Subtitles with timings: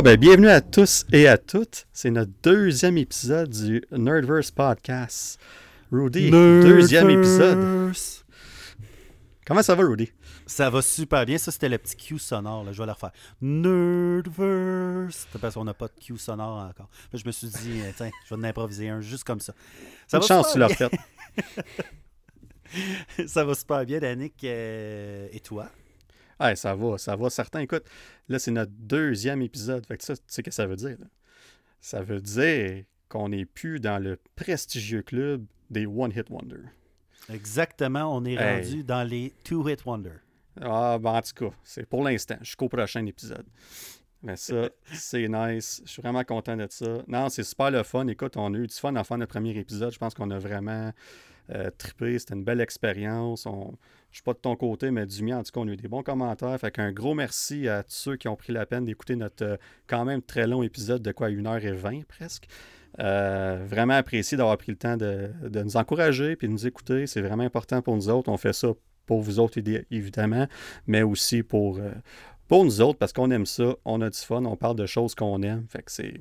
[0.00, 1.86] Bon, ben, bienvenue à tous et à toutes.
[1.92, 5.38] C'est notre deuxième épisode du Nerdverse Podcast.
[5.92, 7.92] Rudy, deuxième épisode.
[9.46, 10.10] Comment ça va, Rudy?
[10.46, 11.36] Ça va super bien.
[11.36, 12.64] Ça, c'était le petit cue sonore.
[12.64, 12.72] Là.
[12.72, 13.12] Je vais le refaire.
[13.42, 15.28] Nerdverse.
[15.38, 16.88] Parce qu'on n'a pas de cue sonore encore.
[17.12, 19.52] je me suis dit, euh, tiens, je vais en improviser un juste comme ça.
[20.08, 20.88] ça Une chance, tu l'as refait.
[23.26, 24.42] ça va super bien, Danick.
[24.44, 25.68] Euh, et toi?
[26.54, 27.30] Ça va, ça va.
[27.30, 27.84] Certains, écoute,
[28.28, 29.84] là, c'est notre deuxième épisode.
[29.86, 30.96] Fait que ça, tu sais ce que ça veut dire?
[31.80, 36.62] Ça veut dire qu'on n'est plus dans le prestigieux club des One Hit Wonder.
[37.32, 40.14] Exactement, on est rendu dans les Two Hit Wonder.
[40.60, 43.46] Ah, ben en tout cas, c'est pour l'instant, jusqu'au prochain épisode.
[44.22, 45.82] Mais ça, c'est nice.
[45.84, 47.02] Je suis vraiment content de ça.
[47.06, 48.06] Non, c'est super le fun.
[48.08, 49.92] Écoute, on a eu du fun à faire notre premier épisode.
[49.92, 50.92] Je pense qu'on a vraiment
[51.50, 52.18] euh, trippé.
[52.18, 53.46] C'était une belle expérience.
[53.46, 53.76] On
[54.10, 55.76] je suis pas de ton côté, mais du mien, en tout cas, on a eu
[55.76, 56.58] des bons commentaires.
[56.58, 59.56] Fait qu'un gros merci à tous ceux qui ont pris la peine d'écouter notre euh,
[59.86, 62.48] quand même très long épisode de quoi 1h20 presque.
[62.98, 65.30] Euh, vraiment apprécié d'avoir pris le temps de,
[65.62, 67.06] nous encourager et de nous écouter.
[67.06, 68.30] C'est vraiment important pour nous autres.
[68.30, 68.72] On fait ça
[69.06, 69.58] pour vous autres,
[69.90, 70.46] évidemment,
[70.86, 71.92] mais aussi pour, euh,
[72.48, 75.14] pour nous autres parce qu'on aime ça, on a du fun, on parle de choses
[75.14, 75.66] qu'on aime.
[75.68, 76.14] Fait que c'est.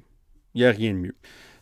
[0.53, 1.15] Il n'y a rien de mieux.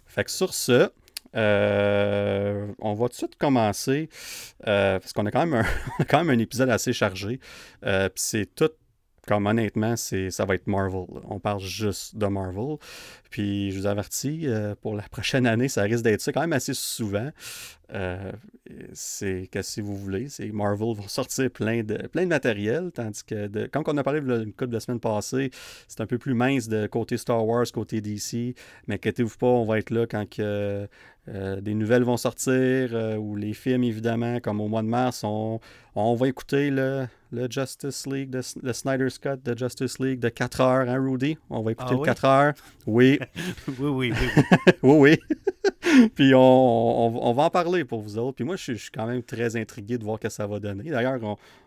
[0.05, 0.89] Fait que sur ce,
[1.35, 4.09] euh, on va tout de suite commencer
[4.67, 5.65] euh, parce qu'on a, quand même
[5.99, 7.39] un, quand même un épisode assez chargé.
[7.85, 8.69] Euh, c'est tout
[9.27, 11.05] comme honnêtement, c'est, ça va être Marvel.
[11.29, 12.77] On parle juste de Marvel.
[13.29, 14.47] Puis je vous avertis,
[14.81, 17.29] pour la prochaine année, ça risque d'être ça quand même assez souvent.
[17.93, 18.31] Euh,
[18.91, 23.23] c'est que si vous voulez, c'est Marvel va sortir plein de, plein de matériel, tandis
[23.23, 25.51] que de, comme on a parlé une couple de semaines passées,
[25.87, 28.55] c'est un peu plus mince de côté Star Wars, côté DC,
[28.87, 30.87] mais inquiétez-vous pas, on va être là quand que,
[31.29, 35.23] euh, des nouvelles vont sortir, euh, ou les films évidemment, comme au mois de mars,
[35.23, 35.61] on,
[35.95, 40.61] on va écouter le, le Justice League, le, Snyder's Cut de Justice League de 4
[40.61, 41.37] heures, hein Rudy?
[41.49, 42.53] On va écouter ah le 4 heures.
[42.87, 43.19] Oui.
[43.67, 44.13] oui, oui, oui.
[44.83, 46.09] oui, oui.
[46.15, 48.35] Puis on, on va en parler pour vous autres.
[48.35, 50.89] Puis moi, je suis, quand même très intrigué de voir ce que ça va donner.
[50.89, 51.19] D'ailleurs,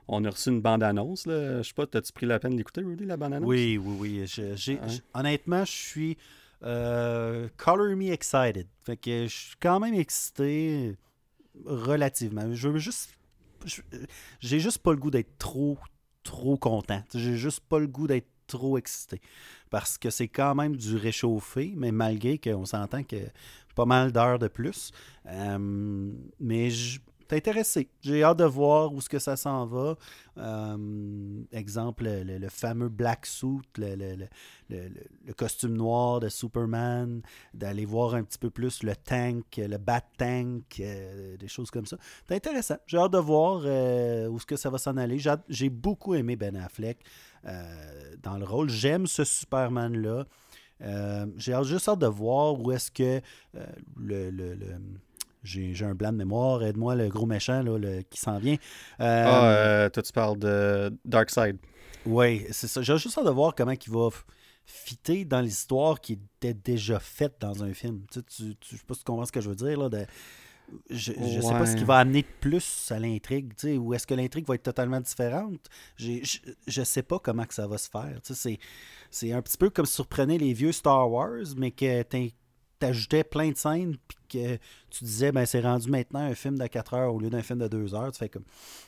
[0.08, 1.24] on, a reçu une bande-annonce.
[1.26, 3.48] Je sais pas, as-tu pris la peine d'écouter, Rudy, la bande-annonce?
[3.48, 4.80] Oui, oui, oui.
[5.14, 6.16] honnêtement, je suis
[6.62, 8.66] euh, color me excited.
[8.84, 10.96] Fait que je suis quand même excité
[11.64, 12.52] relativement.
[12.52, 13.10] Je veux juste.
[14.40, 15.78] J'ai juste pas le goût d'être trop,
[16.22, 17.02] trop content.
[17.14, 19.20] J'ai juste pas le goût d'être trop excité.
[19.70, 23.16] Parce que c'est quand même du réchauffé, mais malgré qu'on s'entend que
[23.74, 24.90] pas mal d'heures de plus.
[25.26, 27.00] Euh, mais je
[27.32, 27.88] intéressé.
[28.00, 29.96] J'ai hâte de voir où ce que ça s'en va.
[30.38, 34.26] Euh, exemple, le, fameux black suit, le,
[35.36, 37.22] costume noir de Superman,
[37.54, 41.86] d'aller voir un petit peu plus le tank, le bat tank, euh, des choses comme
[41.86, 41.96] ça.
[42.28, 42.76] C'est intéressant.
[42.86, 43.58] J'ai hâte de voir
[44.30, 45.18] où ce que ça va s'en aller.
[45.48, 47.04] J'ai beaucoup aimé Ben Affleck
[47.44, 48.68] dans le rôle.
[48.68, 50.26] J'aime ce Superman-là.
[50.82, 53.20] Euh, j'ai juste hâte de voir où est-ce que
[53.54, 53.66] euh,
[53.96, 54.56] le, le,
[55.42, 58.56] j'ai, un blanc de mémoire, aide-moi le gros méchant là, qui s'en vient.
[59.00, 61.58] Euh, ah, toi tu parles de Darkseid.
[62.06, 62.82] Oui, c'est ça.
[62.82, 64.08] J'ai juste hâte de voir comment il va
[64.64, 68.02] fitter dans l'histoire qui était déjà faite dans un film.
[68.10, 69.78] Tu, tu, tu, sais pas si tu comprends ce que je veux dire.
[69.78, 70.06] Là, de,
[70.88, 74.14] je ne sais pas ce qui va amener de plus à l'intrigue, ou est-ce que
[74.14, 75.60] l'intrigue va être totalement différente?
[75.96, 76.20] Je
[76.80, 78.20] ne sais pas comment que ça va se faire.
[79.10, 82.32] C'est un petit peu comme si surprenait les vieux Star Wars, mais que tu
[82.84, 84.56] ajoutais plein de scènes, puis que
[84.90, 87.58] tu disais, ben c'est rendu maintenant un film de 4 heures au lieu d'un film
[87.58, 88.12] de 2 heures.
[88.12, 88.44] Tu fais comme,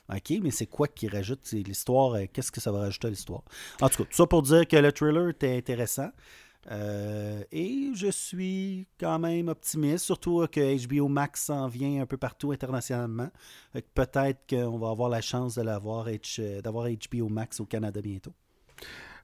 [0.09, 1.51] OK, mais c'est quoi qui rajoute?
[1.53, 3.43] L'histoire euh, Qu'est-ce que ça va rajouter à l'histoire?
[3.81, 6.11] En tout cas, tout ça pour dire que le thriller était intéressant.
[6.71, 12.17] Euh, et je suis quand même optimiste, surtout que HBO Max s'en vient un peu
[12.17, 13.31] partout internationalement.
[13.95, 16.07] Peut-être qu'on va avoir la chance l'avoir
[16.63, 18.33] d'avoir HBO Max au Canada bientôt.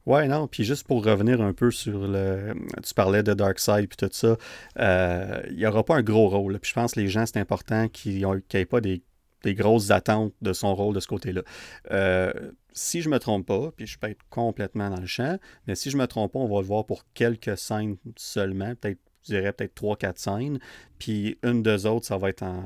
[0.08, 2.54] Ouais, non, puis juste pour revenir un peu sur le.
[2.82, 4.38] Tu parlais de Darkseid puis tout ça,
[4.78, 6.58] euh, il n'y aura pas un gros rôle.
[6.60, 9.02] Puis je pense que les gens, c'est important qu'ils n'aient pas des,
[9.44, 11.42] grosses attentes de son rôle de ce côté-là.
[11.90, 12.32] Euh,
[12.72, 15.90] si je me trompe pas, puis je peux être complètement dans le champ, mais si
[15.90, 19.52] je me trompe pas, on va le voir pour quelques scènes seulement, peut-être je dirais
[19.52, 20.58] peut-être 3-4 scènes.
[20.98, 22.64] Puis une des autres, ça va être en.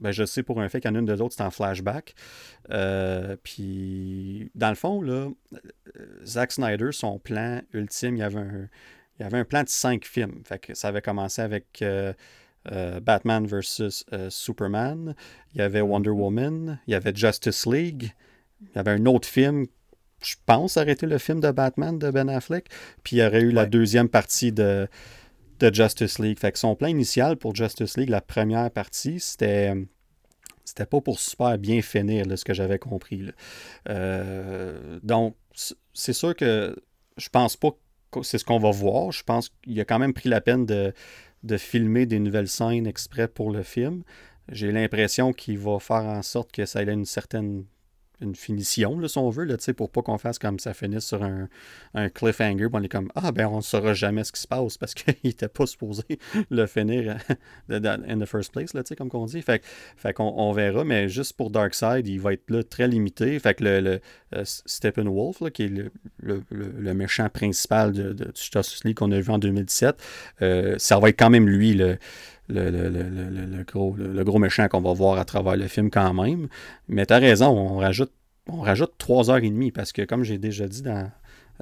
[0.00, 2.14] Ben, je sais pour un fait qu'en une des autres, c'est en flashback.
[2.70, 5.28] Euh, puis dans le fond, là,
[6.24, 8.68] Zack Snyder, son plan ultime, il y avait un,
[9.18, 10.42] il y avait un plan de 5 films.
[10.44, 11.82] Fait que ça avait commencé avec.
[11.82, 12.12] Euh,
[12.72, 15.14] euh, Batman vs Superman,
[15.52, 18.14] il y avait Wonder Woman, il y avait Justice League,
[18.62, 19.66] il y avait un autre film,
[20.22, 22.70] je pense, arrêter le film de Batman de Ben Affleck.
[23.02, 24.88] Puis il y aurait eu la deuxième partie de,
[25.60, 26.38] de Justice League.
[26.38, 29.74] Fait que son plan initial pour Justice League, la première partie, c'était.
[30.66, 33.26] C'était pas pour super bien finir, ce que j'avais compris.
[33.90, 35.36] Euh, donc,
[35.92, 36.74] c'est sûr que
[37.18, 37.76] je pense pas
[38.22, 39.12] c'est ce qu'on va voir.
[39.12, 40.92] Je pense qu'il a quand même pris la peine de,
[41.42, 44.02] de filmer des nouvelles scènes exprès pour le film.
[44.50, 47.64] J'ai l'impression qu'il va faire en sorte que ça ait une certaine
[48.20, 51.22] une finition, là, si on veut, là, pour pas qu'on fasse comme ça finisse sur
[51.22, 51.48] un,
[51.94, 52.68] un cliffhanger.
[52.72, 55.14] on est comme Ah, ben, on ne saura jamais ce qui se passe parce qu'il
[55.24, 56.04] n'était pas supposé
[56.50, 57.16] le finir
[57.68, 59.42] in the first place, là, comme on dit.
[59.42, 59.64] Fait,
[59.96, 63.38] fait qu'on on verra, mais juste pour Darkseid, il va être là très limité.
[63.38, 64.00] Fait que le, le
[64.34, 65.90] euh, Steppenwolf, là, qui est le,
[66.20, 68.32] le, le, méchant principal de, de,
[68.84, 69.96] League qu'on a vu en 2017,
[70.42, 71.98] euh, ça va être quand même lui, le
[72.48, 76.12] le, le, le, gros, le, gros méchant qu'on va voir à travers le film quand
[76.12, 76.48] même.
[76.88, 78.12] Mais tu as raison, on rajoute,
[78.48, 81.10] on rajoute 3 heures et demie parce que, comme j'ai déjà dit dans,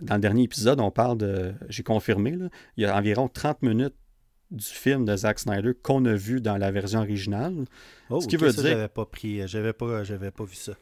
[0.01, 1.53] dans le dernier épisode, on parle de.
[1.69, 3.95] J'ai confirmé, là, il y a environ 30 minutes
[4.51, 7.65] du film de Zack Snyder qu'on a vu dans la version originale.
[8.11, 8.63] Oh, ce qui veut dire.
[8.63, 10.73] J'avais pas pris, j'avais pas, j'avais pas vu ça.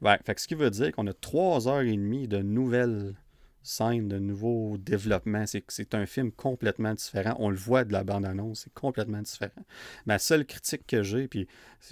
[0.00, 3.14] Ouais, fait ce qui veut dire qu'on a 3 heures et demie de nouvelles
[3.62, 5.44] scène, de nouveaux développements.
[5.46, 7.34] C'est un film complètement différent.
[7.38, 9.64] On le voit de la bande-annonce, c'est complètement différent.
[10.06, 11.46] Ma seule critique que j'ai, puis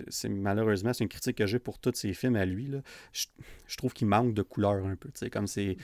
[0.08, 2.78] c'est malheureusement, c'est une critique que j'ai pour tous ces films à lui, là,
[3.12, 5.10] je, trouve qu'il manque de couleur un peu.
[5.30, 5.76] Comme c'est.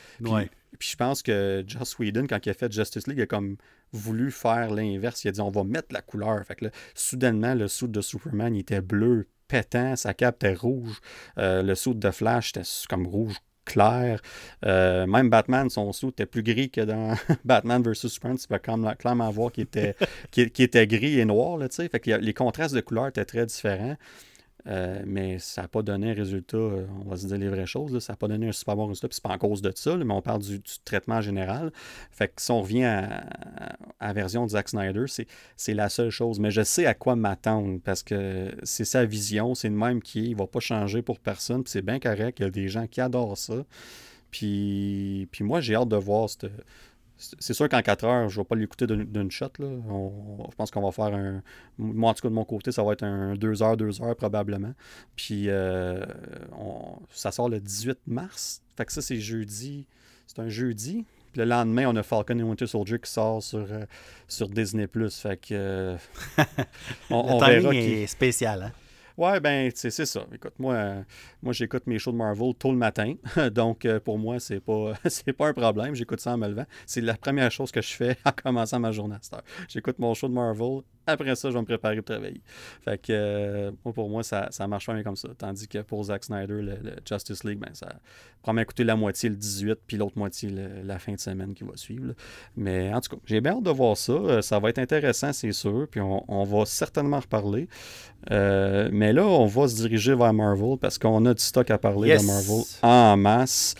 [0.78, 3.56] Puis, je pense que Joss Whedon, quand il a fait Justice League, il a comme
[3.92, 5.24] voulu faire l'inverse.
[5.24, 6.44] Il a dit on va mettre la couleur.
[6.44, 10.54] Fait que là, soudainement, le soude de Superman il était bleu pétant, sa cape était
[10.54, 11.00] rouge.
[11.38, 14.22] Euh, le soude de Flash était comme rouge clair.
[14.64, 17.14] Euh, même Batman, son sou était plus gris que dans
[17.44, 18.38] Batman vs Superman.
[18.38, 19.94] Tu peux clairement voir qu'il était,
[20.36, 21.58] était gris et noir.
[21.58, 23.96] Là, fait que les contrastes de couleurs étaient très différents.
[24.68, 27.66] Euh, mais ça n'a pas donné un résultat, euh, on va se dire les vraies
[27.66, 29.70] choses, ça n'a pas donné un super bon résultat, puis c'est pas en cause de
[29.74, 31.72] ça, mais on parle du, traitement général.
[32.10, 33.26] Fait que si on revient à,
[34.00, 35.04] la version de Zack Snyder,
[35.56, 36.40] c'est la seule chose.
[36.40, 40.20] Mais je sais à quoi m'attendre, parce que c'est sa vision, c'est le même qui
[40.20, 42.68] est, il va pas changer pour personne, puis c'est bien correct, il y a des
[42.68, 43.64] gens qui adorent ça.
[44.32, 46.50] Puis, puis moi, j'ai hâte de voir cette,
[47.18, 49.46] c'est sûr qu'en 4 heures, je ne vais pas l'écouter d'une shot.
[49.58, 49.68] Là.
[49.68, 51.42] je pense qu'on va faire un.
[51.78, 54.16] Moi, en tout cas, de mon côté, ça va être un 2 heures, 2 heures
[54.16, 54.74] probablement.
[55.16, 56.04] Puis euh,
[57.10, 58.62] ça sort le 18 mars.
[58.76, 59.86] Fait que ça, c'est jeudi.
[60.26, 61.06] C'est un jeudi.
[61.32, 63.84] Puis le lendemain, on a Falcon et Winter Soldier qui sort sur, euh,
[64.28, 64.86] sur Disney.
[64.86, 65.48] Fait que.
[65.52, 65.96] Euh,
[67.10, 67.74] on, le verra.
[67.74, 68.72] est spécial, hein?
[69.16, 70.26] Ouais, ben, c'est ça.
[70.32, 70.96] Écoute, moi,
[71.42, 73.14] moi j'écoute mes shows de Marvel tôt le matin.
[73.52, 74.92] Donc, euh, pour moi, c'est pas,
[75.38, 75.94] pas un problème.
[75.94, 76.66] J'écoute ça en me levant.
[76.84, 79.44] C'est la première chose que je fais en commençant ma journée à cette heure.
[79.68, 80.82] J'écoute mon show de Marvel.
[81.06, 82.42] Après ça, je vais me préparer pour travailler.
[82.84, 85.28] Fait que, euh, pour moi, ça, ça marche pas bien comme ça.
[85.38, 87.88] Tandis que pour Zack Snyder, le, Justice League, ben, ça
[88.42, 90.50] prend écouter la moitié le 18, puis l'autre moitié
[90.84, 92.14] la fin de semaine qui va suivre.
[92.56, 94.12] Mais en tout cas, j'ai bien hâte de voir ça.
[94.12, 95.86] Euh, ça va être intéressant, c'est sûr.
[95.90, 97.68] Puis on, on va certainement reparler.
[98.30, 101.78] mais mais là, on va se diriger vers Marvel parce qu'on a du stock à
[101.78, 103.76] parler de Marvel en masse.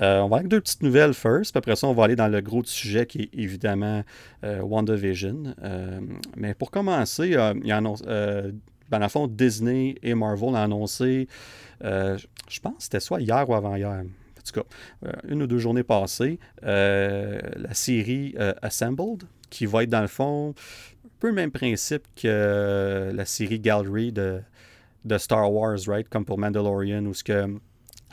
[0.00, 2.28] Euh, on va avec deux petites nouvelles first, puis après ça, on va aller dans
[2.28, 4.02] le gros sujet qui est évidemment
[4.44, 5.54] euh, WandaVision.
[5.62, 6.00] Euh,
[6.36, 11.28] mais pour commencer, il y fond, Disney et Marvel ont annoncé,
[11.80, 15.82] je pense que c'était soit hier ou avant-hier, en tout cas, une ou deux journées
[15.82, 22.02] passées, la série Assembled, qui va être dans le fond un peu le même principe
[22.14, 24.40] que la série Gallery de,
[25.06, 26.08] de Star Wars, right?
[26.08, 27.58] Comme pour Mandalorian, où ce que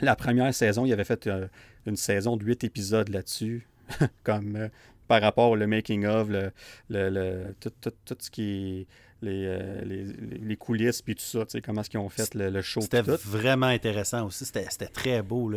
[0.00, 1.46] la première saison, il avait fait euh,
[1.86, 3.68] une saison de huit épisodes là-dessus,
[4.24, 4.68] comme euh,
[5.08, 6.52] par rapport au making of, le,
[6.88, 8.86] le, tout, tout, tout, ce qui est
[9.26, 10.04] euh, les,
[10.38, 12.80] les, coulisses puis tout ça, comment est-ce qu'ils ont fait le, show.
[12.80, 14.44] C'était vraiment intéressant aussi.
[14.44, 15.50] C'était très beau.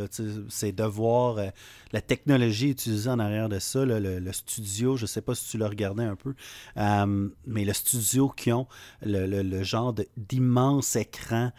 [0.50, 1.48] C'est de voir euh,
[1.91, 3.84] la technologie utilisée en arrière de ça.
[3.86, 6.34] le, studio, je ne sais pas si tu l'as regardé un peu,
[6.77, 8.67] euh, mais le studio qui ont
[9.01, 11.51] le, genre d'immense écran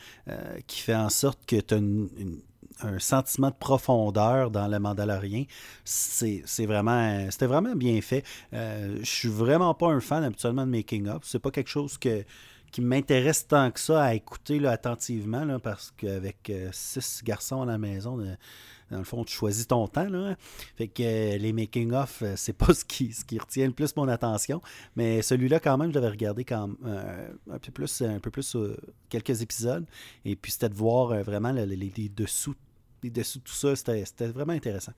[0.66, 2.40] qui fait en sorte que tu as une
[2.82, 5.44] un sentiment de profondeur dans le Mandalorien.
[5.84, 8.24] C'est vraiment, c'était vraiment bien fait.
[8.52, 11.22] Euh, je suis vraiment pas un fan habituellement de making up.
[11.24, 12.24] C'est pas quelque chose que
[12.70, 17.62] qui m'intéresse tant que ça à écouter là, attentivement, là, parce qu'avec euh, six garçons
[17.62, 18.34] à la maison, euh,
[18.90, 20.08] dans le fond, tu choisis ton temps.
[20.08, 20.36] Là.
[20.76, 24.08] Fait que euh, les making-of, c'est pas ce qui, ce qui retient le plus mon
[24.08, 24.60] attention.
[24.96, 28.56] Mais celui-là, quand même, je regardé quand, un peu plus, un peu plus
[29.08, 29.86] quelques épisodes.
[30.24, 32.54] Et puis, c'était de voir vraiment les, les, dessous
[33.02, 34.92] dessous de tout ça, c'était vraiment intéressant.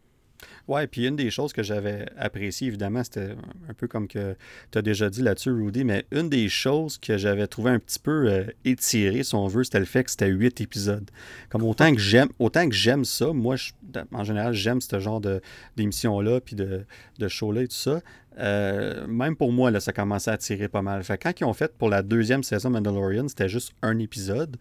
[0.69, 3.35] Ouais, puis une des choses que j'avais apprécié, évidemment, c'était
[3.69, 4.37] un peu comme que
[4.71, 7.99] tu as déjà dit là-dessus, Rudy, mais une des choses que j'avais trouvé un petit
[7.99, 11.11] peu euh, étirée, si on veut, c'était le fait que c'était huit épisodes.
[11.49, 13.57] Comme autant que j'aime, autant que j'aime ça, moi,
[14.12, 15.21] en général, j'aime ce genre
[15.76, 16.85] d'émission-là, puis de,
[17.19, 18.00] de show-là et tout ça.
[18.38, 21.02] Euh, même pour moi, là, ça commençait à tirer pas mal.
[21.02, 24.57] Fait quand ils ont fait pour la deuxième saison Mandalorian, c'était juste un épisode.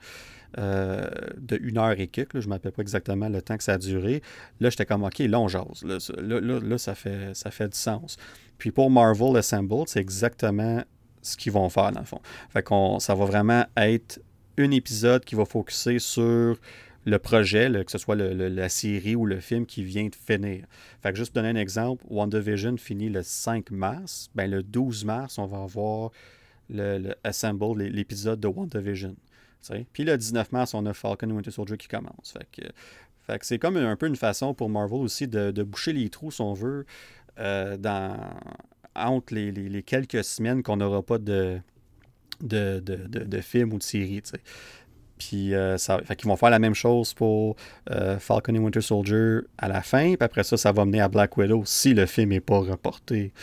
[0.58, 2.39] De une heure et quelques.
[2.39, 4.22] je ne m'appelle pas exactement le temps que ça a duré.
[4.60, 5.46] Là, j'étais comme, OK, là.
[5.84, 8.18] Là, ça, fait, ça fait du sens.
[8.58, 10.84] Puis pour Marvel Assembled, c'est exactement
[11.22, 12.22] ce qu'ils vont faire, dans le fond.
[12.50, 14.22] Fait qu'on, ça va vraiment être
[14.58, 16.58] un épisode qui va focuser sur
[17.06, 20.65] le projet, que ce soit la série ou le film qui vient de finir.
[21.01, 24.29] Fait que juste pour donner un exemple, WandaVision finit le 5 mars.
[24.36, 26.12] Ben, le 12 mars, on va avoir
[26.70, 27.15] le,
[27.89, 29.15] l'épisode de WandaVision.
[29.94, 32.34] Puis le 19 mars, on a Falcon et Winter Soldier qui commence.
[32.34, 36.32] Fait que, c'est comme un peu une façon pour Marvel aussi de, boucher les trous,
[36.32, 36.86] si on veut,
[37.39, 37.78] euh,
[38.96, 41.60] entre les, quelques semaines qu'on n'aura pas de,
[42.42, 44.24] de, de, films ou de séries.
[45.20, 47.58] Puis euh, fait qu'ils vont faire la même chose pour
[47.92, 50.16] euh, Falcon et Winter Soldier à la fin.
[50.16, 53.34] Puis après ça, ça va mener à Black Widow si le film n'est pas reporté.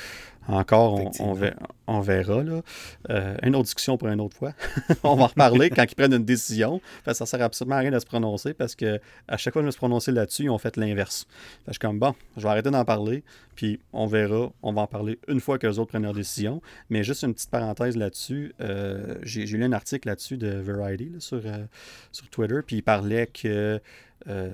[0.48, 2.42] Encore, on, verra.
[2.42, 2.62] Là.
[3.10, 4.52] Euh, une autre discussion pour une autre fois.
[5.02, 6.80] on va en reparler quand ils prennent une décision.
[7.04, 9.64] Ça ça sert absolument à rien de se prononcer parce que à chaque fois que
[9.64, 11.26] je me suis prononcé là-dessus, ils ont fait l'inverse.
[11.66, 13.24] Je suis comme bon, je vais arrêter d'en parler,
[13.54, 14.52] puis on verra.
[14.62, 16.62] On va en parler une fois que les autres prennent leur décision.
[16.90, 18.54] Mais juste une petite parenthèse là-dessus.
[18.60, 21.64] Euh, j'ai lu un article là-dessus de Variety sur, euh,
[22.12, 23.80] sur Twitter, puis il parlait que
[24.28, 24.50] euh,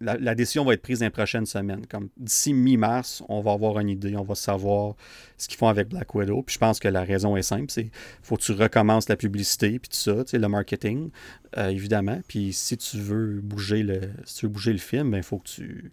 [0.00, 1.86] la, décision va être prise dans les prochaines semaines.
[1.86, 4.94] Comme d'ici mi-mars, on va avoir une idée, on va savoir
[5.36, 6.42] ce qu'ils font avec Black Widow.
[6.42, 7.90] Puis je pense que la raison est simple, c'est
[8.22, 11.10] faut que tu recommences la publicité puis tout ça, tu sais, le marketing,
[11.56, 12.20] euh, évidemment.
[12.26, 15.38] Puis si tu veux bouger le, si tu veux bouger le film, ben il faut
[15.38, 15.92] que tu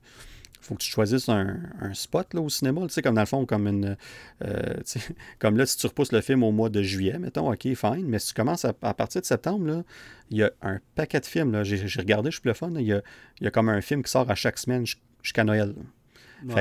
[0.66, 1.58] faut que tu choisisses un,
[1.94, 3.98] spot là, au cinéma, tu sais, comme dans le fond, comme une.
[4.44, 4.74] Euh,
[5.40, 8.20] comme là, si tu repousses le film au mois de juillet, mettons, ok, fine, mais
[8.20, 9.84] si tu commences à, partir de septembre, là,
[10.32, 11.64] il y a un paquet de films.
[11.64, 12.72] J'ai regardé, je suis plus le fun.
[12.76, 13.02] Il y, a,
[13.40, 14.86] il y, a, comme un film qui sort à chaque semaine
[15.22, 15.76] jusqu'à Noël.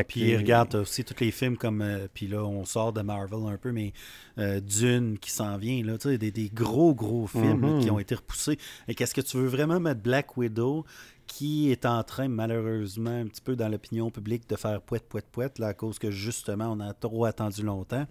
[0.06, 1.80] puis regarde aussi tous les films comme.
[1.80, 3.94] Euh, puis là, on sort de Marvel un peu, mais
[4.38, 7.90] euh, Dune qui s'en vient, là, des, des gros, gros films qui mm-hmm.
[7.90, 8.58] ont été repoussés.
[8.86, 10.84] Et qu'est-ce que tu veux vraiment mettre Black Widow
[11.26, 15.26] qui est en train, malheureusement, un petit peu dans l'opinion publique, de faire poète, poète,
[15.30, 18.06] poète, à cause que justement, on a trop attendu longtemps,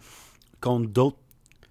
[0.60, 1.18] contre d'autres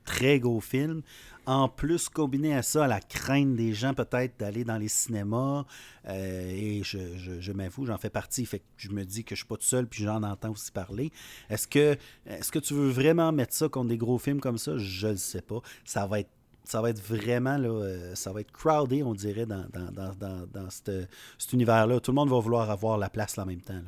[0.05, 1.03] très gros films.
[1.45, 5.65] En plus, combiné à ça, à la crainte des gens peut-être d'aller dans les cinémas,
[6.07, 9.49] euh, et je, m'avoue, j'en fais partie, fait que je me dis que je suis
[9.49, 11.11] pas tout seul, puis j'en entends aussi parler.
[11.51, 11.97] Est-ce que,
[12.27, 14.79] est-ce que tu veux vraiment mettre ça contre des gros films comme ça?
[14.79, 15.61] Je ne sais pas.
[15.85, 16.31] Ça va être
[16.65, 20.47] ça va être vraiment, là, euh, ça va être crowded, on dirait, dans, dans, dans,
[20.53, 22.01] dans cet, univers-là.
[22.01, 23.81] Tout le monde va vouloir avoir la place en même temps.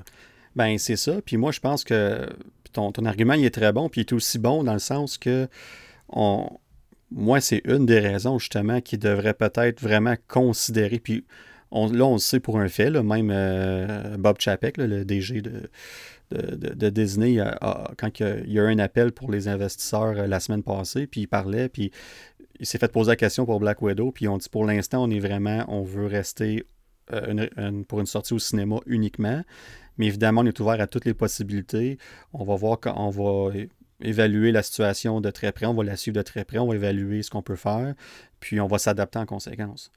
[0.56, 1.20] Ben, c'est ça.
[1.24, 2.28] Puis moi, je pense que
[2.72, 5.18] ton, ton, argument, il est très bon, puis il est aussi bon dans le sens
[5.18, 5.48] que
[6.08, 6.48] on,
[7.10, 11.24] moi, c'est une des raisons, justement, qui devrait peut-être vraiment considérer, puis
[11.72, 15.70] là, on le sait pour un fait, même euh, Bob Chapek, le DG de,
[16.30, 17.38] de, Disney,
[17.98, 21.22] quand il y, a, eu un appel pour les investisseurs euh, la semaine passée, puis
[21.22, 21.92] il parlait, puis
[22.60, 25.10] il s'est fait poser la question pour Black Widow, puis on dit pour l'instant, on
[25.10, 26.64] est vraiment, on veut rester
[27.12, 29.42] euh, pour une sortie au cinéma uniquement.
[29.98, 31.98] Mais évidemment, on est ouvert à toutes les possibilités.
[32.32, 33.52] On va voir quand on va
[34.00, 36.74] évaluer la situation de très près, on va la suivre de très près, on va
[36.74, 37.94] évaluer ce qu'on peut faire,
[38.40, 39.90] puis on va s'adapter en conséquence.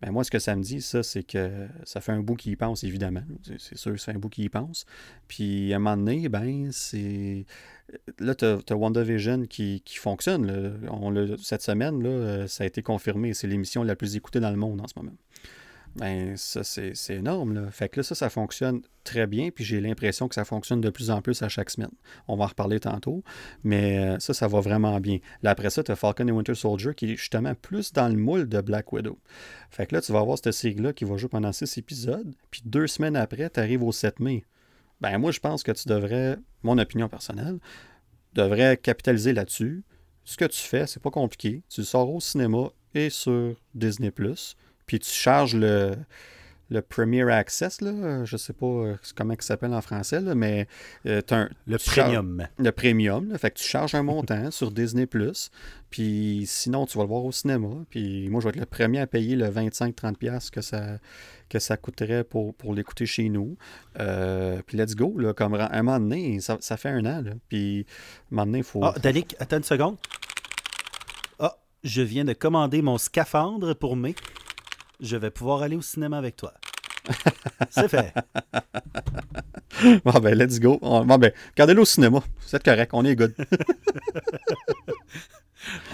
[0.00, 2.52] Ben moi, ce que ça me dit, ça, c'est que ça fait un bout qui
[2.52, 3.22] y pense, évidemment.
[3.58, 4.86] C'est sûr, ça fait un bout qui y pense.
[5.28, 7.44] Puis à un moment donné, ben, c'est.
[8.18, 10.80] Là, tu as, WandaVision qui, qui fonctionne.
[10.90, 13.34] On, cette semaine, là, ça a été confirmé.
[13.34, 15.12] C'est l'émission la plus écoutée dans le monde en ce moment
[15.96, 17.54] ben ça, c'est énorme.
[17.54, 17.70] Là.
[17.70, 20.90] Fait que là, ça, ça fonctionne très bien, puis j'ai l'impression que ça fonctionne de
[20.90, 21.90] plus en plus à chaque semaine.
[22.28, 23.24] On va en reparler tantôt,
[23.64, 25.18] mais euh, ça, ça va vraiment bien.
[25.42, 28.16] Là, après ça, tu as Falcon et Winter Soldier qui est justement plus dans le
[28.16, 29.18] moule de Black Widow.
[29.70, 32.62] Fait que là, tu vas avoir cette série-là qui va jouer pendant six épisodes, puis
[32.64, 34.44] deux semaines après, tu arrives au 7 mai.
[35.00, 37.58] Ben moi, je pense que tu devrais, mon opinion personnelle,
[38.34, 39.82] devrais capitaliser là-dessus.
[40.24, 41.62] Ce que tu fais, c'est pas compliqué.
[41.68, 44.12] Tu sors au cinéma et sur Disney
[44.90, 45.94] puis tu charges le,
[46.68, 50.66] le Premier Access, là, je sais pas euh, comment il s'appelle en français, là, mais
[51.06, 52.48] euh, un, le premium.
[52.58, 55.06] Le premium, fait que tu charges un montant sur Disney+,
[55.90, 58.98] puis sinon tu vas le voir au cinéma, puis moi je vais être le premier
[58.98, 60.98] à payer le 25-30$ que ça,
[61.48, 63.56] que ça coûterait pour, pour l'écouter chez nous.
[64.00, 67.86] Euh, puis let's go, là, comme un moment donné, ça, fait un an, là, puis
[68.32, 68.82] un moment donné, il faut...
[68.82, 68.96] Ah,
[69.38, 69.98] attends une seconde.
[71.38, 74.16] Ah, je viens de commander mon scaphandre pour mai
[75.00, 76.54] je vais pouvoir aller au cinéma avec toi.
[77.70, 78.12] C'est fait.
[80.04, 80.78] bon, ben, let's go.
[80.80, 82.22] Bon, ben, regardez-le au cinéma.
[82.46, 83.34] C'est correct, on est good.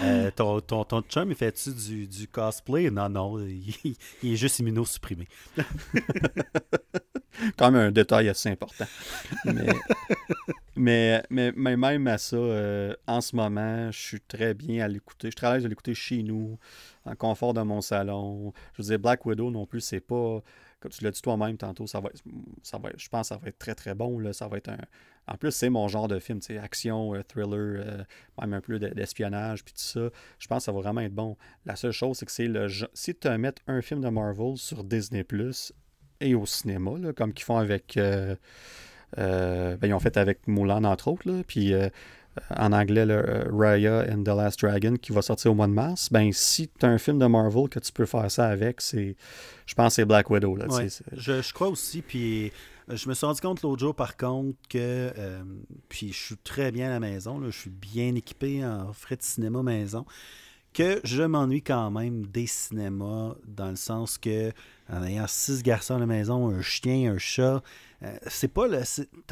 [0.01, 2.89] Euh, ton, ton, ton chum, il fait-tu du, du, cosplay?
[2.89, 5.27] Non, non, il, est juste immunosupprimé.
[7.57, 8.85] Quand même un détail assez important.
[9.45, 9.67] Mais,
[10.77, 15.31] Mais, mais, même à ça, euh, en ce moment, je suis très bien à l'écouter.
[15.31, 16.57] Je travaille à l'écouter chez nous,
[17.05, 18.53] en confort dans mon salon.
[18.73, 20.41] Je veux dire, Black Widow non plus, c'est pas.
[20.79, 22.09] Comme tu l'as dit toi-même tantôt, ça va,
[22.61, 24.19] ça va, je pense que ça va être très très bon.
[24.19, 24.31] Là.
[24.33, 24.77] Ça va être un.
[25.27, 28.03] En plus, c'est mon genre de film, action, euh, thriller, euh,
[28.39, 30.09] même un peu d'espionnage, puis tout ça.
[30.39, 31.35] Je pense que ça va vraiment être bon.
[31.65, 34.83] La seule chose, c'est que c'est le Si tu mets un film de Marvel sur
[34.83, 35.73] Disney Plus
[36.21, 37.97] et au cinéma, comme qu'ils font avec.
[39.17, 41.29] Euh, ben, ils ont fait avec Mulan, entre autres.
[41.29, 41.89] Là, puis euh,
[42.55, 45.73] en anglais, le, euh, Raya and the Last Dragon, qui va sortir au mois de
[45.73, 46.09] mars.
[46.11, 49.15] Ben, si tu as un film de Marvel que tu peux faire ça avec, c'est
[49.65, 50.55] je pense que c'est Black Widow.
[50.55, 50.67] Là,
[51.13, 52.01] je, je, crois aussi.
[52.01, 52.51] Puis
[52.89, 55.11] je me suis rendu compte l'autre jour, par contre, que
[55.89, 57.39] puis je suis très bien à la maison.
[57.39, 60.05] Là, je suis bien équipé en frais de cinéma maison
[60.77, 64.51] que je m'ennuie quand même des cinémas, dans le sens que
[64.89, 67.63] en ayant six garçons à la maison, un chien, un chat,
[68.03, 68.83] euh, c'est pas le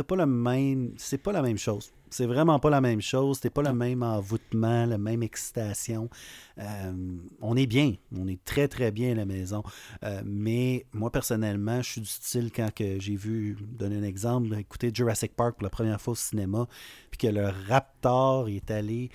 [0.04, 1.92] pas le même c'est pas la même chose.
[2.10, 3.40] C'est vraiment pas la même chose.
[3.42, 6.10] C'est pas le même envoûtement la même excitation.
[6.58, 6.94] Euh,
[7.42, 7.94] on est bien.
[8.18, 9.62] On est très très bien à la maison.
[10.04, 14.54] Euh, mais moi personnellement je suis du style quand que j'ai vu donner un exemple
[14.58, 16.68] écouter Jurassic Park pour la première fois au cinéma
[17.12, 19.12] puis que le Raptor est allé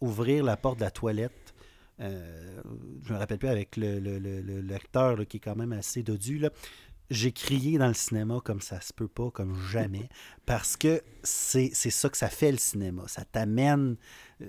[0.00, 1.54] ouvrir la porte de la toilette.
[1.98, 3.98] Je me rappelle plus avec le,
[4.60, 6.38] lecteur qui est quand même assez dodu.
[6.38, 6.50] Là.
[7.10, 10.08] J'ai crié dans le cinéma comme ça se peut pas, comme jamais,
[10.46, 13.02] parce que c'est ça que ça fait le cinéma.
[13.06, 13.96] Ça t'amène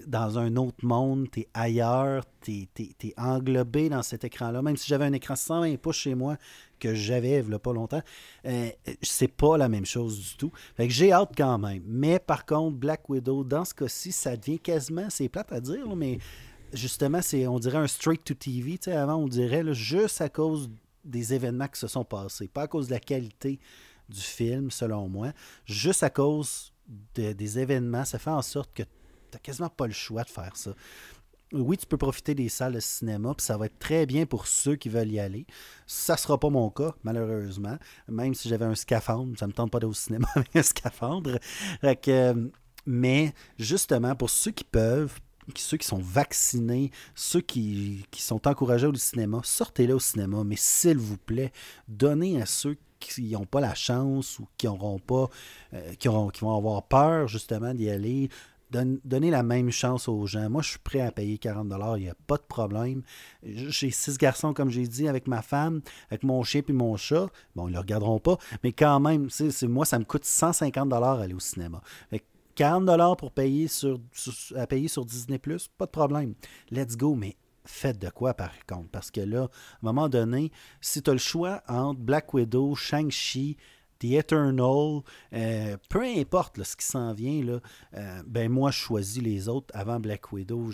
[0.07, 4.61] dans un autre monde, tu es ailleurs, tu es, englobé dans cet écran-là.
[4.61, 6.37] Même si j'avais un écran 120 pouces chez moi,
[6.79, 8.01] que j'avais il pas longtemps,
[8.45, 8.69] euh,
[9.01, 10.51] c'est pas la même chose du tout.
[10.75, 11.83] Fait que j'ai hâte quand même.
[11.85, 15.95] Mais par contre, Black Widow, dans ce cas-ci, ça devient quasiment, c'est plate à dire,
[15.95, 16.19] mais
[16.73, 18.79] justement, c'est, on dirait un straight to TV.
[18.87, 20.69] Avant, on dirait juste à cause
[21.05, 23.59] des événements qui se sont passés, pas à cause de la qualité
[24.09, 25.31] du film, selon moi,
[25.65, 26.73] juste à cause
[27.15, 28.89] des événements, ça fait en sorte que tu
[29.33, 30.71] n'as quasiment pas le choix de faire ça.
[31.53, 34.47] Oui, tu peux profiter des salles de cinéma, puis ça va être très bien pour
[34.47, 35.45] ceux qui veulent y aller.
[35.85, 37.77] Ça ne sera pas mon cas, malheureusement.
[38.07, 40.63] Même si j'avais un scaphandre, ça ne me tente pas d'aller au cinéma avec un
[40.63, 41.39] scaphandre.
[41.83, 42.49] Euh,
[42.85, 45.19] mais justement, pour ceux qui peuvent,
[45.55, 50.97] ceux qui sont vaccinés, ceux qui, sont encouragés au cinéma, sortez-les au cinéma, mais s'il
[50.97, 51.51] vous plaît,
[51.87, 55.29] donnez à ceux qui n'ont pas la chance ou qui auront pas,
[55.73, 58.29] euh, qui, auront, qui vont avoir peur justement d'y aller,
[58.71, 60.49] donnez la même chance aux gens.
[60.49, 63.03] Moi, je suis prêt à payer 40 il n'y a pas de problème.
[63.43, 67.27] J'ai six garçons, comme j'ai dit, avec ma femme, avec mon chien et mon chat.
[67.55, 69.29] Bon, ils ne le regarderont pas, mais quand même,
[69.63, 71.81] moi, ça me coûte 150 aller au cinéma.
[72.55, 73.99] 40 pour payer sur,
[74.55, 75.39] à payer sur Disney+,
[75.77, 76.35] pas de problème.
[76.71, 78.89] Let's go, mais faites de quoi par contre?
[78.89, 79.47] Parce que là, à un
[79.81, 83.57] moment donné, si tu as le choix entre Black Widow, Shang-Chi,
[83.99, 85.01] The Eternal,
[85.33, 87.59] euh, peu importe ce qui s'en vient,
[87.93, 90.69] euh, ben moi, je choisis les autres avant Black Widow.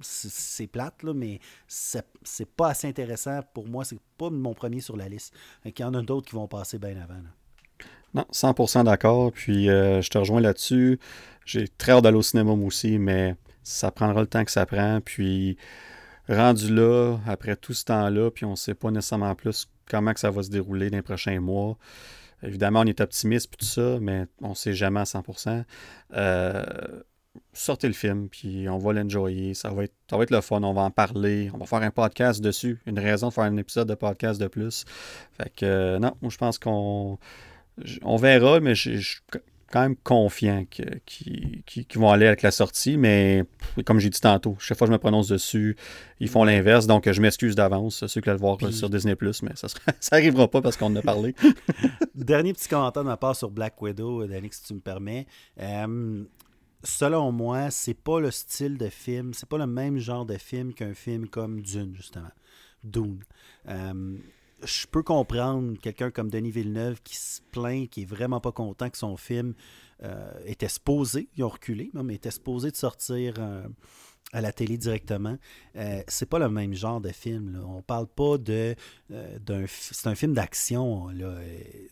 [0.00, 3.84] c'est plate, là, mais c'est pas assez intéressant pour moi.
[3.84, 5.34] C'est pas mon premier sur la liste.
[5.64, 7.22] Il y en a d'autres qui vont passer bien avant.
[8.16, 9.30] Non, 100% d'accord.
[9.30, 10.98] Puis euh, je te rejoins là-dessus.
[11.44, 14.64] J'ai très hâte d'aller au cinéma moi aussi, mais ça prendra le temps que ça
[14.64, 15.00] prend.
[15.04, 15.58] Puis
[16.26, 20.20] rendu là, après tout ce temps-là, puis on ne sait pas nécessairement plus comment que
[20.20, 21.76] ça va se dérouler dans les prochains mois.
[22.42, 25.64] Évidemment, on est optimiste puis tout ça, mais on ne sait jamais à 100%.
[26.14, 26.64] Euh,
[27.52, 29.52] sortez le film, puis on va l'enjoyer.
[29.52, 31.50] Ça va, être, ça va être le fun, on va en parler.
[31.52, 32.80] On va faire un podcast dessus.
[32.86, 34.86] Une raison de faire un épisode de podcast de plus.
[35.36, 37.18] Fait que, euh, non, je pense qu'on
[38.02, 39.20] on verra, mais je suis
[39.70, 41.62] quand même confiant qu'ils
[41.94, 42.96] vont aller avec la sortie.
[42.96, 43.44] Mais
[43.84, 45.76] comme j'ai dit tantôt, chaque fois que je me prononce dessus,
[46.20, 46.86] ils font l'inverse.
[46.86, 49.68] Donc je m'excuse d'avance, ceux qui veulent le voir sur Disney, mais ça
[50.12, 51.34] n'arrivera pas parce qu'on en a parlé.
[52.14, 55.26] Dernier petit commentaire de ma part sur Black Widow, Danny, si tu me permets.
[55.60, 56.24] Euh,
[56.84, 60.74] selon moi, c'est pas le style de film, c'est pas le même genre de film
[60.74, 62.30] qu'un film comme Dune, justement.
[62.84, 63.18] Dune.
[63.68, 64.16] Euh,
[64.62, 68.88] je peux comprendre quelqu'un comme Denis Villeneuve qui se plaint, qui est vraiment pas content
[68.88, 69.54] que son film
[70.02, 73.66] euh, était supposé, ils ont reculé, mais était supposé de sortir euh,
[74.32, 75.36] à la télé directement.
[75.76, 77.52] Euh, c'est pas le même genre de film.
[77.52, 77.60] Là.
[77.66, 78.74] On parle pas de
[79.10, 81.08] d'un c'est un film d'action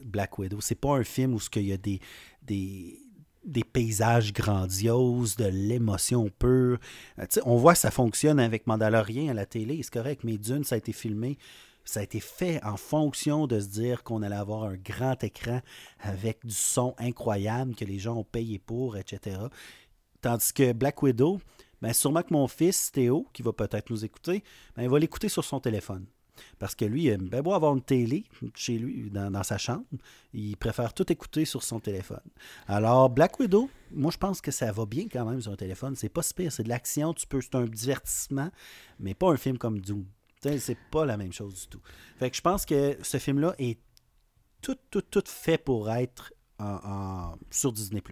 [0.04, 0.60] Black Widow.
[0.60, 2.00] C'est pas un film où ce qu'il y a des,
[2.42, 3.00] des
[3.44, 6.78] des paysages grandioses, de l'émotion pure.
[7.44, 10.76] on voit que ça fonctionne avec Mandalorian à la télé, c'est correct, mais Dune, ça
[10.76, 11.36] a été filmé
[11.84, 15.60] ça a été fait en fonction de se dire qu'on allait avoir un grand écran
[16.00, 19.38] avec du son incroyable que les gens ont payé pour, etc.
[20.20, 21.40] Tandis que Black Widow,
[21.82, 24.42] ben sûrement que mon fils Théo, qui va peut-être nous écouter,
[24.76, 26.06] ben il va l'écouter sur son téléphone.
[26.58, 29.84] Parce que lui, il aime bien beau avoir une télé chez lui, dans, sa chambre.
[30.32, 32.22] Il préfère tout écouter sur son téléphone.
[32.66, 35.94] Alors, Black Widow, moi, je pense que ça va bien quand même sur un téléphone.
[35.94, 38.50] C'est pas super, c'est de l'action, tu peux, c'est un divertissement,
[38.98, 40.04] mais pas un film comme Doom.
[40.58, 41.80] C'est pas la même chose du tout.
[42.18, 43.78] Fait que je pense que ce film-là est
[44.60, 48.02] tout, tout, tout fait pour être en, sur Disney+.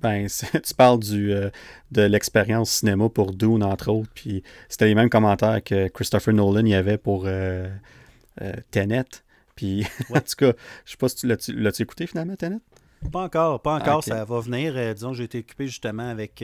[0.00, 0.26] Ben,
[0.62, 1.50] tu parles du, euh,
[1.90, 6.66] de l'expérience cinéma pour Dune, entre autres, puis c'était les mêmes commentaires que Christopher Nolan
[6.66, 7.68] y avait pour euh,
[8.42, 9.04] euh, Tenet.
[9.54, 10.52] Puis, en tout cas,
[10.84, 12.60] je sais pas si tu l'as-tu écouté finalement, Tenet?
[13.12, 14.02] Pas encore, pas encore.
[14.02, 14.94] Ça va venir.
[14.94, 16.42] disons, j'ai été occupé justement avec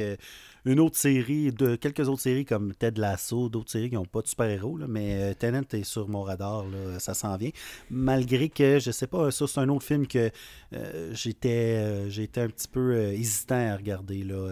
[0.64, 4.22] une autre série, de quelques autres séries comme Ted Lasso, d'autres séries qui n'ont pas
[4.22, 6.64] de super-héros, mais euh, Tenant est sur mon radar,
[6.98, 7.50] ça s'en vient.
[7.90, 10.30] Malgré que, je sais pas, ça c'est un autre film que
[10.72, 14.22] euh, j'étais euh, j'étais un petit peu hésitant à regarder.
[14.22, 14.50] Là.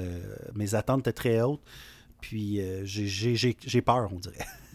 [0.54, 1.62] mes attentes étaient très hautes,
[2.20, 4.36] puis j'ai peur, on dirait.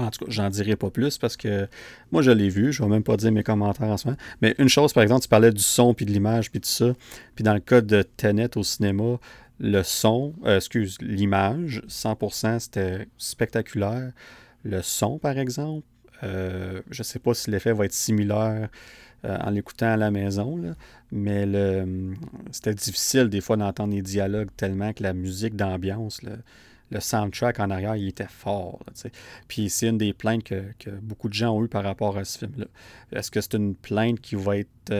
[0.00, 1.68] En tout cas, j'en dirai pas plus parce que
[2.12, 2.72] moi, je l'ai vu.
[2.72, 4.18] Je vais même pas dire mes commentaires en ce moment.
[4.42, 6.92] Mais une chose, par exemple, tu parlais du son, puis de l'image, puis tout ça.
[7.34, 9.18] Puis dans le cas de Tenet au cinéma,
[9.60, 14.12] le son, euh, excuse, l'image, 100%, c'était spectaculaire.
[14.64, 15.86] Le son, par exemple,
[16.22, 18.68] euh, je sais pas si l'effet va être similaire
[19.24, 20.74] euh, en l'écoutant à la maison,
[21.12, 22.14] mais le,
[22.52, 26.20] c'était difficile des fois d'entendre les dialogues tellement que la musique d'ambiance,
[26.90, 28.80] le, soundtrack en arrière, il était fort.
[29.48, 32.24] Puis c'est une des plaintes que, que, beaucoup de gens ont eu par rapport à
[32.24, 32.66] ce film-là.
[33.12, 34.92] Est-ce que c'est une plainte qui va être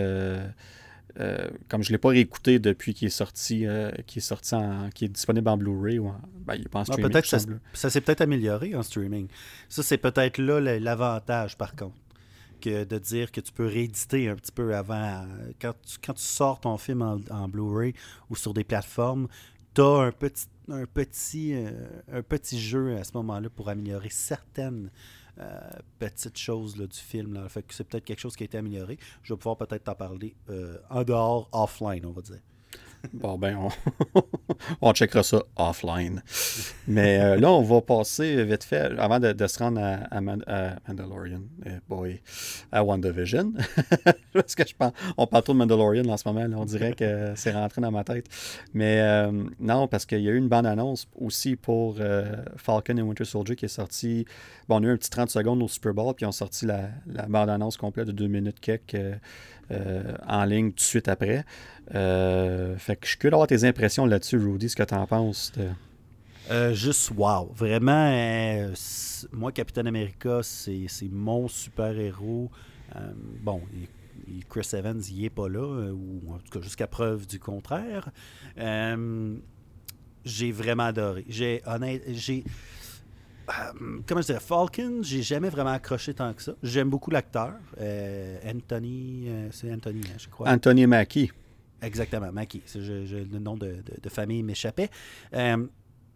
[1.19, 4.55] euh, comme je ne l'ai pas réécouté depuis qu'il est sorti, euh, qui est sorti
[4.95, 7.39] qui est disponible en Blu-ray ou en, ben, il ah, peut-être ça,
[7.73, 9.29] ça s'est peut-être amélioré en streaming.
[9.69, 11.97] Ça, c'est peut-être là l'avantage, par contre,
[12.61, 15.27] que de dire que tu peux rééditer un petit peu avant.
[15.61, 17.95] Quand tu, quand tu sors ton film en, Blu-ray
[18.29, 19.29] ou sur des plateformes,
[19.75, 21.71] tu as un petit, un, petit, euh,
[22.13, 24.91] un petit jeu à ce moment-là pour améliorer certaines
[25.39, 25.59] euh,
[25.99, 27.35] petite chose du film.
[27.35, 27.49] Là.
[27.49, 28.99] Fait que c'est peut-être quelque chose qui a été amélioré.
[29.23, 32.41] Je vais pouvoir peut-être t'en parler euh, en dehors, offline, on va dire.
[33.13, 33.57] Bon, ben,
[34.81, 36.23] on, checkera ça offline.
[36.87, 41.71] Mais euh, là, on va passer vite fait, avant de, se rendre à, Mandalorian, eh
[41.89, 42.21] boy,
[42.71, 43.53] à WandaVision.
[44.33, 47.33] Parce que je pense, on parle trop de Mandalorian en ce moment, on dirait que
[47.37, 48.27] c'est rentré dans ma tête.
[48.75, 53.03] Mais euh, non, parce qu'il y a eu une bande-annonce aussi pour euh, Falcon et
[53.03, 54.25] Winter Soldier qui est sortie.
[54.69, 56.67] Bon, on a eu un petit 30 secondes au Super Bowl, puis on a sorti
[56.67, 58.97] la, la bande-annonce complète de 2 minutes quelques
[60.27, 61.45] en ligne tout de suite après.
[61.95, 65.07] Euh, fait que je suis curieux d'avoir tes impressions là-dessus, Rudy, ce que tu en
[65.07, 65.53] penses.
[66.51, 67.53] Euh, juste wow.
[67.55, 68.75] Vraiment, euh,
[69.33, 72.51] moi, Captain America, c'est mon super-héros.
[73.43, 73.63] bon,
[74.49, 78.11] Chris Evans, il est pas là, ou en tout cas jusqu'à preuve du contraire.
[80.25, 81.25] j'ai vraiment adoré.
[81.29, 82.03] J'ai honnête,
[84.07, 86.53] comment je dirais, Falcon, j'ai jamais vraiment accroché tant que ça.
[86.63, 87.55] J'aime beaucoup l'acteur.
[88.47, 90.49] Anthony, c'est Anthony, hein, je crois.
[90.49, 91.31] Anthony Mackie.
[91.83, 92.63] Exactement, Mackie.
[92.75, 94.91] le nom de, famille m'échappait.
[95.35, 95.67] Euh,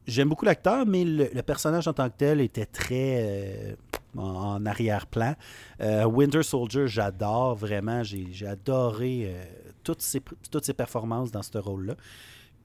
[0.06, 3.74] j'aime beaucoup l'acteur, mais le, personnage en tant que tel était très euh,
[4.16, 5.34] en, arrière-plan.
[5.80, 8.02] Euh, Winter Soldier, j'adore vraiment.
[8.02, 9.34] J'ai adoré
[9.82, 10.20] toutes, ses,
[10.50, 11.94] toutes ses performances dans ce rôle-là.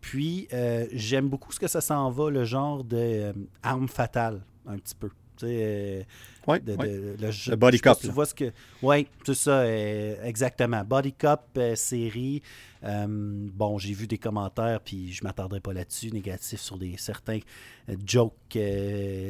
[0.01, 0.47] Puis,
[0.91, 5.09] j'aime beaucoup ce que ça s'en va, le genre de arme fatale, un petit peu.
[5.43, 6.03] Euh,
[6.49, 7.99] oui, le, Body Cop.
[7.99, 8.51] Tu vois ce que.
[8.81, 9.63] Oui, tout ça,
[10.23, 10.83] exactement.
[10.83, 12.41] Body Cop euh, série.
[12.81, 16.95] Euh, bon, j'ai vu des commentaires, puis je ne m'attendrai pas là-dessus, négatifs sur des
[16.97, 17.39] certains
[18.05, 18.57] jokes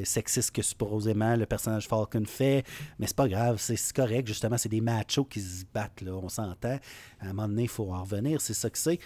[0.04, 2.64] sexistes que supposément le personnage Falcon fait.
[3.00, 4.28] Mais c'est pas grave, c'est correct.
[4.28, 6.78] Justement, c'est des machos qui se battent, là, on s'entend.
[7.22, 9.00] À un moment donné, il faut en revenir, c'est ça que c'est.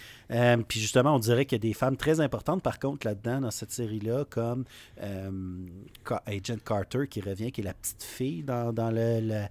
[0.68, 3.50] puis justement, on dirait qu'il y a des femmes très importantes, par contre, là-dedans, dans
[3.50, 4.64] cette série-là, comme
[6.26, 9.46] Agent Carter qui revient, qui est la petite fille dans, dans le,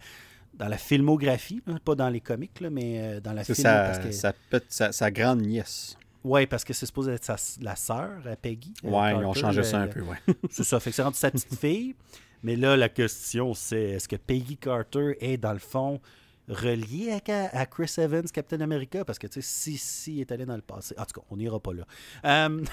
[0.54, 3.56] dans la filmographie, pas dans les comics, mais euh, dans la film.
[3.56, 5.98] Sa, sa, grande nièce.
[6.24, 8.74] Oui, parce que c'est supposé être la sœur, euh, Peggy.
[8.86, 10.18] Euh, oui, ils ont changé ça un peu, ouais.
[10.50, 11.96] c'est ça, fait que c'est rendu sa petite fille.
[12.44, 16.00] Mais là, la question, c'est est-ce que Peggy Carter est, dans le fond,
[16.48, 20.46] relié à, Chris Evans, Captain America, parce que tu sais, si, si il est allé
[20.46, 20.94] dans le passé.
[20.98, 21.86] En tout cas, on n'ira pas là.
[22.26, 22.64] Euh,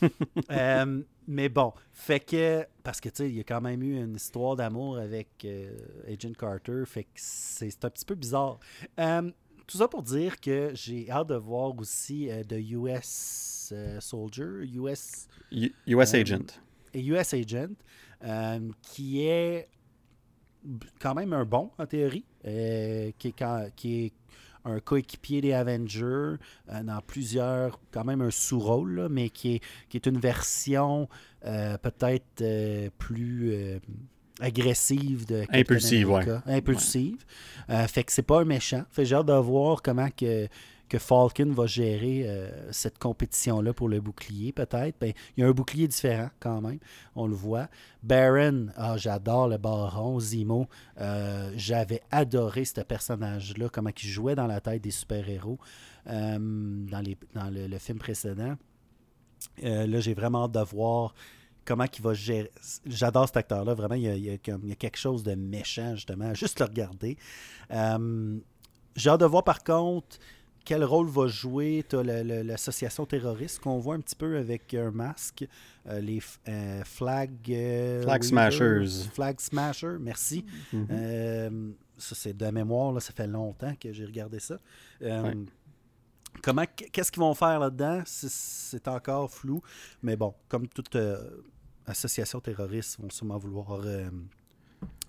[0.50, 4.00] euh, mais bon, fait que, parce que tu sais, il y a quand même eu
[4.00, 8.58] une histoire d'amour avec euh, Agent Carter, fait que c'est un petit peu bizarre.
[9.66, 15.28] tout ça pour dire que j'ai hâte de voir aussi de US Soldier, US.
[15.86, 16.60] US Agent.
[16.94, 17.74] US Agent,
[18.82, 19.68] qui est
[21.00, 23.44] quand même un bon en théorie, euh, qui, est
[23.76, 24.12] qui est
[24.64, 26.02] un coéquipier des Avengers
[26.68, 31.08] euh, dans plusieurs, quand même un sous-rôle, mais qui est, qui est une version
[31.44, 33.80] euh, peut-être plus
[34.40, 36.24] agressive de impulsive, ouais.
[36.46, 37.24] impulsive.
[37.88, 38.84] fait que c'est pas un méchant.
[38.90, 40.48] Fait j'ai hâte de voir comment que
[40.88, 44.96] que Falcon va gérer euh, cette compétition-là pour le bouclier, peut-être.
[45.00, 46.78] Ben, il y a un bouclier différent quand même,
[47.14, 47.68] on le voit.
[48.02, 50.20] Baron, ah, j'adore le baron.
[50.20, 50.68] Zemo,
[51.00, 55.58] euh, j'avais adoré ce personnage-là, comment il jouait dans la tête des super-héros
[56.08, 58.56] euh, dans, les, dans le, film précédent.
[59.60, 61.14] là, j'ai vraiment hâte de voir
[61.64, 62.50] comment il va gérer.
[62.86, 63.96] J'adore cet acteur-là, vraiment.
[63.96, 67.18] Il y, a, il, y a, quelque chose de méchant, justement, juste le regarder.
[67.70, 70.18] j'ai hâte de voir, par contre,
[70.66, 75.46] quel rôle va jouer l'association terroriste qu'on voit un petit peu avec un masque,
[75.86, 78.86] euh, les euh, flag, euh, flag smashers.
[79.14, 80.44] Flag smashers, merci.
[80.74, 81.72] Mm-hmm.
[81.96, 84.58] ça, c'est de mémoire, là, ça fait longtemps que j'ai regardé ça.
[86.42, 88.02] Comment, qu'est-ce qu'ils vont faire là-dedans?
[88.04, 89.62] C'est encore flou.
[90.02, 90.98] Mais bon, comme toute
[91.86, 93.80] association terroriste, ils vont sûrement vouloir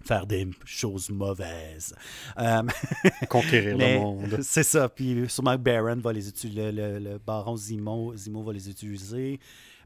[0.07, 1.93] faire des choses mauvaises.
[2.39, 2.63] Euh,
[3.29, 4.39] Conquérir le monde.
[4.41, 4.89] C'est ça.
[4.89, 9.39] Puis sûrement Baron va les utiliser, le, baron Zimo, Zimo va les utiliser.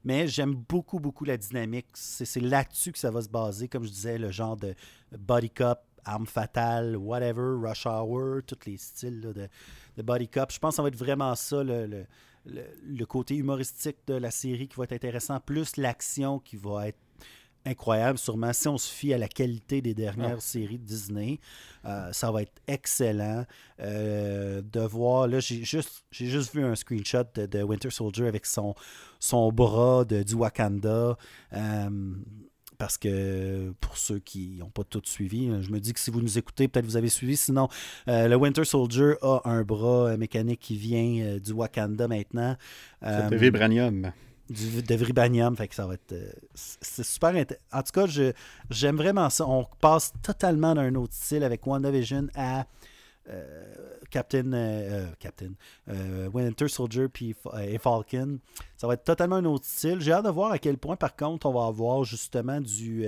[0.03, 1.87] Mais j'aime beaucoup, beaucoup la dynamique.
[1.93, 3.67] C'est là-dessus que ça va se baser.
[3.67, 4.73] Comme je disais, le genre de
[5.17, 9.47] body cup, arme fatale, whatever, rush hour, tous les styles de,
[9.97, 10.51] de, body cup.
[10.51, 12.05] Je pense que ça va être vraiment ça, le, le,
[12.45, 16.97] le côté humoristique de la série qui va être intéressant, plus l'action qui va être
[17.65, 18.53] incroyable, sûrement.
[18.53, 20.41] Si on se fie à la qualité des dernières ah.
[20.41, 21.39] séries de Disney,
[21.85, 23.45] euh, ça va être excellent.
[23.79, 28.45] Euh, de voir, là, j'ai juste, j'ai juste vu un screenshot de, Winter Soldier avec
[28.45, 28.75] son,
[29.19, 31.17] son bras de, du Wakanda.
[31.53, 31.89] Euh,
[32.77, 36.19] parce que pour ceux qui n'ont pas tout suivi, je me dis que si vous
[36.19, 37.37] nous écoutez, peut-être vous avez suivi.
[37.37, 37.67] Sinon,
[38.07, 42.57] le Winter Soldier a un bras mécanique qui vient du Wakanda maintenant.
[43.03, 44.11] C'est vibranium
[44.51, 45.55] du, de Vibranium.
[45.55, 46.11] Fait que ça va être.
[46.11, 47.33] Euh, c'est super
[47.71, 48.33] En tout cas,
[48.69, 49.47] j'aime vraiment ça.
[49.47, 52.65] On passe totalement d'un autre style avec WandaVision à
[53.29, 53.75] euh,
[54.09, 55.51] Captain, euh, Captain
[56.33, 58.39] Winter Soldier puis, et Falcon.
[58.77, 59.99] Ça va être totalement un autre style.
[59.99, 63.05] J'ai hâte de voir à quel point, par contre, on va avoir justement du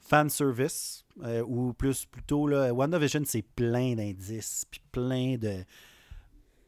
[0.00, 1.04] fan service.
[1.46, 5.64] ou plus plutôt, là, WandaVision, c'est plein d'indices, puis plein de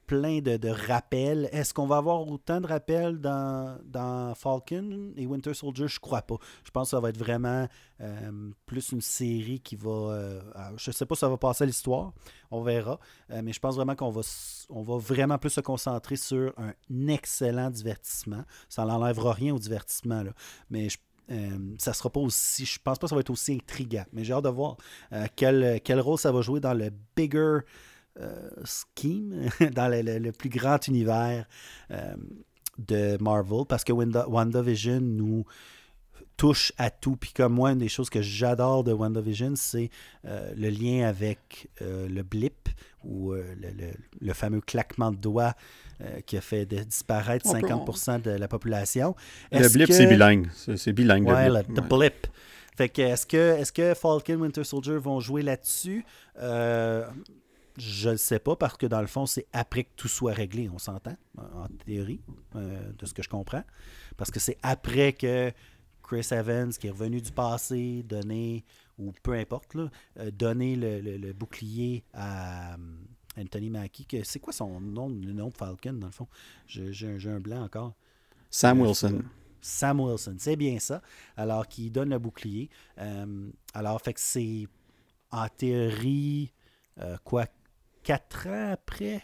[0.09, 1.49] plein de, rappels.
[1.53, 5.87] Est-ce qu'on va avoir autant de rappels dans, dans, Falcon et Winter Soldier?
[5.87, 6.37] Je crois pas.
[6.64, 7.68] Je pense que ça va être vraiment
[8.01, 9.90] euh, plus une série qui va...
[9.90, 10.40] Euh,
[10.79, 12.14] je sais pas si ça va passer à l'histoire.
[12.51, 12.99] On verra.
[13.31, 14.23] Euh, mais je pense vraiment qu'on va,
[14.71, 16.73] on va vraiment plus se concentrer sur un
[17.09, 18.44] excellent divertissement.
[18.71, 20.25] Ça n'enlèvera rien au divertissement.
[20.71, 20.97] Mais je
[21.77, 22.64] ça sera pas aussi.
[22.64, 24.07] Je pense pas que ça va être aussi intriguant.
[24.14, 24.79] Mais j'ai hâte de voir
[25.37, 27.61] quel, quel rôle ça va jouer dans le bigger euh,
[28.64, 31.46] scheme dans le, plus grand univers
[31.90, 32.14] euh,
[32.78, 35.44] de Marvel parce que WandaVision nous
[36.37, 37.16] touche à tout.
[37.16, 39.90] Puis comme moi, une des choses que j'adore de WandaVision, c'est
[40.24, 42.68] euh, le lien avec le blip
[43.04, 45.54] ou le, fameux claquement de doigts
[46.26, 49.16] qui a fait disparaître 50% de la population.
[49.50, 50.48] Le blip, c'est bilingue.
[50.54, 51.26] C'est bilingue.
[51.26, 52.26] Ouais, le blip.
[52.76, 56.04] Fait que est-ce que, est que Falcon Winter Soldier vont jouer là-dessus?
[57.79, 60.69] Je ne sais pas parce que dans le fond, c'est après que tout soit réglé,
[60.69, 62.21] on s'entend, en théorie,
[62.57, 63.62] euh, de ce que je comprends.
[64.17, 65.53] Parce que c'est après que
[66.03, 68.64] Chris Evans, qui est revenu du passé, donner,
[68.99, 72.77] ou peu importe, là, euh, donner le, bouclier à euh,
[73.38, 74.07] Anthony Mackie.
[74.25, 76.27] C'est quoi son nom, le nom de Falcon, dans le fond?
[76.67, 77.95] J'ai un blanc encore.
[78.51, 79.23] Sam Wilson.
[79.61, 81.01] Sam Wilson, c'est bien ça.
[81.37, 82.71] Alors, qui donne le bouclier.
[83.73, 84.67] alors, fait que c'est
[85.31, 86.53] en théorie,
[87.23, 87.45] quoi,
[88.09, 89.21] quatre ans après?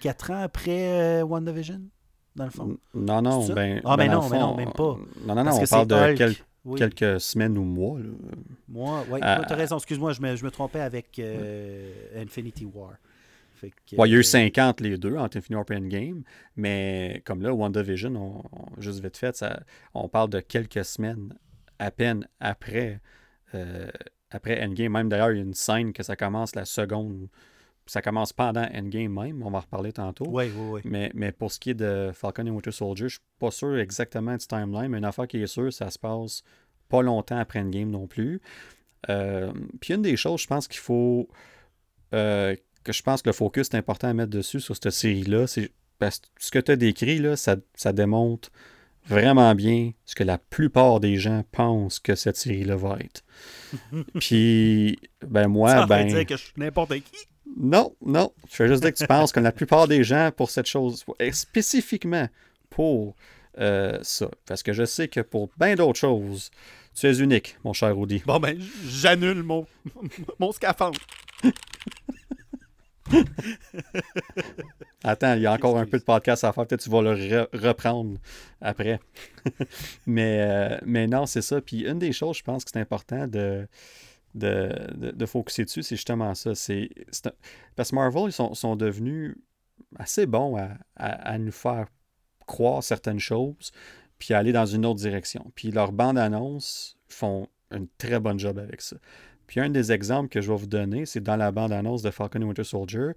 [0.00, 1.80] Quatre ans après euh, WandaVision,
[2.36, 2.78] dans le fond?
[2.94, 3.82] Non, non, ben.
[3.84, 4.96] Ah, ben non, mais non, même pas.
[5.26, 7.98] Non, non, non, on parle de quelques semaines ou mois.
[7.98, 8.10] Là.
[8.68, 12.64] Mois, oui, euh, tu as raison, excuse-moi, je me, je me trompais avec euh, Infinity
[12.64, 12.92] War.
[13.56, 16.22] Fait il y a eu 50 les deux entre Infinity War et Endgame,
[16.56, 19.60] mais comme là, WandaVision, on, juste vite fait, ça,
[19.94, 21.34] on parle de quelques semaines
[21.80, 23.00] à peine après,
[24.30, 24.92] après Endgame.
[24.92, 27.28] Même d'ailleurs, il y a une scène que ça commence la seconde
[27.90, 30.26] ça commence pendant Endgame même, on va en reparler tantôt.
[30.28, 30.80] Oui, oui, oui.
[30.84, 33.76] Mais, mais pour ce qui est de Falcon et Winter Soldier, je suis pas sûr
[33.78, 36.44] exactement du timeline, mais une affaire qui est sûre, ça se passe
[36.88, 38.40] pas longtemps après Endgame non plus.
[39.08, 41.28] Euh, puis une des choses, je pense qu'il faut.
[42.14, 45.48] Euh, que je pense que le focus est important à mettre dessus sur cette série-là,
[45.48, 48.50] c'est parce que ce que tu as décrit, là, ça, ça démontre
[49.06, 53.24] vraiment bien ce que la plupart des gens pensent que cette série-là va être.
[54.20, 56.06] Puis, ben moi, ça ben.
[56.06, 57.26] dire que je suis n'importe qui.
[57.56, 58.32] Non, non.
[58.50, 61.04] Je veux juste dire que tu penses que la plupart des gens, pour cette chose,
[61.32, 62.28] spécifiquement
[62.68, 63.14] pour
[63.58, 64.30] euh, ça.
[64.46, 66.50] Parce que je sais que pour bien d'autres choses,
[66.94, 68.22] tu es unique, mon cher Rudy.
[68.24, 69.66] Bon, ben, j'annule mon,
[70.38, 71.00] mon scaphandre.
[75.02, 76.66] Attends, il y a encore un peu de podcast à faire.
[76.66, 78.18] Peut-être tu vas le reprendre
[78.60, 79.00] après.
[80.06, 81.60] mais, euh, mais non, c'est ça.
[81.60, 83.66] Puis une des choses, je pense que c'est important de,
[84.34, 86.52] de, de, de focuser dessus, c'est justement ça.
[87.76, 89.36] Parce que Marvel, ils sont, sont devenus
[89.98, 91.86] assez bons à, à, nous faire
[92.46, 93.72] croire certaines choses,
[94.18, 95.50] puis aller dans une autre direction.
[95.54, 98.96] Puis leurs bandes annonces font un très bon job avec ça.
[99.46, 102.42] Puis un des exemples que je vais vous donner, c'est dans la bande-annonce de Falcon
[102.42, 103.10] Winter Soldier.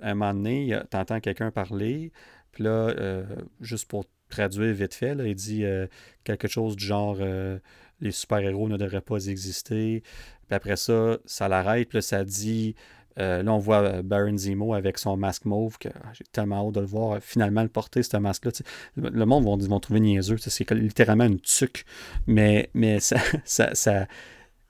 [0.00, 2.10] À un moment donné, tu entends quelqu'un parler,
[2.52, 3.24] puis là, euh,
[3.60, 5.86] juste pour traduire vite fait, il dit euh,
[6.24, 7.58] quelque chose du genre euh,
[8.00, 10.02] les super-héros ne devraient pas exister.
[10.46, 12.74] Puis après ça, ça l'arrête, puis là, ça dit.
[13.16, 16.80] là, on voit Baron Zemo avec son masque mauve, que ah, j'ai tellement hâte de
[16.80, 18.52] le voir finalement le porter, ce masque-là.
[18.96, 20.36] Le, monde vont, vont trouver niaiseux.
[20.38, 21.84] C'est littéralement une tuque.
[22.26, 24.06] Mais, mais ça, ça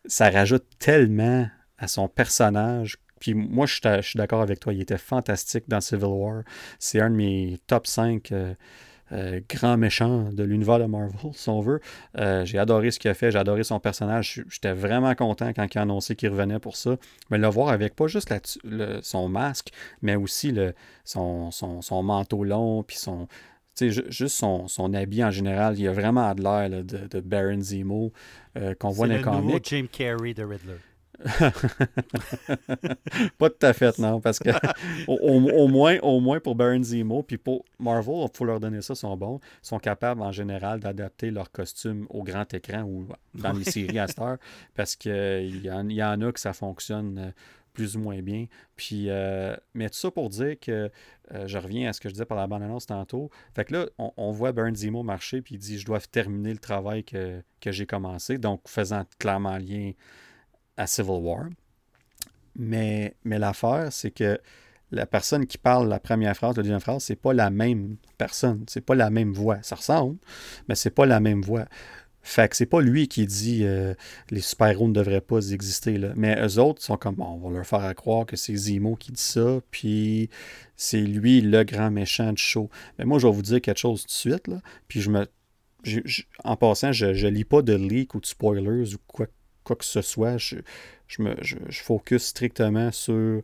[0.07, 2.99] ça rajoute tellement à son personnage.
[3.21, 6.43] Puis moi, je suis d'accord avec toi, il était fantastique dans Civil War.
[6.79, 8.55] C'est un de mes top 5 euh,
[9.13, 11.81] euh, grands méchants de l'univers de Marvel, si on veut.
[12.19, 14.43] Euh, j'ai adoré ce qu'il a fait, j'ai adoré son personnage.
[14.49, 16.97] J'étais vraiment content quand il a annoncé qu'il revenait pour ça.
[17.31, 18.33] Mais le voir avec pas juste
[19.03, 19.71] son masque,
[20.03, 23.29] mais aussi le, son, son, manteau long, puis son,
[23.79, 28.13] juste son, son, habit en général, il a vraiment de l'air de, de, Baron Zemo
[28.57, 29.65] euh, qu'on voit dans les comics.
[29.69, 30.79] Jim Carrey de Riddler.
[33.39, 34.51] pas tout à fait, non, parce que
[35.09, 38.95] au, moins, au moins pour Baron Zemo, puis pour Marvel, il faut leur donner ça,
[38.95, 39.41] ils sont bons.
[39.63, 43.99] Ils sont capables en général d'adapter leur costume au grand écran ou dans les séries
[43.99, 44.37] à Star,
[44.75, 47.31] parce qu'il y, en, y en a que ça fonctionne euh,
[47.75, 48.47] plus ou moins bien.
[48.77, 50.91] Puis, euh, mais tout ça pour dire que
[51.33, 53.31] euh, je reviens à ce que je disais par la bande-annonce tantôt.
[53.55, 56.59] Fait que là, on, voit Burn Zemo marcher, puis il dit Je dois terminer le
[56.59, 59.93] travail que, j'ai commencé, donc faisant clairement lien
[60.77, 61.47] à Civil War.
[62.57, 64.39] Mais, mais l'affaire, c'est que
[64.91, 68.65] la personne qui parle la première phrase, la deuxième phrase, c'est pas la même personne,
[68.69, 69.59] c'est pas la même voix.
[69.63, 70.19] Ça ressemble,
[70.69, 71.67] mais c'est pas la même voix.
[72.27, 73.93] Fait que c'est pas lui qui dit euh,
[74.31, 75.99] les super-héros ne devraient pas exister.
[75.99, 76.15] Là.
[76.17, 79.23] Mais eux autres sont comme on va leur faire croire que c'est Zemo qui dit
[79.23, 80.31] ça, puis
[80.75, 82.71] c'est lui le grand méchant du show.
[82.99, 85.27] Mais moi, je vais vous dire quelque chose tout de suite, là, puis je me.
[86.45, 89.27] en passant, je, ne lis pas de leaks ou de spoilers ou quoi,
[89.65, 90.37] quoi que ce soit.
[90.39, 90.57] Je,
[91.19, 93.43] me, je, focus strictement sur.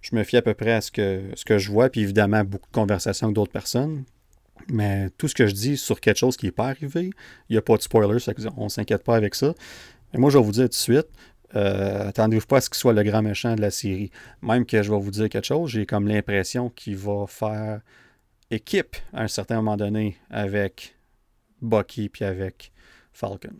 [0.00, 2.44] Je me fie à peu près à ce que, ce que je vois, puis évidemment,
[2.44, 4.04] beaucoup de conversations avec d'autres personnes.
[4.68, 7.10] Mais tout ce que je dis sur quelque chose qui n'est pas arrivé,
[7.48, 8.18] il n'y a pas de spoiler,
[8.56, 9.54] on ne s'inquiète pas avec ça.
[10.12, 11.08] Mais moi, je vais vous dire tout de suite,
[11.54, 14.10] euh, attendez-vous pas à ce qu'il soit le grand méchant de la série.
[14.42, 17.80] Même que je vais vous dire quelque chose, j'ai comme l'impression qu'il va faire
[18.50, 20.96] équipe à un certain moment donné avec
[21.62, 22.72] Bucky puis avec
[23.12, 23.56] Falcon.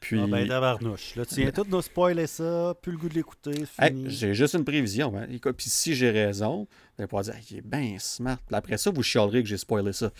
[0.00, 0.18] Puis...
[0.18, 1.14] Ah ben, tabarnouche.
[1.14, 3.64] Là, tu viens tout de spoiler ça, plus le goût de l'écouter,
[4.06, 5.12] j'ai juste une prévision.
[5.16, 5.26] Hein.
[5.56, 8.38] Puis si j'ai raison, vous allez pouvoir dire, il est bien smart.
[8.50, 10.10] après ça, vous chialerez que j'ai spoilé ça.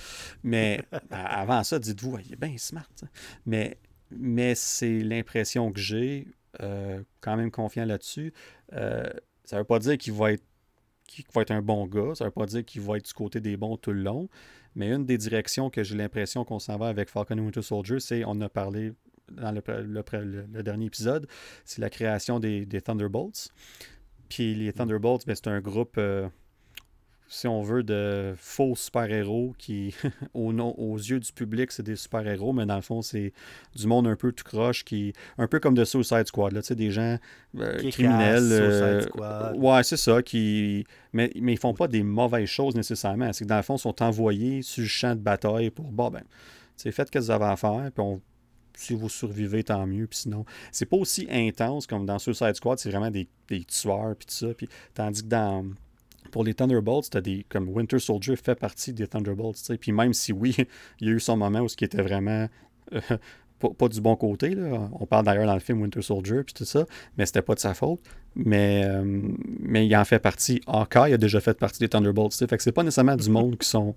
[0.42, 2.88] Mais avant ça, dites-vous, il est bien smart.
[3.46, 3.78] Mais,
[4.10, 6.26] mais c'est l'impression que j'ai,
[6.60, 8.32] euh, quand même confiant là-dessus.
[8.74, 9.08] Euh,
[9.44, 10.44] ça ne veut pas dire qu'il va être
[11.06, 12.14] qu'il va être un bon gars.
[12.14, 14.28] Ça ne veut pas dire qu'il va être du côté des bons tout le long.
[14.76, 17.98] Mais une des directions que j'ai l'impression qu'on s'en va avec Falcon and Winter Soldier,
[17.98, 18.92] c'est, on a parlé
[19.30, 21.26] dans le, dernier épisode,
[21.64, 23.50] c'est la création des, Thunderbolts.
[24.28, 26.28] Puis les Thunderbolts, ben, c'est un groupe, euh,
[27.26, 29.94] si on veut, de faux super-héros qui,
[30.34, 33.32] au aux yeux du public, c'est des super-héros, mais dans le fond, c'est
[33.74, 36.90] du monde un peu tout croche, qui, un peu comme de Suicide Squad, là, des
[36.90, 37.18] gens
[37.58, 38.48] euh, criminels.
[38.50, 43.32] Euh, ouais, c'est ça, qui, mais, mais ils font pas des mauvaises choses nécessairement.
[43.32, 46.10] C'est que dans le fond, ils sont envoyés sur le champ de bataille pour, bon,
[46.10, 46.22] ben,
[46.76, 48.20] faites ce que vous avez à faire, puis on
[48.74, 50.06] si vous survivez, tant mieux.
[50.06, 54.14] Puis sinon, c'est pas aussi intense comme dans Suicide Squad, c'est vraiment des, des tueurs,
[54.16, 54.54] puis tout ça.
[54.54, 55.64] Puis, tandis que dans.
[56.30, 57.44] Pour les Thunderbolts, as des.
[57.48, 59.76] Comme Winter Soldier fait partie des Thunderbolts.
[59.80, 60.54] Puis même si oui,
[61.00, 62.48] il y a eu son moment où ce qui était vraiment.
[62.92, 63.00] Euh,
[63.68, 64.54] pas, du bon côté.
[64.54, 64.88] Là.
[64.98, 66.86] On parle d'ailleurs dans le film Winter Soldier puis tout ça,
[67.16, 68.00] mais c'était pas de sa faute.
[68.34, 70.60] Mais, euh, mais il en fait partie.
[70.66, 72.32] Il a déjà fait partie des Thunderbolts.
[72.34, 73.94] Fait que c'est pas nécessairement du monde qui sont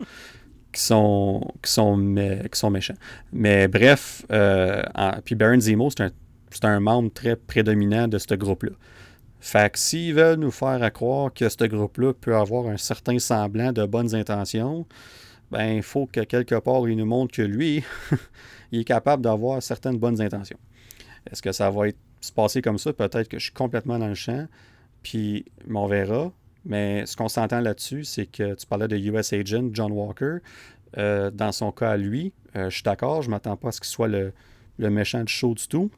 [0.74, 2.16] qui sont, qui sont,
[2.52, 2.96] qui sont méchants.
[3.32, 4.82] Mais bref, euh,
[5.24, 8.72] puis Baron Zemo, c'est un, un, membre très prédominant de ce groupe-là.
[9.40, 13.72] Fait que s'ils veulent nous faire croire que ce groupe-là peut avoir un certain semblant
[13.72, 14.86] de bonnes intentions,
[15.52, 17.84] ben il faut que quelque part il nous montre que lui,
[18.72, 20.60] il est capable d'avoir certaines bonnes intentions.
[21.30, 22.94] Est-ce que ça va être, se passer comme ça?
[22.94, 24.48] Peut-être que je suis complètement dans le champ,
[25.04, 26.32] puis on verra.
[26.66, 30.38] Mais ce qu'on s'entend là-dessus, c'est que tu parlais de US Agent, John Walker.
[30.96, 32.34] dans son cas à lui.
[32.56, 34.34] je suis d'accord, je ne m'attends pas à ce qu'il soit le,
[34.78, 35.92] le, méchant du show du tout.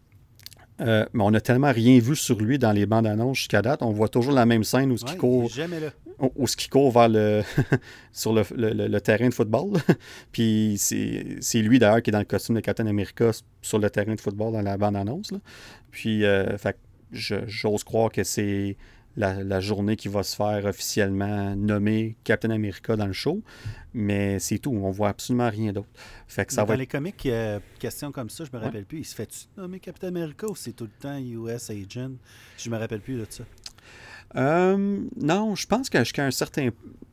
[0.79, 3.83] mais on n'a tellement rien vu sur lui dans les bandes annonces jusqu'à date.
[3.83, 5.49] On voit toujours la même scène où ce qui court.
[6.35, 7.43] Où ce qui court vers le
[8.13, 9.73] sur le, terrain de football.
[10.31, 14.15] Puis c'est lui d'ailleurs qui est dans le costume de Captain America sur le terrain
[14.15, 15.33] de football dans la bande-annonce.
[15.91, 16.57] Puis euh,
[17.11, 18.77] j'ose croire que c'est
[19.17, 23.41] la, journée qui va se faire officiellement nommer Captain America dans le show.
[23.93, 24.71] Mais c'est tout.
[24.71, 25.87] On voit absolument rien d'autre.
[26.27, 28.99] Fait que ça dans les comics, euh, question comme ça, je me rappelle plus.
[28.99, 32.11] Il se fait-tu nommer Captain America ou c'est tout le temps US Agent?
[32.57, 33.43] Je me rappelle plus de ça.
[34.35, 36.69] Euh, non, je pense qu'à un certain,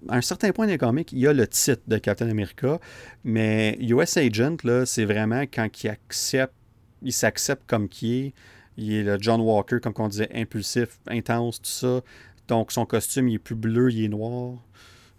[0.09, 2.81] un certain point des comics, il y a le titre de Captain America,
[3.23, 6.55] mais US Agent, c'est vraiment quand il accepte,
[7.03, 8.35] il s'accepte comme qui est.
[8.77, 12.01] Il est le John Walker, comme on disait, impulsif, intense, tout ça.
[12.49, 14.59] Donc son costume, il est plus bleu, il est noir.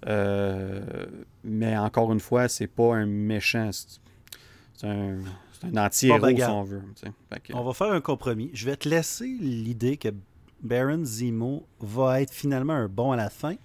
[0.08, 1.06] Euh,
[1.44, 3.70] mais encore une fois, c'est pas un méchant.
[3.72, 5.20] C'est un,
[5.64, 6.82] un anti-héros, si on veut.
[7.54, 8.50] On va faire un compromis.
[8.54, 10.10] Je vais te laisser l'idée que
[10.62, 13.56] Baron Zemo va être finalement un bon à la fin.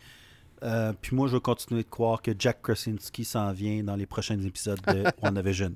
[0.65, 4.07] Euh, puis moi, je vais continuer de croire que Jack Krasinski s'en vient dans les
[4.07, 5.75] prochains épisodes de WandaVision.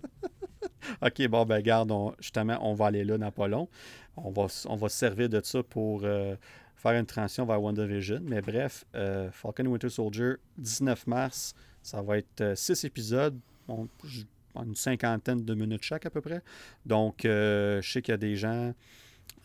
[1.03, 3.68] OK, bon, ben garde, justement, on va aller là dans.
[4.16, 6.37] On va, on va se servir de ça pour euh,
[6.76, 8.20] faire une transition vers WandaVision.
[8.22, 15.45] Mais bref, euh, Falcon Winter Soldier, 19 mars, ça va être six épisodes, une cinquantaine
[15.45, 16.43] de minutes chaque à peu près.
[16.85, 18.74] Donc, je sais qu'il y a des gens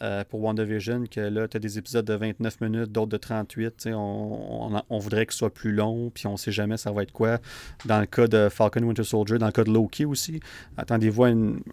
[0.01, 3.89] euh, pour WandaVision que là, tu as des épisodes de 29 minutes, d'autres de 38.
[3.93, 7.11] On, on, voudrait que ce soit plus long, puis on sait jamais ça va être
[7.11, 7.39] quoi.
[7.85, 10.39] Dans le cas de Falcon Winter Soldier, dans le cas de Loki aussi,
[10.77, 11.29] attendez-vous à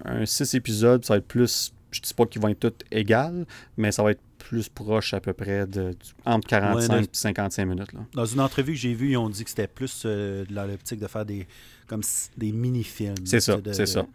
[0.07, 1.73] un 6 épisodes, ça va être plus.
[1.91, 3.47] Je dis pas qu'ils vont être tous égales,
[3.77, 5.95] mais ça va être plus proche à peu près de
[6.25, 7.93] entre 45 et 55 minutes.
[7.93, 8.01] Là.
[8.15, 10.99] Dans une entrevue que j'ai vue, ils ont dit que c'était plus euh, dans l'optique
[10.99, 11.47] de faire des
[11.87, 12.03] comme
[12.37, 13.15] des mini-films.
[13.25, 14.07] C'est ça, c'est ça.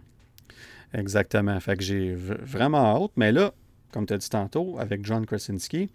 [0.93, 1.59] Exactement.
[1.59, 3.11] Fait que j'ai vraiment hâte.
[3.15, 3.53] Mais là,
[3.91, 5.89] comme tu as dit tantôt, avec John Krasinski.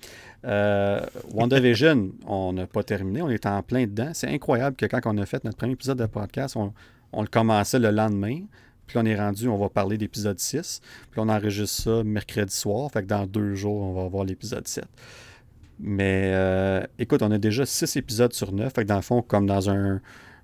[0.44, 1.00] Euh,
[1.32, 4.10] WandaVision, on n'a pas terminé, on est en plein dedans.
[4.14, 6.72] C'est incroyable que quand on a fait notre premier épisode de podcast, on,
[7.20, 8.40] le commençait le lendemain.
[8.86, 10.80] Puis on est rendu, on va parler d'épisode 6.
[11.10, 12.90] Puis on enregistre ça mercredi soir.
[12.90, 14.84] Fait que dans deux jours, on va avoir l'épisode 7.
[15.80, 18.74] Mais euh, écoute, on a déjà six épisodes sur neuf.
[18.74, 20.00] Fait que dans le fond, comme dans un,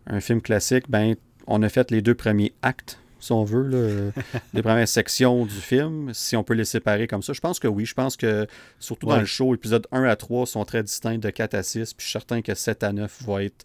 [0.07, 4.13] un film classique, ben, on a fait les deux premiers actes si on veut,
[4.55, 7.33] les premières sections du film, si on peut les séparer comme ça.
[7.33, 7.85] Je pense que oui.
[7.85, 8.47] Je pense que,
[8.79, 11.95] surtout dans le show, épisodes 1 à 3 sont très distincts de 4 à 6.
[11.95, 13.65] Puis je suis certain que 7 à 9 vont être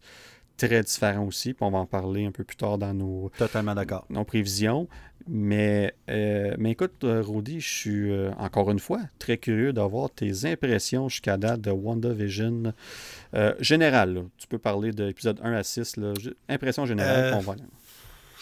[0.58, 1.54] très différents aussi.
[1.54, 4.06] Puis on va en parler un peu plus tard dans nos, Totalement d'accord.
[4.10, 4.88] nos prévisions.
[5.28, 10.12] Mais, euh, mais écoute, euh, Rudy, je suis euh, encore une fois très curieux d'avoir
[10.12, 12.74] tes impressions jusqu'à date de WandaVision
[13.34, 14.26] euh, générale.
[14.38, 15.98] Tu peux parler de l'épisode 1 à 6.
[15.98, 16.14] Là.
[16.48, 17.34] Impression générale.
[17.36, 17.56] On va...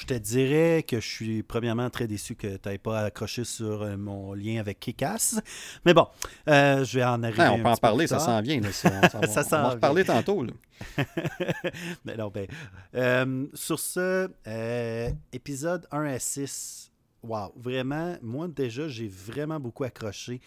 [0.04, 3.84] Je te dirais que je suis premièrement très déçu que tu n'aies pas accroché sur
[3.84, 5.40] euh, mon lien avec Kikas.
[5.86, 6.08] Mais bon,
[6.50, 7.48] euh, je vais en arriver.
[7.48, 8.62] on peut en parler, ça s'en vient.
[8.74, 10.46] ça, on va en parler tantôt.
[12.04, 12.48] Mais non, ben,
[12.96, 14.30] euh, sur ce,
[15.32, 16.92] épisode 1 à 6,
[17.24, 20.42] wow, vraiment, moi déjà, j'ai vraiment beaucoup accroché.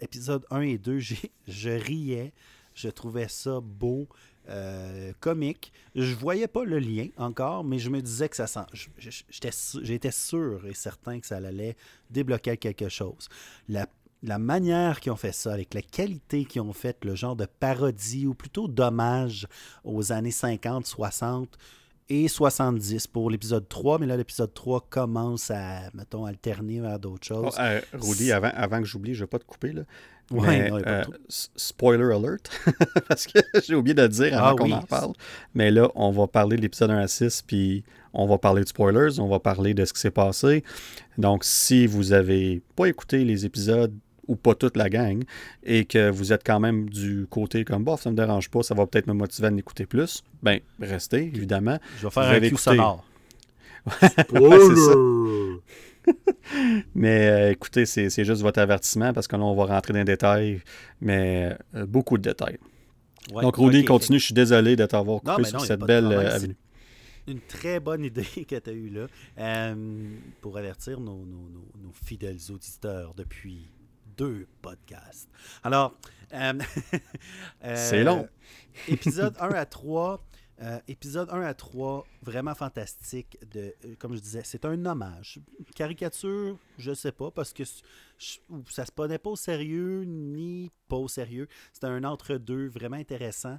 [0.00, 0.98] épisode 1 et 2,
[1.48, 2.34] je riais.
[2.74, 4.06] Je trouvais ça beau.
[4.50, 5.72] Euh, comique.
[5.94, 8.66] Je voyais pas le lien encore, mais je me disais que ça sent.
[8.98, 11.76] J'étais sûr et certain que ça allait
[12.10, 13.28] débloquer quelque chose.
[13.68, 13.86] La,
[14.24, 17.46] la manière qu'ils ont fait ça, avec la qualité qu'ils ont fait, le genre de
[17.46, 19.46] parodie ou plutôt d'hommage
[19.84, 21.56] aux années 50, 60
[22.10, 27.26] et 70 pour l'épisode 3, mais là, l'épisode 3 commence à, mettons, alterner vers d'autres
[27.26, 27.54] choses.
[27.56, 29.82] Oh, euh, Rudy, avant, avant que j'oublie, je ne vais pas te couper, là.
[30.32, 32.50] Ouais, euh, spoiler alert,
[33.08, 35.12] parce que j'ai oublié de le dire avant ah qu'on en parle.
[35.54, 38.68] Mais là, on va parler de l'épisode 1 à 6, puis on va parler de
[38.68, 40.62] spoilers, on va parler de ce qui s'est passé.
[41.18, 43.96] Donc, si vous avez pas écouté les épisodes
[44.30, 45.22] ou pas toute la gang,
[45.62, 48.74] et que vous êtes quand même du côté comme bof, ça me dérange pas, ça
[48.74, 51.78] va peut-être me motiver à l'écouter plus, ben restez, évidemment.
[51.98, 52.62] Je vais faire un écouter...
[52.62, 53.04] sonore.
[56.94, 60.04] mais euh, écoutez, c'est juste votre avertissement parce que là, on va rentrer dans les
[60.04, 60.60] détails,
[61.00, 62.58] mais euh, beaucoup de détails.
[63.30, 64.18] Donc, Rudy, continue.
[64.18, 66.56] Je suis désolé de t'avoir coupé sur cette belle euh, avenue.
[67.28, 69.74] Une très bonne idée que tu as eue là
[70.40, 71.24] pour avertir nos,
[72.04, 73.68] fidèles auditeurs depuis
[74.20, 75.30] deux podcasts.
[75.62, 75.94] Alors,
[77.74, 78.28] c'est long.
[78.88, 80.22] épisode 1 à 3,
[80.60, 83.38] euh, épisode 1 à 3, vraiment fantastique.
[83.50, 85.40] De, euh, comme je disais, c'est un hommage.
[85.74, 91.08] Caricature, je sais pas, parce que ça se prenait pas au sérieux, ni pas au
[91.08, 91.48] sérieux.
[91.72, 93.58] C'était un entre-deux vraiment intéressant,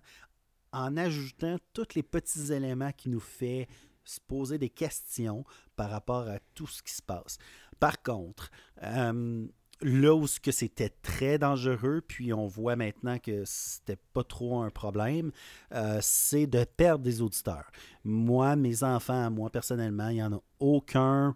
[0.74, 3.68] en ajoutant tous les petits éléments qui nous fait
[4.04, 5.44] se poser des questions
[5.76, 7.40] par rapport à tout ce qui se passe.
[7.80, 8.52] Par contre,
[8.84, 9.48] euh,
[9.82, 14.70] là où que c'était très dangereux, puis on voit maintenant que c'était pas trop un
[14.70, 15.32] problème,
[15.74, 17.72] euh, c'est de perdre des auditeurs.
[18.04, 21.36] Moi, mes enfants, moi personnellement, il n'y en a aucun.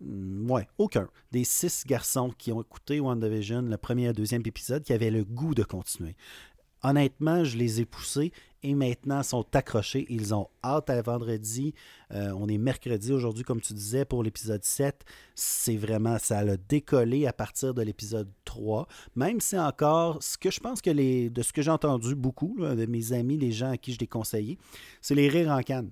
[0.00, 1.08] Mm, ouais, aucun.
[1.30, 5.10] Des six garçons qui ont écouté WandaVision, le premier et le deuxième épisode, qui avaient
[5.10, 6.16] le goût de continuer.
[6.82, 10.06] Honnêtement, je les ai poussés et maintenant sont accrochés.
[10.08, 11.74] Ils ont hâte à vendredi.
[12.12, 15.04] Euh, on est mercredi aujourd'hui, comme tu disais, pour l'épisode 7.
[15.34, 18.86] C'est vraiment, ça a décollé à partir de l'épisode 3.
[19.16, 22.56] Même si encore, ce que je pense que les, de ce que j'ai entendu beaucoup
[22.58, 24.58] de mes amis, les gens à qui je l'ai conseillé,
[25.00, 25.90] c'est les rires en canne.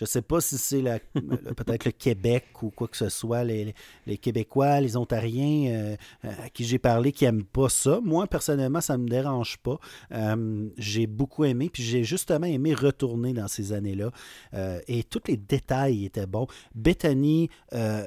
[0.00, 0.82] Je ne sais pas si c'est
[1.12, 3.74] peut-être le Québec ou quoi que ce soit, les,
[4.16, 8.00] Québécois, les Ontariens euh, à qui j'ai parlé qui n'aiment pas ça.
[8.02, 9.78] Moi, personnellement, ça ne me dérange pas.
[10.12, 14.10] Euh, j'ai beaucoup aimé, puis j'ai justement aimé retourner dans ces années-là.
[14.54, 16.46] Euh, et tous les détails étaient bons.
[16.74, 17.50] Bethany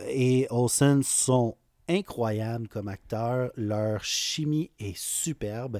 [0.09, 3.51] et Olsen sont incroyables comme acteurs.
[3.55, 5.79] Leur chimie est superbe.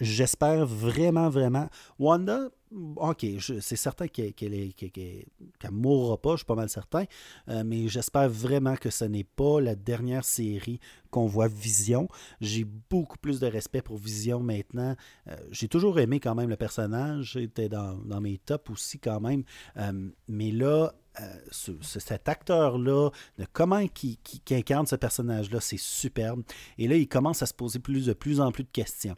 [0.00, 1.68] J'espère vraiment, vraiment.
[1.98, 2.50] Wanda,
[2.96, 3.24] OK,
[3.60, 7.04] c'est certain qu'elle ne mourra pas, je suis pas mal certain,
[7.48, 10.80] euh, mais j'espère vraiment que ce n'est pas la dernière série
[11.10, 12.08] qu'on voit Vision.
[12.40, 14.96] J'ai beaucoup plus de respect pour Vision maintenant.
[15.28, 19.20] Euh, j'ai toujours aimé quand même le personnage, j'étais dans, dans, mes tops aussi quand
[19.20, 19.44] même,
[19.76, 23.10] euh, mais là, euh, cet acteur-là,
[23.52, 24.18] comment il,
[24.50, 26.42] incarne ce personnage-là, c'est superbe.
[26.76, 29.14] Et là, il commence à se poser de plus en plus de questions.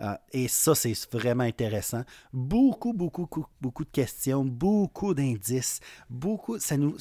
[0.00, 2.02] Euh, et ça, c'est vraiment intéressant.
[2.32, 3.28] Beaucoup, beaucoup,
[3.60, 6.58] beaucoup, de questions, beaucoup d'indices, beaucoup.
[6.58, 6.96] Ça nous.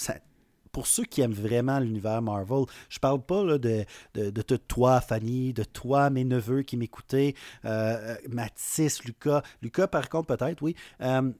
[0.71, 5.63] pour ceux qui aiment vraiment l'univers Marvel, je parle pas de, de, toi, Fanny, de
[5.63, 9.41] toi, mes neveux qui m'écoutaient, euh, Mathis, Lucas.
[9.61, 10.75] Lucas, par contre, peut-être, oui.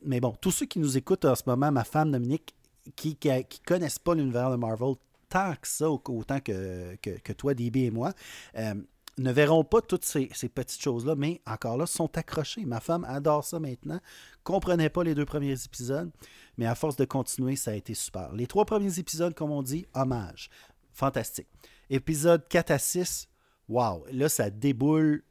[0.03, 2.55] mais bon, tous ceux qui nous écoutent en ce moment, ma femme Dominique,
[2.95, 4.95] qui ne connaissent pas l'univers de Marvel
[5.29, 8.13] tant que ça, autant que, que, toi, DB et moi,
[8.57, 8.75] euh,
[9.17, 12.65] ne verront pas toutes ces, petites choses-là, mais encore là, sont accrochés.
[12.65, 13.99] Ma femme adore ça maintenant,
[14.43, 16.11] comprenait pas les deux premiers épisodes,
[16.57, 18.33] mais à force de continuer, ça a été super.
[18.33, 20.49] Les trois premiers épisodes, comme on dit, hommage.
[20.93, 21.47] Fantastique.
[21.89, 23.27] Épisode 4 à 6,
[23.69, 25.23] wow, là, ça déboule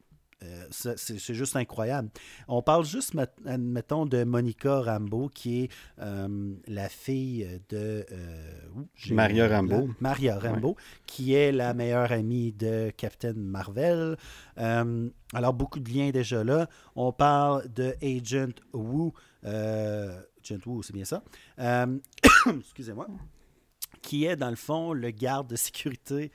[0.44, 2.10] euh, c'est juste incroyable.
[2.48, 3.12] On parle juste,
[3.46, 5.70] admettons, de Monica Rambeau, qui est
[6.00, 8.04] euh, la fille de...
[8.10, 8.60] Euh,
[9.10, 9.88] Maria Rambeau.
[10.00, 10.76] Maria Rambeau,
[11.06, 14.16] qui est la meilleure amie de Captain Marvel.
[14.56, 16.68] alors, beaucoup de liens déjà là.
[16.96, 19.12] On parle de Agent Wu.
[19.44, 21.22] Agent Wu, c'est bien ça.
[22.58, 23.08] Excusez-moi.
[24.02, 26.30] Qui est, dans le fond, le garde de sécurité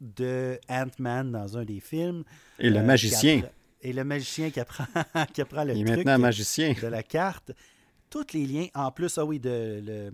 [0.00, 2.24] de Ant-Man dans un des films.
[2.58, 3.42] Et le euh, magicien.
[3.82, 4.84] et le magicien qui apprend,
[5.32, 6.74] qui apprend le Il maintenant magicien.
[6.80, 7.52] de la carte.
[8.10, 10.10] Tous les liens, en plus, ah oui, de le,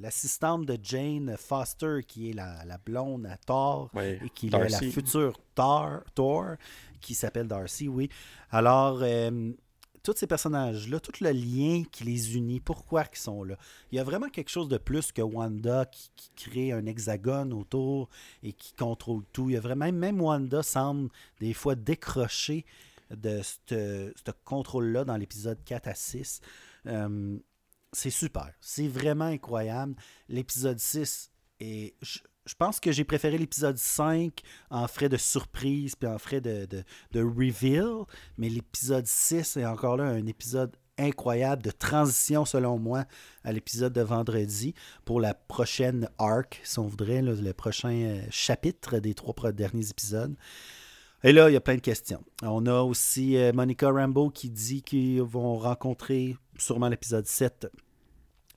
[0.00, 4.78] l'assistante de Jane Foster, qui est la, la blonde à Thor, et qui est la
[4.78, 6.56] future Thor, Thor
[7.00, 8.08] qui s'appelle Darcy, oui.
[8.50, 9.52] Alors, euh,
[10.06, 13.56] tous ces personnages-là, tout le lien qui les unit, pourquoi ils sont là.
[13.90, 18.08] Il y a vraiment quelque chose de plus que Wanda qui, crée un hexagone autour
[18.44, 19.50] et qui contrôle tout.
[19.50, 21.08] Il y a vraiment, même Wanda semble
[21.40, 22.64] des fois décrocher
[23.10, 24.12] de ce
[24.44, 26.40] contrôle-là dans l'épisode 4 à 6.
[26.86, 27.38] Euh,
[27.92, 28.52] c'est super.
[28.60, 29.96] C'est vraiment incroyable.
[30.28, 31.96] L'épisode 6 est
[32.46, 34.40] je pense que j'ai préféré l'épisode 5
[34.70, 38.04] en frais de surprise puis en frais de, de, reveal,
[38.38, 43.04] mais l'épisode 6 est encore là un épisode incroyable de transition selon moi
[43.44, 44.74] à l'épisode de vendredi
[45.04, 50.34] pour la prochaine arc, si on voudrait, le prochain euh, chapitre des trois derniers épisodes.
[51.22, 52.22] Et là, il y a plein de questions.
[52.42, 57.68] On a aussi euh, Monica Rambeau qui dit qu'ils vont rencontrer sûrement l'épisode 7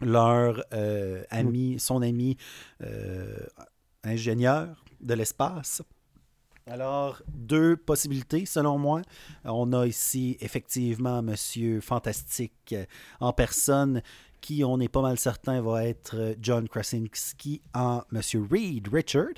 [0.01, 2.37] leur euh, ami, son ami
[4.09, 5.81] ingénieur de l'espace.
[6.67, 9.01] Alors, deux possibilités selon moi.
[9.43, 12.75] On a ici effectivement Monsieur Fantastique
[13.19, 14.03] en personne,
[14.39, 19.33] qui on est pas mal certain va être John Krasinski en Monsieur Reed Richard.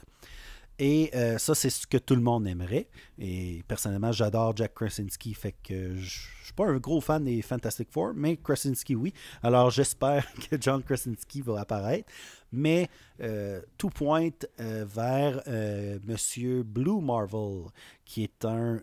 [0.84, 2.88] Et euh, ça, c'est ce que tout le monde aimerait.
[3.19, 6.09] Et personnellement, j'adore Jack Krasinski, fait que je
[6.43, 9.13] suis pas un gros fan des Fantastic Four, mais Krasinski, oui.
[9.43, 12.11] Alors j'espère que John Krasinski va apparaître.
[12.51, 12.89] Mais
[13.21, 15.43] euh, tout pointe euh, vers
[16.03, 17.65] Monsieur Blue Marvel,
[18.03, 18.79] qui est un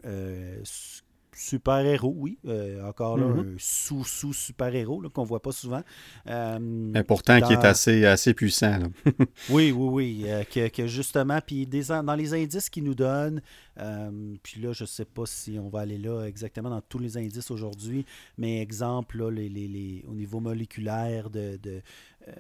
[1.39, 2.39] super-héros, oui.
[2.47, 3.39] Euh, encore là, Mhm.
[3.55, 5.82] un sous-sous-super-héros là, qu'on voit pas souvent.
[6.26, 8.78] Euh, Mais pourtant, qui est assez, assez puissant.
[8.78, 8.89] là.
[9.51, 10.22] Oui, oui, oui.
[10.26, 13.41] euh, que, que justement, puis des, dans les indices qu'ils nous donnent,
[13.78, 17.16] euh, puis là, je sais pas si on va aller là exactement dans tous les
[17.16, 18.05] indices aujourd'hui,
[18.36, 21.80] mais exemple, là, les, les- les- au niveau moléculaire de, de,
[22.28, 22.32] euh,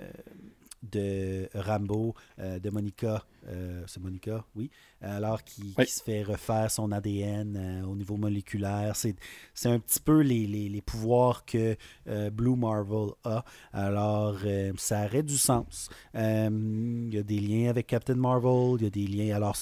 [0.82, 4.70] de Rambo, euh, de Monica, euh, c'est Monica, oui,
[5.00, 5.86] alors qui, Oui.
[5.86, 8.94] qui se fait refaire son ADN euh, au niveau moléculaire.
[8.94, 9.16] C'est
[9.54, 11.76] c'est un petit peu les, les- les pouvoirs que
[12.30, 13.44] Blue Marvel a.
[13.72, 14.36] Alors,
[14.76, 15.88] ça aurait du sens.
[16.14, 19.36] Il y a des liens avec Captain Marvel, il y a des liens.
[19.36, 19.56] Alors,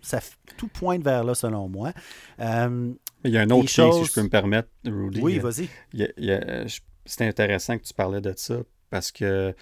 [0.00, 0.20] ça,
[0.56, 1.92] tout pointe vers là, selon moi.
[2.38, 5.20] Il y a un autre lien, si je peux me permettre, Rudy.
[5.20, 5.68] oui, vas-y.
[5.92, 8.56] il y a- il y a- je- c'est intéressant que tu parlais de ça
[8.88, 9.54] parce que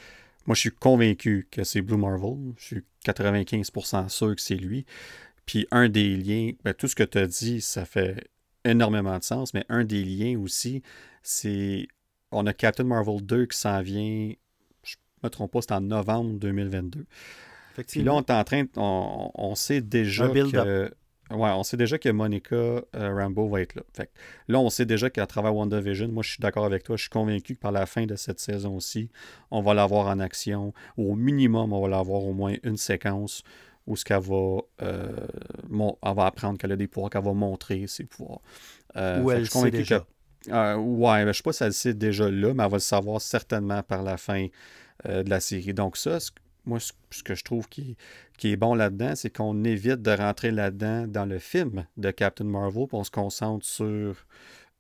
[0.49, 2.55] moi, je suis convaincu que c'est Blue Marvel.
[2.57, 4.87] Je suis 95% sûr que c'est lui.
[5.47, 8.29] Puis un des liens, ben, tout ce que tu as dit, ça fait
[8.65, 10.83] énormément de sens, mais un des liens aussi,
[11.23, 11.87] c'est
[12.33, 14.33] on a Captain Marvel 2 qui s'en vient,
[14.83, 17.05] je me trompe pas, c'est en novembre 2022.
[17.93, 20.25] Puis là, on est en train, de- on, on sait déjà
[20.65, 20.93] que.
[21.31, 23.83] Ouais, on sait déjà que Monica euh, Rambo va être là.
[23.95, 24.11] Fait que
[24.49, 27.11] là, on sait déjà qu'à travers WandaVision, moi je suis d'accord avec toi, je suis
[27.11, 29.11] convaincu que par la fin de cette saison-ci,
[29.51, 30.72] on va l'avoir en action.
[30.97, 33.43] Au minimum, on va l'avoir au moins une séquence
[33.87, 35.26] où ce qu'elle va, euh,
[35.70, 38.41] elle va apprendre qu'elle a des pouvoirs, qu'elle va montrer ses pouvoirs.
[38.97, 40.01] Euh, Ou elle je suis sait déjà.
[40.01, 42.70] que- euh, ouais, mais je sais pas si elle le sait déjà là, mais elle
[42.70, 44.47] va le savoir certainement par la fin
[45.05, 45.74] de la série.
[45.74, 46.18] Donc ça,
[46.66, 47.97] moi, ce, ce que je trouve qui,
[48.39, 52.45] qui est bon là-dedans, c'est qu'on évite de rentrer là-dedans dans le film de Captain
[52.45, 54.14] Marvel, puis on se concentre sur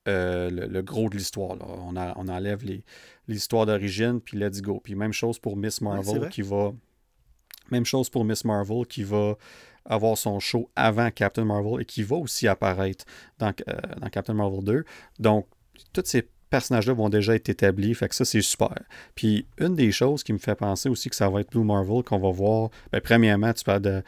[0.08, 1.56] euh, le, le gros de l'histoire.
[1.60, 2.64] On, enlève
[3.26, 4.80] l'histoire d'origine, puis let's go.
[4.82, 6.72] Puis même chose pour Miss Marvel qui va...
[7.70, 9.36] Même chose pour Miss Marvel qui va
[9.84, 13.04] avoir son show avant Captain Marvel et qui va aussi apparaître
[13.38, 14.84] dans, euh, dans Captain Marvel 2.
[15.18, 15.46] Donc,
[15.92, 18.74] tous ces personnages-là vont déjà être établis, fait que ça, c'est super.
[19.14, 22.02] Puis, une des choses qui me fait penser aussi que ça va être Blue Marvel,
[22.02, 24.02] qu'on va voir, ben, premièrement, tu parles de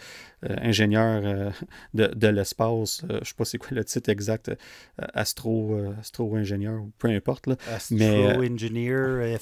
[0.49, 1.51] euh, ingénieur euh,
[1.95, 4.55] de, de l'espace, euh, je sais pas c'est quoi le titre exact, euh,
[5.14, 7.57] astro, euh, astro-ingénieur, ou peu importe, là.
[7.72, 9.38] Astro, mais, engineer, ouais,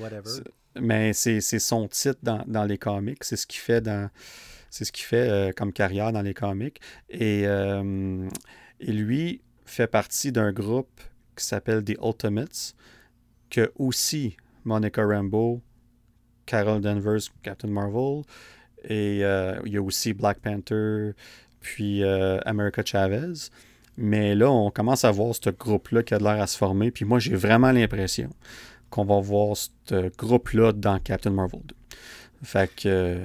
[0.00, 0.42] whatever.
[0.80, 3.22] Mais c'est son titre dans, dans les comics.
[3.24, 4.10] C'est ce qu'il fait dans.
[4.70, 6.78] C'est ce qu'il fait comme carrière dans les comics.
[7.08, 11.00] Et, et lui fait partie d'un groupe
[11.38, 12.74] qui s'appelle The Ultimates,
[13.50, 15.60] que aussi Monica Rambeau,
[16.46, 18.22] Carol Danvers, Captain Marvel,
[18.84, 21.12] et euh, il y a aussi Black Panther,
[21.60, 23.50] puis euh, America Chavez.
[23.96, 26.90] Mais là, on commence à voir ce groupe-là qui a l'air à se former.
[26.90, 28.30] Puis moi, j'ai vraiment l'impression
[28.90, 31.74] qu'on va voir ce groupe-là dans Captain Marvel 2.
[32.44, 33.18] Fait que,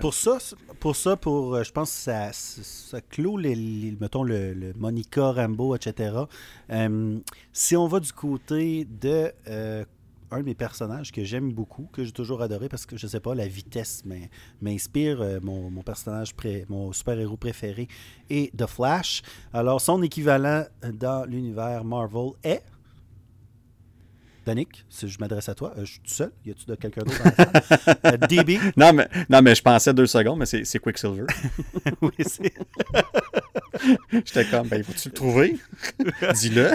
[0.00, 0.38] Pour ça,
[0.80, 6.14] pour ça, pour, euh, je pense que ça, clôt les, mettons le, Monica, Rambo, etc.
[6.70, 7.18] Euh,
[7.52, 9.84] si on va du côté de euh,
[10.30, 13.20] un de mes personnages que j'aime beaucoup, que j'ai toujours adoré parce que je sais
[13.20, 14.26] pas, la vitesse m'in-
[14.62, 15.22] m'inspire.
[15.42, 17.88] mon, mon personnage, pré- mon super-héros préféré
[18.30, 19.22] est The Flash.
[19.52, 22.62] Alors, son équivalent dans l'univers Marvel est.
[24.44, 26.32] Danick, si je m'adresse à toi, euh, je suis tout seul.
[26.44, 27.94] Y a-tu de quelqu'un d'autre dans la salle?
[28.04, 31.24] Euh, DB, Non, mais, non, mais je pensais deux secondes, mais c'est Quicksilver.
[32.02, 32.52] oui, c'est.
[34.12, 35.56] J'étais comme, ben, faut-tu le trouver?
[36.34, 36.72] Dis-le.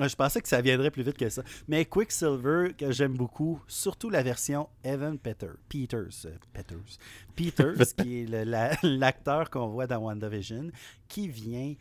[0.00, 1.42] Euh, je pensais que ça viendrait plus vite que ça.
[1.68, 6.98] Mais Quicksilver, que j'aime beaucoup, surtout la version Evan Peter, Peters, euh, Peters,
[7.36, 8.44] Peters, qui est
[8.82, 10.70] l'acteur qu'on voit dans WandaVision,
[11.08, 11.74] qui vient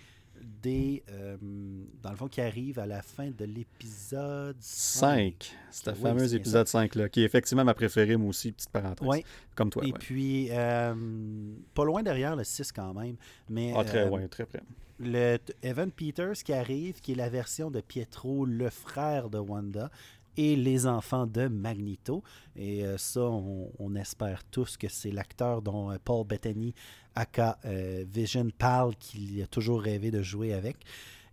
[0.62, 1.04] des.
[1.12, 1.38] euh,
[2.02, 5.36] dans le fond, qui arrive à la fin de l'épisode 5.
[5.42, 5.58] 5.
[5.72, 9.08] C'est le fameux épisode 5, là, qui est effectivement ma préférée, moi aussi, petite parenthèse.
[9.08, 9.24] Oui,
[9.56, 9.84] Comme toi.
[9.86, 10.00] et ouais.
[10.00, 10.94] puis, euh,
[11.74, 13.16] pas loin derrière le 6 quand même.
[13.50, 14.62] Mais, Ah, très, euh, ouais, très près.
[15.00, 19.90] le Evan Peters qui arrive, qui est la version de Pietro, le frère de Wanda,
[20.38, 22.24] et les enfants de Magneto.
[22.56, 26.74] Et euh, ça, on, espère tous que c'est l'acteur dont euh, Paul Bettany,
[27.16, 30.78] aka euh, Vision, parle, qu'il a toujours rêvé de jouer avec,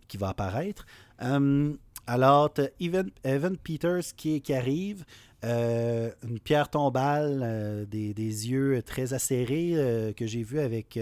[0.07, 0.85] qui va apparaître.
[1.21, 1.77] Hum,
[2.07, 5.05] alors, Evan, Evan Peters qui arrive.
[5.45, 10.99] Euh, une pierre tombale, euh, des, des yeux très acérés euh, que j'ai vu avec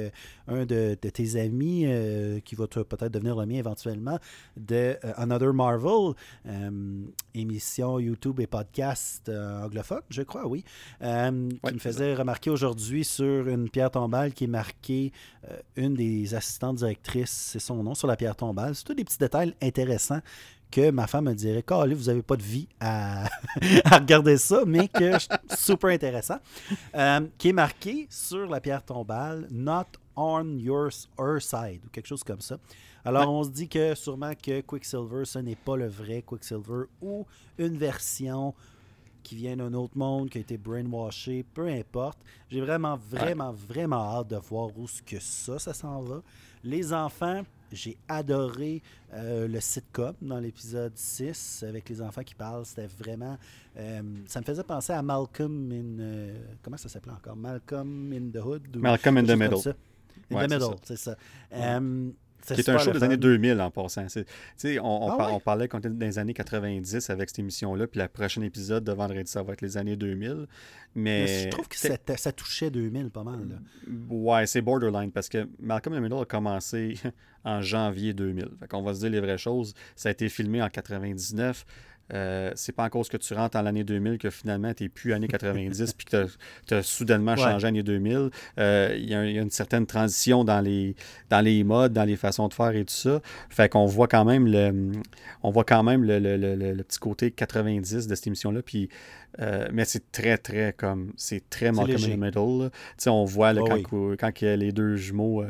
[0.48, 1.88] un de, de tes amis
[2.46, 4.20] qui va peut-être devenir le mien éventuellement,
[4.56, 6.14] de Another Marvel,
[7.34, 10.64] émission YouTube et podcast anglophone, je crois, oui,
[11.02, 11.32] Ouais,
[11.68, 15.12] qui me faisait remarquer aujourd'hui sur une pierre tombale qui est marquée
[15.76, 18.76] une des assistantes directrices, c'est son nom sur la pierre tombale.
[18.76, 20.22] C'est tous des petits détails intéressants
[20.72, 23.26] que ma femme me dirait Calé, vous n'avez pas de vie à,
[23.86, 26.40] à regarder ça, mais que je- super intéressant.
[26.96, 30.90] Euh, qui est marqué sur la pierre tombale Not on your
[31.20, 32.58] her side ou quelque chose comme ça.
[33.06, 37.26] Alors, on se dit que sûrement que Quicksilver, ce n'est pas le vrai Quicksilver ou
[37.58, 38.54] une version
[39.24, 42.18] qui vient d'un autre monde, qui a été brainwashé, peu importe.
[42.50, 46.22] J'ai vraiment, vraiment, vraiment hâte de voir où ce que ça, ça s'en va.
[46.64, 48.82] Les enfants, j'ai adoré
[49.14, 52.66] euh, le sitcom dans l'épisode 6 avec les enfants qui parlent.
[52.66, 53.38] C'était vraiment.
[53.78, 56.00] Euh, ça me faisait penser à Malcolm in.
[56.00, 57.36] Euh, comment ça s'appelait encore?
[57.36, 59.76] Malcolm in the Hood Malcolm in the Middle.
[60.32, 61.16] In the Middle, c'est ça.
[62.54, 64.06] Qui est un show des années 2000 en passant.
[64.82, 68.08] On, ah on, parlait qu'on était dans les années 90 avec cette émission-là, puis le
[68.08, 70.48] prochain épisode de vendredi, ça va être les années 2000.
[70.96, 73.48] Mais, je trouve que ça, touchait 2000 pas mal.
[73.48, 73.56] Là.
[74.10, 76.96] Ouais, c'est borderline parce que Malcolm in the Middle a commencé
[77.44, 78.50] en janvier 2000.
[78.60, 79.74] Fait qu'on va se dire les vraies choses.
[79.96, 81.66] Ça a été filmé en 99.
[82.14, 84.90] Euh, c'est pas en cause que tu rentres en l'année 2000 que finalement tu n'es
[84.90, 86.28] plus année 90 puis que
[86.66, 88.30] tu as, soudainement changé année 2000.
[88.60, 90.96] Euh, il y, a une certaine transition dans les,
[91.30, 93.22] dans les modes, dans les façons de faire et tout ça.
[93.50, 94.92] Fait qu'on voit quand même le,
[95.44, 98.62] on voit quand même le, le, petit côté 90 de cette émission-là.
[98.62, 98.90] Puis,
[99.40, 101.14] euh, mais c'est très, très comme.
[101.16, 102.72] C'est très Malcolm in the Middle.
[103.08, 105.44] On voit là, oh quand, quand, il y a les deux jumeaux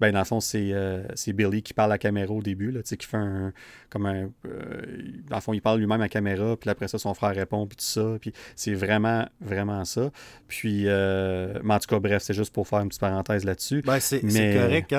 [0.00, 2.82] ben, dans le fond, euh, c'est Billy qui parle à la caméra au début, là,
[2.82, 3.52] qui fait un.
[3.90, 4.82] Comme un euh,
[5.28, 7.66] dans le fond, il parle lui-même à la caméra, puis après ça, son frère répond,
[7.66, 8.16] puis tout ça.
[8.20, 10.10] Puis c'est vraiment, vraiment ça.
[10.46, 13.82] Puis, euh, mais en tout cas, bref, c'est juste pour faire une petite parenthèse là-dessus.
[13.84, 14.94] Ben, c'est correct,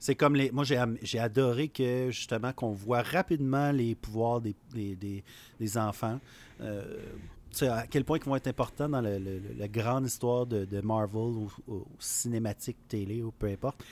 [0.00, 0.50] C'est comme les.
[0.50, 5.22] Moi, j'ai adoré que justement qu'on voit rapidement les pouvoirs des, des,
[5.60, 6.18] des, enfants.
[7.62, 11.52] À quel point ils vont être importants dans la grande histoire de, de Marvel ou,
[11.66, 13.82] ou, cinématique télé ou peu importe.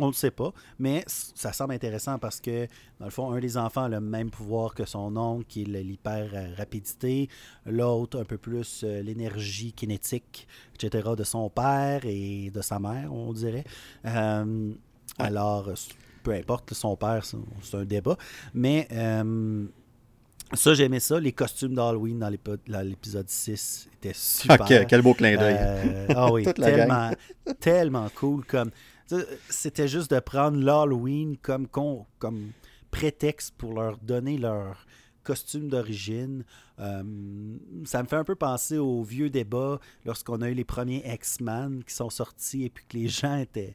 [0.00, 2.66] On ne le sait pas, mais ça semble intéressant parce que,
[2.98, 5.66] dans le fond, un des enfants a le même pouvoir que son oncle, qui est
[5.66, 7.28] l'hyper-rapidité,
[7.64, 13.12] l'autre un peu plus euh, l'énergie kinétique, etc., de son père et de sa mère,
[13.12, 13.64] on dirait.
[14.04, 14.72] Euh,
[15.18, 15.70] alors,
[16.24, 18.16] peu importe, son père, c'est un débat.
[18.52, 19.66] Mais euh,
[20.52, 21.18] ça, j'aimais ça.
[21.18, 24.60] Les costumes d'Halloween dans l'épisode 6 étaient super.
[24.60, 26.06] Ok, quel beau clin d'œil.
[26.14, 27.10] ah oui, tellement,
[27.60, 28.44] tellement cool.
[28.44, 28.70] Comme
[29.48, 32.52] c'était juste de prendre l'Halloween comme, comme
[32.90, 34.86] prétexte pour leur donner leur
[35.24, 36.44] costume d'origine.
[36.78, 37.02] Euh,
[37.84, 41.82] ça me fait un peu penser au vieux débat lorsqu'on a eu les premiers X-Men
[41.82, 43.74] qui sont sortis et puis que les gens étaient.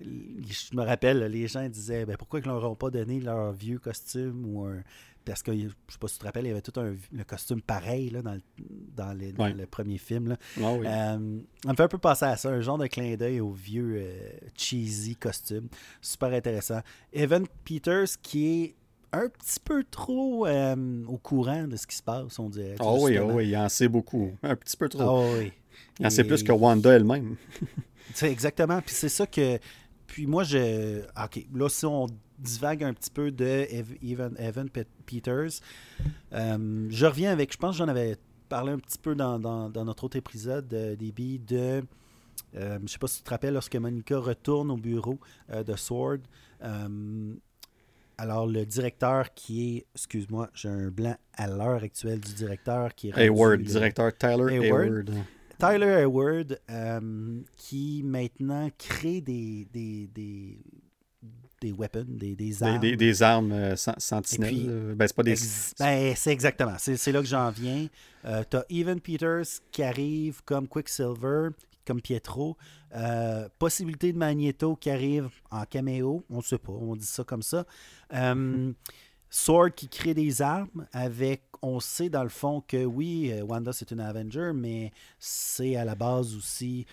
[0.00, 3.52] Je me rappelle, les gens disaient ben, pourquoi ils ne leur ont pas donné leur
[3.52, 4.82] vieux costume ou un,
[5.28, 6.94] parce que, je ne sais pas si tu te rappelles, il y avait tout un
[7.12, 10.28] le costume pareil là, dans, le, dans, le premier film.
[10.28, 10.36] Là.
[10.58, 13.40] Ah euh, on me fait un peu passer à ça, un genre de clin d'œil
[13.40, 15.68] au vieux euh, cheesy costume.
[16.00, 16.80] Super intéressant.
[17.12, 18.74] Evan Peters qui est
[19.12, 22.76] un petit peu trop euh, au courant de ce qui se passe, on dirait.
[22.80, 24.32] Oh oui, oh oui, il en sait beaucoup.
[24.42, 25.24] Un petit peu trop.
[25.24, 25.52] Oh oui.
[26.00, 27.36] Il en sait plus que Wanda elle-même.
[28.22, 28.80] exactement.
[28.80, 29.58] Puis c'est ça que.
[30.06, 31.02] Puis moi, je.
[31.22, 32.06] OK, là, si on
[32.38, 33.66] divague un petit peu de
[34.02, 34.68] Evan, Evan
[35.06, 35.60] Peters.
[36.32, 38.16] Euh, je reviens avec, je pense que j'en avais
[38.48, 39.38] parlé un petit peu dans,
[39.70, 41.82] notre autre épisode, euh, des billes de...
[42.56, 45.18] Euh, je ne sais pas si tu te rappelles, lorsque Monica retourne au bureau
[45.52, 46.18] de Sword,
[48.20, 53.08] alors le directeur qui est, excuse-moi, j'ai un blanc à l'heure actuelle du directeur qui
[53.08, 53.18] est...
[53.18, 55.10] Hayward, directeur Tyler Hayward.
[55.58, 56.58] Tyler Hayward,
[57.56, 60.58] qui maintenant crée des, des
[61.64, 62.78] weapons, des, des armes.
[62.80, 64.66] Des, des, armes euh, sentinelles.
[64.68, 65.34] Euh, ben, c'est pas des.
[65.78, 66.76] Ben, c'est exactement.
[66.78, 67.86] C'est là que j'en viens.
[68.24, 71.50] Euh, tu as Evan Peters qui arrive comme Quicksilver,
[71.86, 72.56] comme Pietro.
[73.58, 76.24] possibilité de Magneto qui arrive en caméo.
[76.30, 76.72] On ne sait pas.
[76.72, 77.64] On dit ça comme ça.
[79.30, 81.42] Sword qui crée des armes avec.
[81.60, 85.96] On sait dans le fond que oui, Wanda c'est une Avenger, mais c'est à la
[85.96, 86.86] base aussi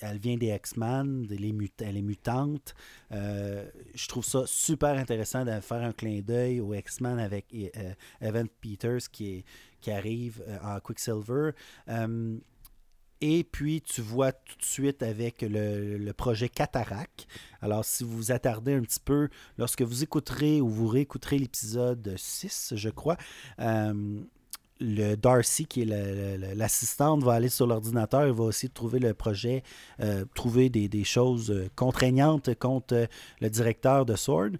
[0.00, 2.74] elle vient des X-Men, elle est mutante.
[3.12, 7.92] Euh, je trouve ça super intéressant de faire un clin d'œil aux X-Men avec euh,
[8.20, 9.44] Evan Peters qui,
[9.88, 11.50] arrive euh, en Quicksilver.
[13.20, 17.26] et puis, tu vois tout de suite avec le, projet Cataract.
[17.60, 19.28] Alors, si vous vous attardez un petit peu,
[19.58, 23.16] lorsque vous écouterez ou vous réécouterez l'épisode 6, je crois,
[24.80, 29.62] le Darcy, qui est l'assistante, va aller sur l'ordinateur et va aussi trouver le projet,
[30.00, 33.06] euh, trouver des, choses euh, contraignantes contre euh,
[33.40, 34.52] le directeur de Sword.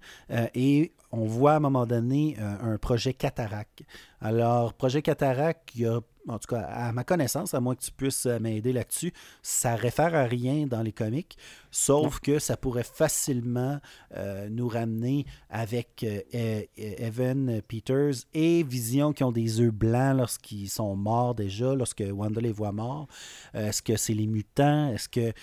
[0.55, 3.83] et on voit à un moment donné un projet Cataract.
[4.21, 7.81] Alors, projet Cataract, il y a en tout cas, à ma connaissance, à moins que
[7.81, 11.37] tu puisses euh, m'aider là-dessus, ça réfère à rien dans les comics,
[11.71, 13.79] sauf que ça pourrait facilement
[14.15, 20.17] euh, nous ramener avec euh, e-, Evan Peters et Vision qui ont des œufs blancs
[20.17, 23.07] lorsqu'ils sont morts déjà, lorsque Wanda les voit morts.
[23.53, 24.93] Est-ce que c'est les mutants?
[24.93, 25.33] Est-ce que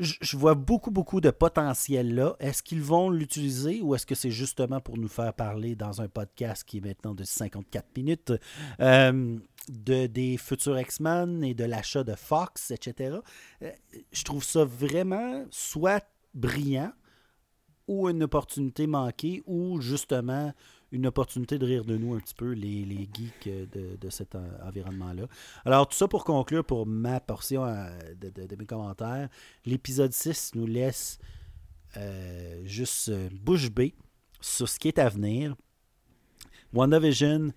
[0.00, 2.34] je vois beaucoup, beaucoup de potentiel là.
[2.40, 6.08] Est-ce qu'ils vont l'utiliser ou est-ce que c'est justement pour nous faire parler dans un
[6.08, 8.32] podcast qui est maintenant de 54 minutes
[8.80, 9.38] euh,
[9.68, 13.18] de, des futurs X-Men et de l'achat de Fox, etc.
[13.62, 13.70] Euh,
[14.12, 16.92] je trouve ça vraiment soit brillant
[17.86, 20.52] ou une opportunité manquée ou justement
[20.92, 24.34] une opportunité de rire de nous un petit peu, les, les geeks de, de cet
[24.34, 25.24] environnement-là.
[25.64, 29.28] Alors, tout ça pour conclure pour ma portion euh, de, de, mes commentaires.
[29.64, 31.18] L'épisode 6 nous laisse
[31.96, 33.94] euh, juste euh, bouche bée
[34.40, 35.54] sur ce qui est à venir.
[36.72, 37.52] WandaVision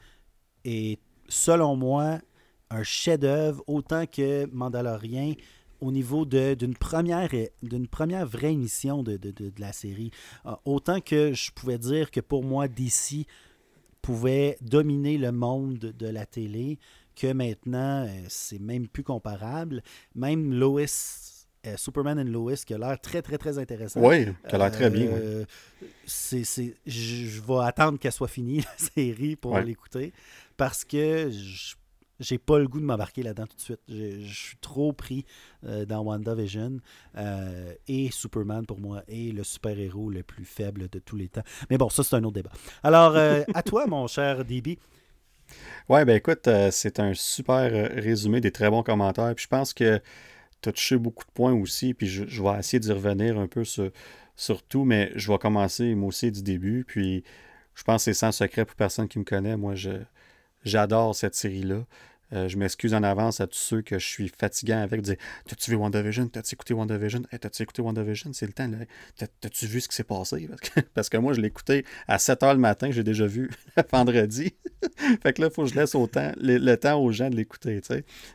[0.63, 2.19] est, selon moi,
[2.69, 5.33] un chef-d'œuvre autant que Mandalorian
[5.83, 7.29] au niveau d'une première,
[7.61, 9.19] d'une première vraie émission de,
[9.57, 10.11] la série.
[10.45, 13.27] Euh, autant que je pouvais dire que pour moi, DC
[14.01, 16.79] pouvait dominer le monde de la télé,
[17.15, 19.83] que maintenant, euh, c'est même plus comparable.
[20.15, 20.85] Même Lois,
[21.67, 23.99] euh, Superman and Lois, qui a l'air très, très, très intéressant.
[24.01, 25.09] Oui, qui a l'air très bien.
[26.05, 26.43] c'est,
[26.85, 30.13] je vais attendre qu'elle soit finie, la série, pour l'écouter,
[30.55, 31.75] parce que je
[32.19, 33.79] j'ai pas le goût de m'embarquer là-dedans tout de suite.
[33.87, 35.25] Je, suis trop pris
[35.65, 36.79] euh, dans WandaVision
[37.17, 41.43] euh, et Superman pour moi est le super-héros le plus faible de tous les temps.
[41.69, 42.51] Mais bon, ça c'est un autre débat.
[42.83, 44.79] Alors, euh, à toi, mon cher DB.
[45.89, 49.33] Ouais, ben écoute, c'est un super résumé, des très bons commentaires.
[49.35, 50.01] Puis je pense que
[50.61, 51.93] tu as touché beaucoup de points aussi.
[51.93, 53.91] Puis je, vais essayer d'y revenir un peu sur,
[54.35, 56.85] sur, tout, mais je vais commencer moi aussi du début.
[56.87, 57.23] Puis
[57.75, 59.57] je pense que c'est sans secret pour personne qui me connaît.
[59.57, 59.91] Moi, je
[60.63, 61.85] J'adore cette série-là.
[62.33, 65.71] Euh, je m'excuse en avance à tous ceux que je suis fatiguant avec dire T'as-tu
[65.71, 66.27] vu WandaVision?
[66.27, 67.21] T'as-tu écouté WandaVision?
[67.39, 68.33] T'as-tu écouté WandaVision?
[68.33, 68.69] C'est le temps.
[69.17, 70.49] T'as-tu vu ce qui s'est passé?
[70.95, 73.51] Parce que, moi, je l'ai écouté à 7 h le matin, j'ai déjà vu
[73.91, 74.55] vendredi.
[75.21, 77.81] fait que là, il faut que je laisse autant, le, temps aux gens de l'écouter.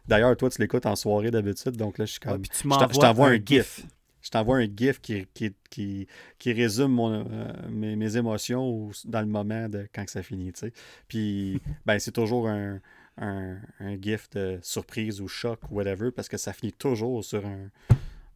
[0.07, 2.43] D'ailleurs, toi, tu l'écoutes en soirée d'habitude, donc là, je suis comme.
[2.45, 3.83] je t'envoie un, GIF.
[4.29, 6.07] Je t'envoie un GIF qui, qui,
[6.39, 7.25] qui, résume mon, euh,
[7.71, 10.53] mes, mes, émotions dans le moment de quand ça finit.
[11.09, 12.79] Puis, ben, c'est toujours un,
[13.17, 13.57] un,
[13.99, 17.71] GIF de surprise ou choc ou whatever parce que ça finit toujours sur un,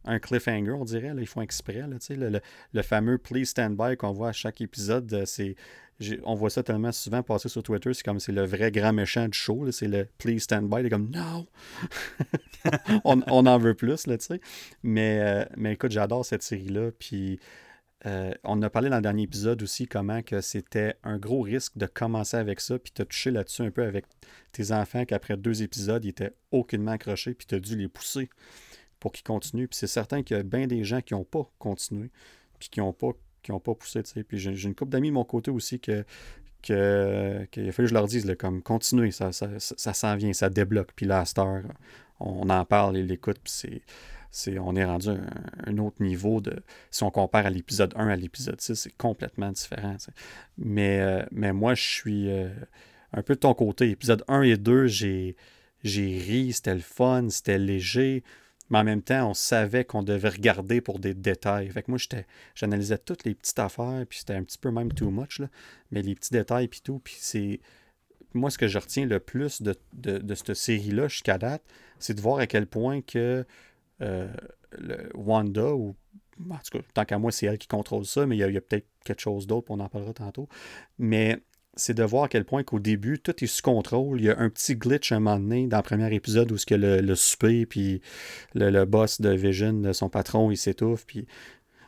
[0.05, 1.13] un cliffhanger, on dirait.
[1.13, 1.85] Là, ils font exprès.
[1.87, 2.41] Là, le, le,
[2.73, 5.55] le, fameux Please Stand By qu'on voit à chaque épisode, euh, c'est
[6.23, 9.27] on voit ça tellement souvent passer sur Twitter, c'est comme c'est le vrai grand méchant
[9.27, 11.45] du show, c'est le please stand by, est comme non,
[13.03, 14.41] on, en veut plus, là, tu sais.
[14.81, 17.39] Mais, euh, mais écoute, j'adore cette série-là, puis
[18.05, 21.77] euh, on a parlé dans le dernier épisode aussi comment que c'était un gros risque
[21.77, 24.05] de commencer avec ça, puis as touché là-dessus un peu avec
[24.51, 28.29] tes enfants qu'après deux épisodes, ils étaient aucunement accrochés, puis as dû les pousser
[28.99, 29.67] pour qu'ils continuent.
[29.67, 32.11] Puis c'est certain qu'il y a bien des gens qui n'ont pas continué,
[32.59, 33.11] puis qui n'ont pas
[33.43, 34.01] qui n'ont pas poussé.
[34.27, 36.03] Puis j'ai, une couple d'amis de mon côté aussi que,
[36.63, 40.33] que, qu'il a fallu que je leur dise, comme continuez, ça, ça, ça, s'en vient,
[40.33, 40.91] ça débloque.
[40.95, 41.63] Puis là, à cette heure,
[42.19, 43.81] on en parle, et l'écoute, puis c'est,
[44.31, 45.17] c'est, on est rendu à
[45.67, 46.63] un, autre niveau de.
[46.89, 49.95] Si on compare à l'épisode 1 à l'épisode 6, c'est complètement différent.
[50.57, 52.49] Mais, euh, mais moi, je suis euh,
[53.11, 53.91] un peu de ton côté.
[53.91, 55.35] Épisode 1 et 2, j'ai,
[55.83, 58.23] j'ai ri, c'était le fun, c'était léger.
[58.73, 61.69] Mais en même temps, on savait qu'on devait regarder pour des détails.
[61.69, 61.99] Fait que moi,
[62.55, 65.47] j'analysais toutes les petites affaires, puis c'était un petit peu même too much, là.
[65.91, 66.97] mais les petits détails, puis tout.
[66.97, 67.59] Puis c'est.
[68.33, 69.75] Moi, ce que je retiens le plus de,
[70.33, 71.61] cette série-là jusqu'à date,
[71.99, 73.45] c'est de voir à quel point que
[74.01, 74.33] euh,
[74.71, 75.95] le Wanda, ou
[76.49, 78.47] en tout cas, tant qu'à moi, c'est elle qui contrôle ça, mais il y a,
[78.47, 80.49] a peut-être quelque chose d'autre, on en parlera tantôt.
[80.97, 81.43] Mais
[81.75, 84.19] c'est de voir à quel point qu'au début, tout est sous contrôle.
[84.19, 86.57] Il y a un petit glitch à un moment donné dans le premier épisode où
[86.57, 88.01] ce que le, le souper, puis
[88.53, 91.25] le, boss de Vision, son patron, il s'étouffe, puis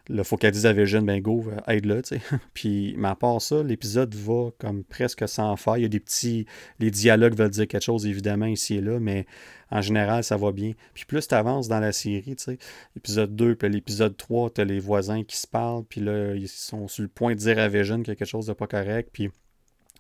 [0.07, 2.21] le focalise à Vision, ben go, aide-le, tu sais.
[2.53, 5.77] puis, mais à part ça, l'épisode va comme presque sans faire.
[5.77, 6.45] Il y a des petits...
[6.79, 9.25] Les dialogues veulent dire quelque chose, évidemment, ici et là, mais
[9.71, 10.73] en général, ça va bien.
[10.93, 12.57] Puis plus tu avances dans la série, tu sais,
[12.95, 16.47] l'épisode 2, puis l'épisode 3, tu as les voisins qui se parlent, puis là, ils
[16.47, 18.67] sont sur le point de dire à Vision qu'il y a quelque chose de pas
[18.67, 19.31] correct, puis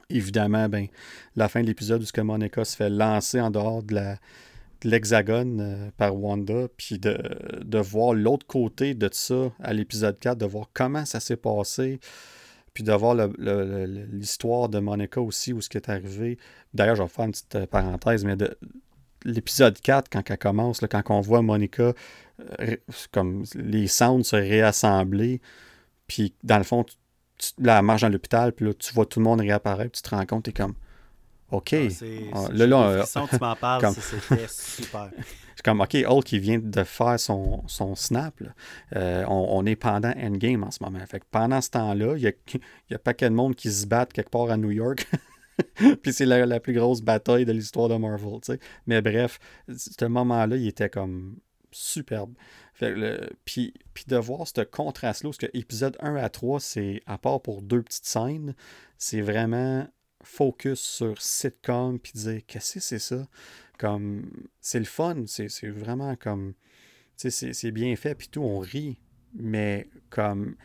[0.09, 0.87] évidemment, ben,
[1.35, 4.17] la fin de l'épisode où ce que Monica se fait lancer en dehors de la
[4.85, 7.17] l'hexagone euh, par Wanda, puis de,
[7.63, 11.99] de voir l'autre côté de ça à l'épisode 4, de voir comment ça s'est passé,
[12.73, 13.15] puis de voir
[14.11, 16.37] l'histoire de Monica aussi, où ce qui est arrivé.
[16.73, 18.55] D'ailleurs, je vais faire une petite euh, parenthèse, mais de
[19.23, 21.93] l'épisode 4, quand elle commence, là, quand on voit Monica,
[22.59, 22.75] euh,
[23.11, 25.41] comme les sounds se réassembler,
[26.07, 26.85] puis dans le fond,
[27.37, 30.15] tu, elle marche dans l'hôpital, puis là, tu vois tout le monde réapparaître, tu te
[30.15, 30.75] rends compte, tu es comme,
[31.51, 31.73] OK.
[31.73, 31.87] Ah,
[32.33, 35.11] ah, là, là, euh, tu m'en parles, c'était super.
[35.55, 38.33] C'est comme, OK, Hulk, il vient de faire son, son snap.
[38.95, 40.99] Euh, on, est pendant Endgame en ce moment.
[41.05, 42.31] Fait que pendant ce temps-là, il y a,
[42.89, 45.07] y a de monde qui se battent quelque part à New York.
[46.03, 48.39] Puis c'est la, la, plus grosse bataille de l'histoire de Marvel.
[48.43, 48.59] sais.
[48.85, 51.37] Mais bref, ce moment-là, il était comme
[51.75, 52.33] superbe.
[53.45, 53.73] puis,
[54.07, 57.81] de voir ce contraste-là, parce que épisode 1 à 3, c'est à part pour deux
[57.81, 58.55] petites scènes,
[58.97, 59.87] c'est vraiment
[60.23, 63.27] focus sur sitcom, puis dire qu'est-ce que c'est ça?
[63.77, 66.53] Comme, c'est le fun, c'est vraiment comme,
[67.15, 68.97] c'est bien fait, puis tout, on rit,
[69.33, 70.55] mais comme,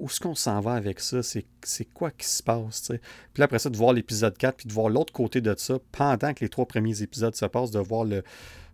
[0.00, 1.22] où est-ce qu'on s'en va avec ça?
[1.22, 2.90] C'est quoi qui se passe?
[3.34, 6.32] Puis après ça, de voir l'épisode 4, puis de voir l'autre côté de ça, pendant
[6.32, 8.24] que les trois premiers épisodes se passent, de voir le,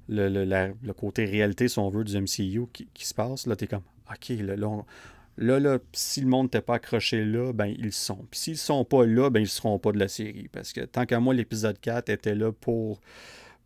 [0.09, 4.29] le, côté réalité, si on veut, du MCU qui, se passe, là, t'es comme, OK,
[4.41, 8.25] là, là, là, si le monde n'était pas accroché là, ben ils sont.
[8.31, 10.49] Puis s'ils sont pas là, ben ils seront pas de la série.
[10.51, 13.01] Parce que tant qu'à moi, l'épisode 4 était là pour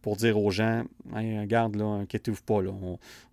[0.03, 2.73] pour dire aux gens regarde là, inquiétez-vous pas là,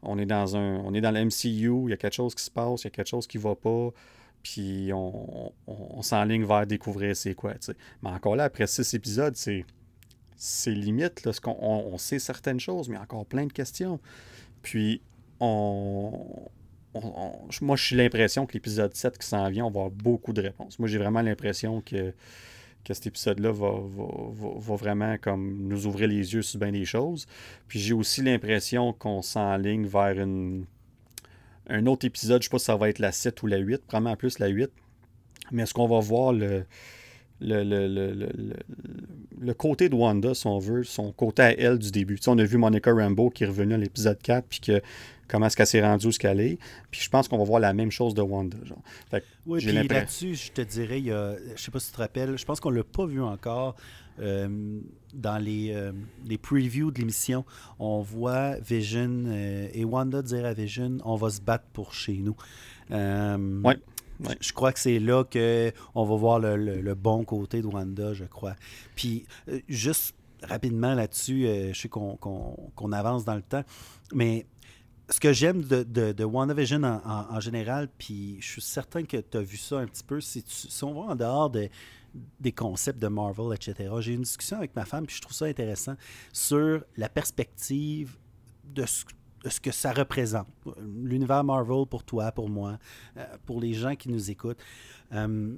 [0.02, 2.44] on, est dans un on est dans le MCU, il y a quelque chose qui
[2.44, 3.92] se passe, il y a quelque chose qui va pas,
[4.44, 7.54] puis on, on, s'enligne vers découvrir c'est quoi,
[8.04, 9.66] Mais encore là, après six épisodes, c'est
[10.38, 14.00] c'est limite, là, on, sait certaines choses, mais encore plein de questions.
[14.62, 15.02] Puis,
[15.40, 16.50] on,
[17.62, 20.42] moi, je suis l'impression que l'épisode 7 qui s'en vient, on va avoir beaucoup de
[20.42, 20.80] réponses.
[20.80, 22.14] Moi, j'ai vraiment l'impression que,
[22.84, 27.28] que cet épisode-là va, va, vraiment comme nous ouvrir les yeux sur bien des choses.
[27.68, 30.66] Puis j'ai aussi l'impression qu'on s'enligne vers une,
[31.68, 32.42] un autre épisode.
[32.42, 34.40] Je ne sais pas si ça va être la 7 ou la 8, probablement plus
[34.40, 34.70] la 8.
[35.52, 36.66] Mais est-ce qu'on va voir le,
[37.40, 38.30] le, le,
[39.40, 42.20] le, côté de Wanda, si on veut, son côté à elle du début.
[42.28, 44.82] on a vu Monica Rambeau qui est revenue à l'épisode 4, puis que
[45.28, 46.58] comment est-ce qu'elle s'est rendue ce qu'elle est.
[46.90, 48.58] Puis je pense qu'on va voir la même chose de Wanda.
[48.64, 48.82] Genre.
[49.46, 52.02] oui, puis là-dessus, je te dirais, il y a, je sais pas si tu te
[52.02, 53.76] rappelles, je pense qu'on l'a pas vu encore.
[54.20, 54.80] Euh,
[55.14, 55.92] dans les, euh,
[56.26, 57.46] les previews de l'émission,
[57.78, 62.18] on voit Vision euh, et Wanda dire à Vision on va se battre pour chez
[62.18, 62.36] nous.
[62.90, 63.76] oui.
[64.40, 68.56] Je crois que c'est là qu'on va voir le, bon côté de Wanda, je crois.
[68.96, 73.64] Puis, euh, juste rapidement là-dessus, euh, je sais qu'on avance dans le temps,
[74.14, 74.46] mais
[75.10, 79.58] ce que j'aime de, WandaVision en, général, puis je suis certain que tu as vu
[79.58, 83.90] ça un petit peu, si, si on va en dehors des concepts de Marvel, etc.
[84.00, 85.96] J'ai eu une discussion avec ma femme, puis je trouve ça intéressant,
[86.34, 88.18] sur la perspective
[88.66, 89.06] de ce,
[89.50, 90.48] ce que ça représente.
[91.04, 92.78] L'univers Marvel pour toi, pour moi,
[93.18, 94.60] euh, pour les gens qui nous écoutent.
[95.14, 95.56] Euh,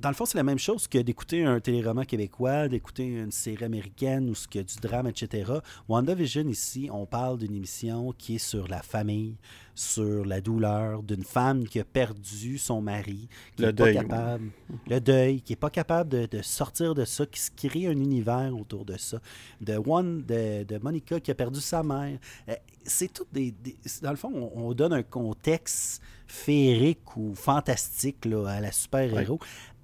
[0.00, 3.64] dans le fond, c'est la même chose que d'écouter un téléroman québécois, d'écouter une série
[3.64, 5.52] américaine ou ce que du drame, etc.
[5.88, 9.36] WandaVision, ici, on parle d'une émission qui est sur la famille,
[9.74, 14.50] sur la douleur d'une femme qui a perdu son mari, qui le deuil, pas capable,
[14.88, 18.52] le deuil, qui n'est pas capable de, sortir de ça, qui se crée un univers
[18.58, 19.20] autour de ça.
[19.60, 22.18] De One, de, de Monica qui a perdu sa mère.
[22.48, 22.54] Euh,
[22.84, 23.54] c'est tout des,
[24.02, 29.40] Dans le fond, on, donne un contexte féerique ou fantastique là, à la super-héros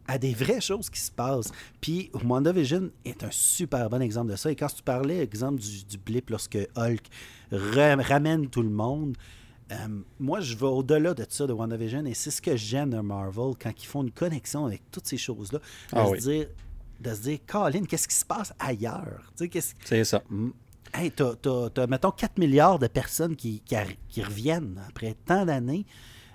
[0.08, 1.50] à des vraies choses qui se passent.
[1.80, 4.50] Puis WandaVision est un super bon exemple de ça.
[4.50, 7.02] Et quand tu parlais, exemple du, du blip lorsque Hulk
[7.50, 9.16] ramène tout le monde,
[9.72, 9.76] euh,
[10.20, 13.54] moi, je vais au-delà de ça, de WandaVision, et c'est ce que j'aime de Marvel
[13.60, 15.58] quand ils font une connexion avec toutes ces choses-là.
[15.58, 16.46] De, ah se dire,
[17.00, 19.32] de se dire, Colin, qu'est-ce qui se passe ailleurs?
[19.84, 20.22] C'est ça.
[20.94, 23.60] Hey, t'as, mettons, 4 milliards de personnes qui,
[24.08, 25.84] qui, reviennent après tant d'années.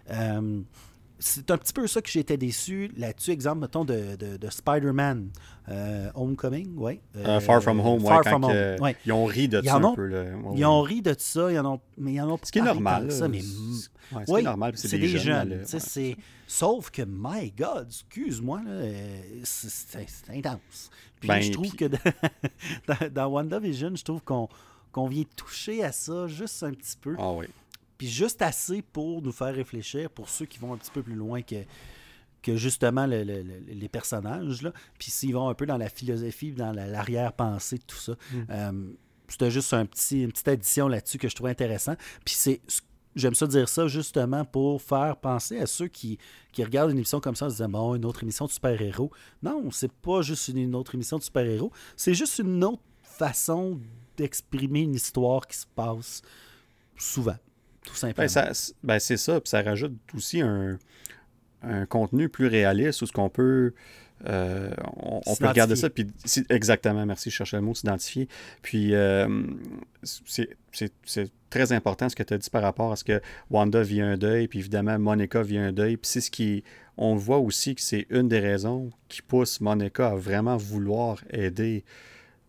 [0.10, 0.62] Euh,
[1.22, 3.32] c'est un petit peu ça que j'étais déçu là-dessus.
[3.32, 5.30] Exemple, mettons, de, de, Spider-Man
[5.70, 7.00] euh, Homecoming, ouais.
[7.16, 8.94] Euh, Far From Home, Far from home.
[9.06, 10.26] Ils ont ri de ça un peu.
[10.56, 12.64] ils ont ri de ça, ils en ont, mais ils en ont Ce qui est
[12.64, 13.12] normal.
[13.12, 13.42] Ça, mais...
[14.26, 15.64] c'est normal, c'est des, jeunes.
[16.48, 18.62] Sauf que, my God, excuse-moi,
[19.44, 20.90] c'est intense.
[21.20, 21.86] Puis ben, je trouve que
[22.88, 24.50] dans, dans WandaVision, je trouve qu'on
[24.92, 27.16] qu'on vient toucher à ça juste un petit peu.
[27.18, 27.46] Ah oui
[28.02, 31.14] puis juste assez pour nous faire réfléchir, pour ceux qui vont un petit peu plus
[31.14, 31.64] loin que,
[32.42, 34.64] que justement les personnages.
[34.64, 34.74] Là.
[34.98, 38.14] Puis s'ils vont un peu dans la philosophie, dans l'arrière-pensée de tout ça.
[38.14, 38.38] Mm.
[38.50, 38.72] Euh,
[39.28, 41.94] c'était juste un petit, une petite addition là-dessus que je trouvais intéressant.
[42.26, 42.62] Puis c'est
[43.16, 46.18] j'aime ça dire ça justement pour faire penser à ceux qui,
[46.54, 49.12] qui regardent une émission comme ça en se disant bon, une autre émission de super-héros.
[49.44, 53.80] Non, c'est pas juste une, autre émission de super-héros, c'est juste une autre façon
[54.18, 56.24] d'exprimer une histoire qui se passe
[56.98, 57.38] souvent
[57.86, 58.52] tout ben, simplement.
[58.84, 60.78] Ben, c'est ça, puis ça rajoute aussi un,
[61.90, 63.74] contenu plus réaliste où ce qu'on peut.
[64.28, 66.06] Euh, on, peut regarder ça, puis
[66.50, 68.28] exactement, merci, je cherchais le mot, s'identifier.
[68.62, 69.28] Puis euh,
[70.04, 70.50] c'est
[71.50, 73.20] très important ce que tu as dit par rapport à ce que
[73.50, 76.64] Wanda vit un deuil, puis évidemment Monica vit un deuil, puis c'est ce qui.
[76.98, 81.84] On voit aussi que c'est une des raisons qui pousse Monica à vraiment vouloir aider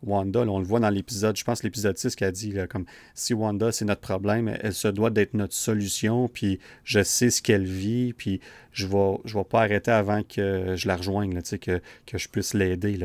[0.02, 2.84] Wanda, on le voit dans l'épisode, je pense l'épisode 6 qui a dit comme
[3.14, 7.40] si Wanda c'est notre problème, elle se doit d'être notre solution, puis je sais ce
[7.42, 8.40] qu'elle vit, puis
[8.72, 12.28] je vais, je vais pas arrêter avant que je la rejoigne, là, que, que je
[12.28, 12.98] puisse l'aider.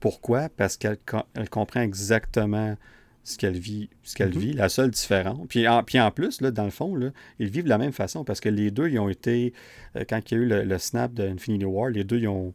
[0.00, 0.48] Pourquoi?
[0.48, 0.98] Parce qu'elle
[1.34, 2.76] elle comprend exactement
[3.24, 4.38] ce qu'elle vit, ce qu'elle Mhm.
[4.38, 5.46] vit, la seule différence.
[5.48, 7.92] Puis en, puis en plus, là, dans le fond, là, ils vivent de la même
[7.92, 9.52] façon parce que les deux, ils ont été,
[9.96, 12.28] euh, quand il y a eu le, le snap de Infinity War, les deux, ils
[12.28, 12.54] ont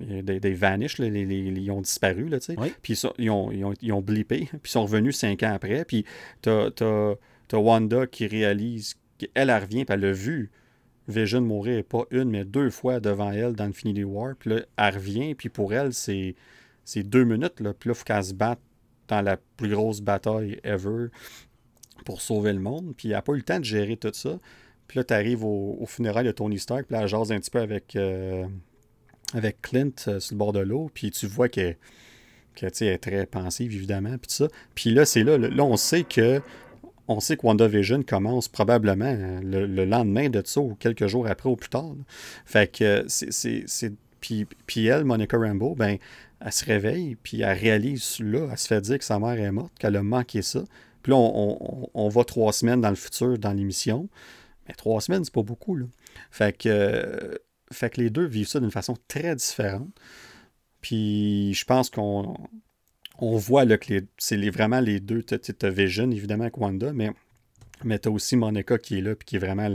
[0.00, 2.54] des, des vanish, là, les- les- ils ont disparu, là, tu sais.
[2.58, 2.72] Oui.
[2.82, 5.84] Puis ils, ont, ils, ont, ils ont blippé, puis ils sont revenus cinq ans après.
[5.84, 6.04] Puis
[6.42, 7.14] t'as, t'as,
[7.48, 10.50] t'as Wanda qui réalise qu'elle, elle revient, puis elle a vu
[11.06, 14.34] Vision mourir, pas une, mais deux fois devant elle dans Infinity War.
[14.38, 16.34] Puis là, elle revient, puis pour elle, c'est,
[16.84, 17.74] c'est deux minutes, là.
[17.74, 18.58] Puis là, il faut qu'elle se batte
[19.08, 21.08] dans la plus grosse bataille ever
[22.06, 22.94] pour sauver le monde.
[22.96, 24.38] Puis elle n'a pas eu le temps de gérer tout ça.
[24.88, 27.38] Puis là, tu arrives au, au funérailles de Tony Stark, puis là, elle jase un
[27.38, 28.44] petit peu avec, euh,
[29.34, 31.76] avec Clint euh, sur le bord de l'eau, puis tu vois qu'elle
[32.56, 34.48] que, est très pensive, évidemment, puis tout ça.
[34.74, 36.40] Puis là, c'est là, là, on sait que
[37.06, 41.26] on sait que WandaVision commence probablement euh, le, le lendemain de ça, ou quelques jours
[41.26, 41.94] après ou plus tard.
[42.46, 43.92] Fait que euh, c'est...
[44.20, 45.98] Puis, puis elle, Monica Rambeau, ben,
[46.40, 49.52] elle se réveille, puis elle réalise là, elle se fait dire que sa mère est
[49.52, 50.64] morte, qu'elle a manqué ça.
[51.02, 54.08] Puis là, on, on- on va trois semaines dans le futur, dans l'émission.
[54.66, 55.84] Mais trois semaines, c'est pas beaucoup, là.
[56.30, 57.38] Fait que,
[57.72, 59.88] fait que les deux vivent ça d'une façon très différente.
[60.80, 62.36] Puis je pense qu'on
[63.18, 65.22] on voit là, que c'est les- vraiment les deux.
[65.22, 67.10] Tu as Vision, évidemment, avec Wanda, mais,
[67.84, 69.68] mais tu as aussi Monica qui est là, puis qui est vraiment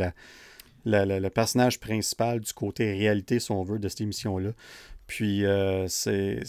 [0.85, 4.51] le personnage principal du côté réalité, si on veut, de cette émission-là.
[5.07, 6.43] Puis euh, c'est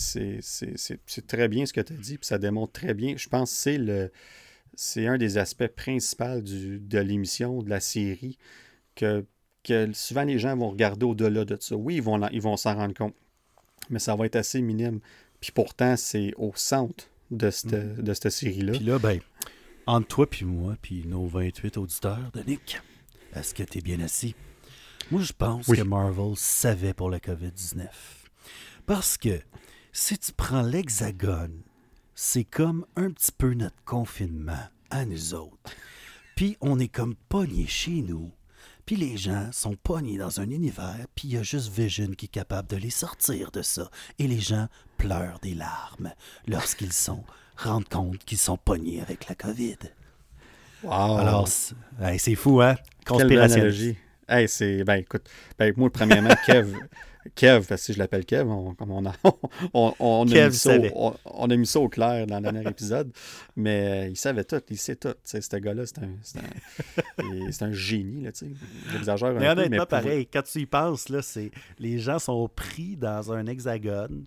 [1.27, 3.15] très bien ce que tu as dit, puis ça démontre très bien.
[3.17, 4.11] Je pense que
[4.75, 8.37] c'est un des aspects principaux de l'émission, de la série,
[8.95, 9.25] que,
[9.65, 11.77] que souvent les gens vont regarder au-delà de ça.
[11.77, 13.15] Oui, ils vont, ils vont s'en rendre compte,
[13.91, 15.01] mais ça va être assez minime.
[15.41, 17.69] Puis pourtant, c'est au centre de cette,
[18.03, 18.73] de cette série-là.
[18.73, 19.21] Puis là, ben,
[19.87, 22.81] entre toi puis moi, puis nos 28 auditeurs de Nick,
[23.35, 24.35] est-ce que tu es bien assis?
[25.11, 25.79] Moi, je pense Oui.
[25.79, 27.87] que Marvel savait pour le COVID-19.
[28.87, 29.41] Parce que
[29.93, 31.63] si tu prends l'hexagone,
[32.15, 35.73] c'est comme un petit peu notre confinement à nous autres.
[36.37, 38.31] Puis on est comme pognés chez nous.
[38.87, 42.27] Puis les gens sont pognés dans un univers, puis il y a juste Vision qui
[42.27, 43.91] est capable de les sortir de ça.
[44.19, 44.69] Et les gens
[44.99, 46.13] pleurent des larmes
[46.47, 47.25] lorsqu'ils sont
[47.57, 49.77] rendent compte qu'ils sont pognés avec la COVID.
[50.83, 51.19] Wow.
[51.19, 52.77] Alors, c'est hey, fou, hein?
[53.09, 53.97] Analogie.
[54.29, 54.85] Hey, c'est.
[54.85, 55.29] Ben, écoute,
[55.59, 56.75] ben, moi, premièrement, Kev.
[57.35, 59.13] Kev, parce que si je l'appelle Kev, on, comme on, a,
[59.75, 63.13] on, on a mis ça on, a mis ça au clair dans le dernier épisode.
[63.57, 65.15] Mais euh, il savait tout, il sait tout.
[65.25, 68.31] Ce gars-là, c'est un, un, génie, là.
[68.93, 72.19] J'exagère un Mais peu, honnêtement, mais pareil, quand tu y penses, là, c'est les gens
[72.19, 74.25] sont pris dans un hexagone.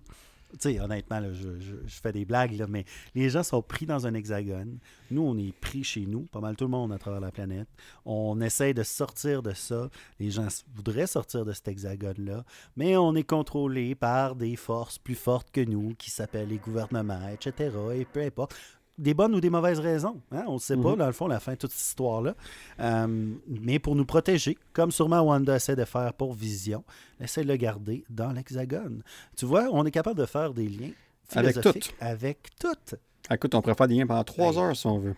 [0.58, 2.84] Sais, honnêtement, là, je, fais des blagues, mais
[3.14, 4.78] les gens sont pris dans un hexagone.
[5.10, 7.68] Nous, on est pris chez nous, pas mal tout le monde à travers la planète.
[8.04, 9.90] On essaie de sortir de ça.
[10.18, 12.44] Les gens voudraient sortir de cet hexagone-là,
[12.76, 17.28] mais on est contrôlé par des forces plus fortes que nous, qui s'appellent les gouvernements,
[17.28, 17.70] etc.
[17.94, 18.54] Et peu importe.
[18.96, 20.20] Des bonnes ou des mauvaises raisons.
[20.30, 20.96] hein, On ne sait pas, Mhm.
[20.98, 22.34] dans le fond, la fin de toute cette histoire-là.
[22.78, 26.84] Euh, mais pour nous protéger, comme sûrement Wanda essaie de faire pour Vision,
[27.20, 29.02] essaie de le garder dans l'hexagone.
[29.36, 30.90] Tu vois, on est capable de faire des liens
[31.34, 32.96] Avec philosophiques avec tout.
[33.30, 34.58] Écoute, on pourrait faire des liens pendant trois Hey.
[34.58, 35.16] heures si on veut.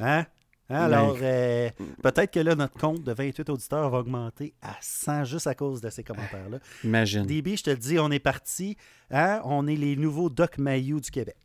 [0.00, 0.26] Hein?
[0.68, 1.68] Hein, Alors, euh,
[2.02, 5.80] peut-être que là, notre compte de 28 auditeurs va augmenter à 100 juste à cause
[5.80, 6.58] de ces commentaires-là.
[6.84, 7.26] Imagine.
[7.26, 8.76] DB, je te le dis, on est parti.
[9.10, 9.40] Hein?
[9.44, 11.36] On est les nouveaux Doc Mayou du Québec.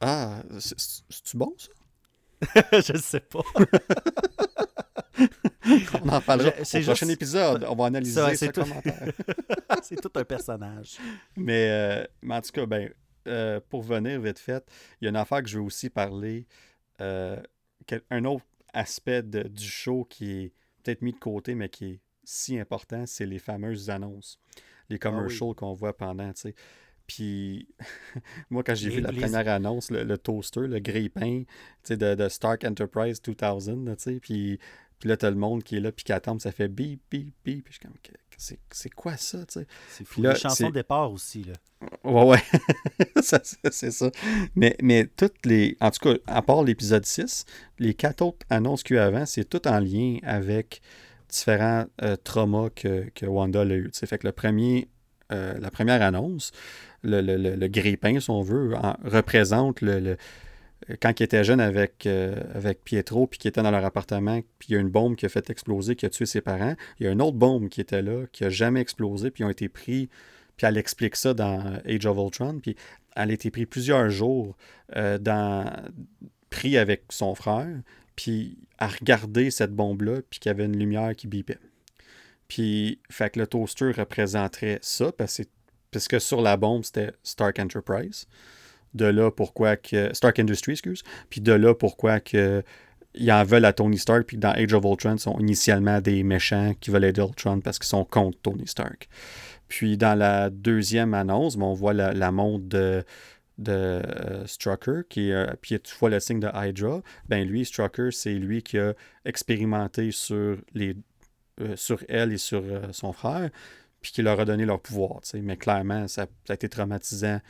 [0.00, 1.70] Ah, c'est- c'est- c'est-tu bon, ça?
[2.80, 3.40] je ne sais pas.
[6.04, 7.64] On en parlera au prochain épisode.
[7.68, 8.60] On va analyser Ça, ce c'est tout.
[8.62, 9.12] commentaire.
[9.82, 10.98] C'est tout un personnage.
[11.36, 12.90] Mais, euh, mais en tout cas, ben,
[13.26, 14.64] euh, pour venir vite fait,
[15.00, 16.46] il y a une affaire que je veux aussi parler.
[17.00, 17.40] euh,
[17.86, 20.52] quel- un autre aspect de- du show qui est
[20.82, 24.40] peut-être mis de côté, mais qui est si important, c'est les fameuses annonces.
[24.88, 26.54] Les commercials qu'on voit pendant, tu sais.
[27.08, 27.66] Puis,
[28.50, 31.46] moi, quand j'ai vu la première annonce, le, le toaster, le grille-pain, tu
[31.82, 34.60] sais, de, de Stark Enterprise 2000, là, tu sais, puis,
[35.00, 37.32] puis là, t'as le monde qui est là, puis qui attend, ça fait bip, bip,
[37.44, 37.64] bip.
[37.64, 37.94] Puis je suis comme,
[38.70, 39.66] c'est quoi ça, tu sais?
[39.88, 40.14] C'est fou.
[40.14, 41.42] Puis là, les chansons c'est- de départ aussi.
[41.44, 41.54] Là.
[42.04, 42.42] Ouais, ouais.
[43.70, 44.10] C'est ça.
[44.54, 45.76] Mais, mais toutes les.
[45.80, 47.44] En tout cas, à part l'épisode 6,
[47.78, 50.80] les quatre autres annonces qu'il y a eu avant, c'est tout en lien avec
[51.28, 53.90] différents euh, traumas que, que Wanda a eu.
[53.92, 54.06] tu sais.
[54.06, 54.88] Fait que le premier,
[55.32, 56.52] euh, la première annonce,
[57.02, 60.16] le, le, le, le grille-pain, si on veut, en- représente le,
[61.00, 62.34] quand il était jeune avec, euh,
[62.84, 65.28] Pietro, puis qui était dans leur appartement, puis il y a une bombe qui a
[65.28, 66.74] fait exploser, qui a tué ses parents.
[66.98, 69.46] Il y a une autre bombe qui était là, qui a jamais explosé, puis ils
[69.46, 70.08] ont été pris
[70.58, 72.58] puis elle explique ça dans Age of Ultron.
[72.58, 72.76] Puis
[73.16, 74.56] elle a été prise plusieurs jours
[74.96, 75.72] euh, dans,
[76.50, 77.68] pris avec son frère,
[78.16, 81.58] puis à regarder cette bombe-là, puis qu'il y avait une lumière qui bipait.
[82.48, 85.42] Puis, fait que le toaster représenterait ça, parce que,
[85.90, 88.26] parce que sur la bombe, c'était Stark Enterprise.
[88.94, 90.12] de là pourquoi que.
[90.14, 91.02] Stark Industries, excuse.
[91.30, 92.62] Puis de là pourquoi que.
[93.14, 96.22] Ils en veulent à Tony Stark, puis dans Age of Ultron, ils sont initialement des
[96.22, 99.08] méchants qui veulent aider Ultron parce qu'ils sont contre Tony Stark.
[99.66, 103.04] Puis dans la deuxième annonce, ben, on voit la, la montre de,
[103.58, 107.02] de euh, Strucker, qui euh, puis tu vois le signe de Hydra.
[107.28, 108.94] Ben lui, Strucker, c'est lui qui a
[109.24, 110.96] expérimenté sur, les,
[111.60, 112.62] euh, sur elle et sur
[112.92, 113.50] son frère,
[114.00, 115.20] puis qui leur a donné leur pouvoir.
[115.34, 117.40] Mais clairement, ça, a été traumatisant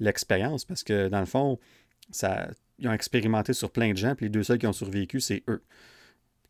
[0.00, 1.58] l'expérience parce que dans le fond,
[2.10, 2.48] ça,
[2.78, 5.42] ils ont expérimenté sur plein de gens, puis les deux seuls qui ont survécu, c'est
[5.48, 5.62] eux.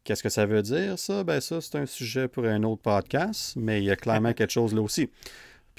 [0.04, 1.24] Qu'est-ce que ça veut dire, ça?
[1.24, 4.52] Ben ça, c'est un sujet pour un autre podcast, mais il y a clairement quelque
[4.52, 5.10] chose là aussi.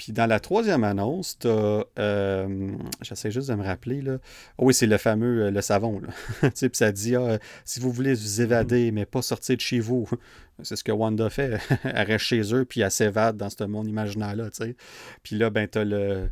[0.00, 4.16] Puis dans la troisième annonce, tu euh, J'essaie juste de me rappeler, là.
[4.56, 6.08] Oh oui, c'est le fameux euh, le savon, là.
[6.50, 10.08] puis ça dit ah, si vous voulez vous évader, mais pas sortir de chez vous.
[10.62, 11.58] C'est ce que Wanda fait.
[11.84, 14.76] elle reste chez eux, puis elle s'évade dans ce monde imaginaire-là, tu sais.
[15.22, 16.30] Puis là, ben, t'as le.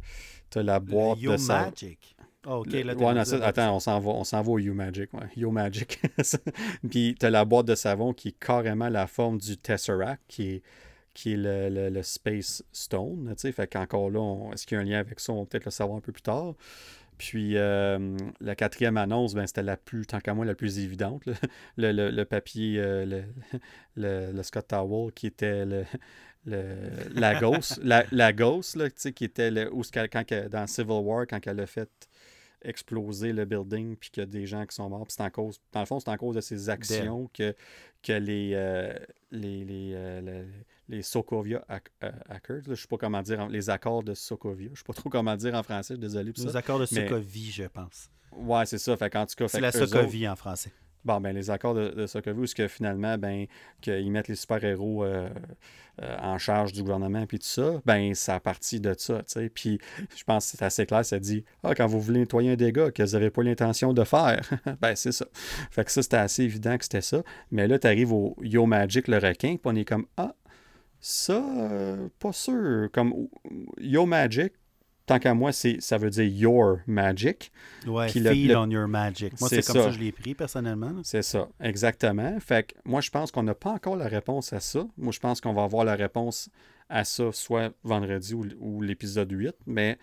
[0.51, 1.67] T'as la boîte de savon.
[1.67, 2.17] Magic.
[2.47, 2.95] Oh, ok, là,
[3.43, 5.13] attends, on s'en va, on s'en va au You-Magic.
[5.13, 5.27] Ouais.
[5.37, 6.01] You-Magic.
[6.91, 10.49] Puis tu as la boîte de savon qui est carrément la forme du Tesseract, qui
[10.49, 10.63] est,
[11.13, 13.35] qui est le, le, Space Stone.
[13.37, 15.33] Fait qu'encore là, est-ce qu'il y a un lien avec ça?
[15.33, 16.55] On va peut-être le savoir un peu plus tard.
[17.19, 21.25] Puis euh, la quatrième annonce, ben, c'était la plus, tant qu'à moi, la plus évidente.
[21.77, 23.23] Le, le, papier, euh,
[23.97, 25.85] le, Scott Towel, qui était le,
[27.15, 29.71] la Ghost, la, la Ghost là, qui était le,
[30.09, 31.91] quand, dans Civil War, quand elle a fait
[32.63, 35.07] exploser le building puis qu'il y a des gens qui sont morts.
[35.09, 37.55] c'est en cause, dans le fond, c'est en cause de ces actions que,
[38.03, 38.93] que les, euh,
[39.31, 40.45] les, les,
[40.89, 44.73] les, Sokovia euh, hackers, je ne sais pas comment dire, les accords de Sokovia, je
[44.73, 47.65] ne sais pas trop comment dire en français, désolé pour les accords de Sokovie, je
[47.65, 48.11] pense.
[48.33, 48.97] Ouais, c'est ça.
[48.97, 50.73] Fait, en tout cas, c'est la Sokovie en français.
[51.05, 53.47] Bon, ben, les accords de, de Sokovie, où ce que finalement, ben,
[53.81, 55.05] qu'ils mettent les super-héros
[56.03, 59.25] euh, en charge du gouvernement, puis tout ça, ben ça a parti de ça, tu
[59.27, 59.49] sais.
[59.49, 59.81] Puis
[60.17, 62.93] je pense que c'est assez clair, ça dit Ah, quand vous voulez nettoyer un dégât
[62.93, 64.41] que vous n'avez pas l'intention de faire,
[64.81, 65.27] ben c'est ça.
[65.73, 67.25] Fait que ça, c'était assez évident que c'était ça.
[67.51, 70.37] Mais là, tu arrives au Yo Magic, le requin, puis on est comme Ah,
[71.01, 72.89] ça, euh, pas sûr.
[72.93, 73.29] Comme
[73.79, 74.53] Yo Magic,
[75.09, 77.51] tant qu'à moi, ça veut dire your magic.
[77.87, 79.41] Ouais, feel on your magic.
[79.41, 79.87] Moi, c'est comme ça.
[79.87, 81.01] que je l'ai pris personnellement.
[81.03, 82.39] C'est ça, exactement.
[82.41, 84.87] Fait que moi, je pense qu'on n'a pas encore la réponse à ça.
[84.97, 86.51] Moi, je pense qu'on va avoir la réponse
[86.89, 89.55] à ça soit vendredi ou, l'épisode 8.
[89.67, 89.99] Mais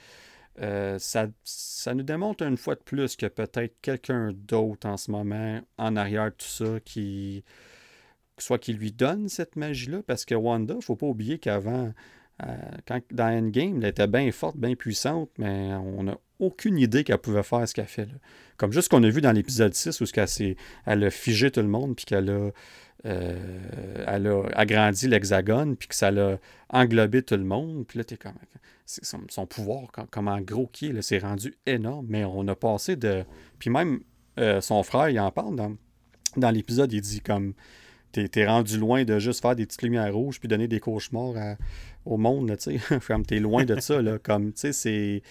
[0.61, 5.11] euh, ça, ça nous démontre une fois de plus que peut-être quelqu'un d'autre en ce
[5.11, 7.43] moment, en arrière de tout ça, qui
[8.38, 11.94] soit qui lui donne cette magie-là, parce que Wanda, faut pas oublier qu'avant,
[12.44, 12.56] euh,
[12.88, 17.18] quand, dans Endgame, elle était bien forte, bien puissante, mais on n'a aucune idée qu'elle
[17.18, 18.10] pouvait faire ce qu'elle fait.
[18.57, 20.56] Comme juste ce qu'on a vu dans l'épisode 6 où elle,
[20.86, 22.52] elle a figé tout le monde, puis qu'elle a,
[23.06, 26.38] euh, elle a agrandi l'hexagone, puis que ça l'a
[26.70, 27.86] englobé tout le monde.
[27.88, 28.34] Puis là, t'es comme.
[28.88, 33.26] Son, pouvoir, comme en gros qui est, c'est rendu énorme, mais on a passé de.
[33.57, 34.02] Puis même
[34.40, 35.76] euh, son frère, il en parle dans,
[36.38, 37.56] dans l'épisode, il dit comme
[38.24, 41.58] t'es rendu loin de juste faire des petites lumières rouges puis donner des cauchemars
[42.06, 43.00] au monde, tu sais.
[43.08, 44.18] comme t'es loin de ça, là.
[44.24, 45.22] Comme, tu sais, c'est.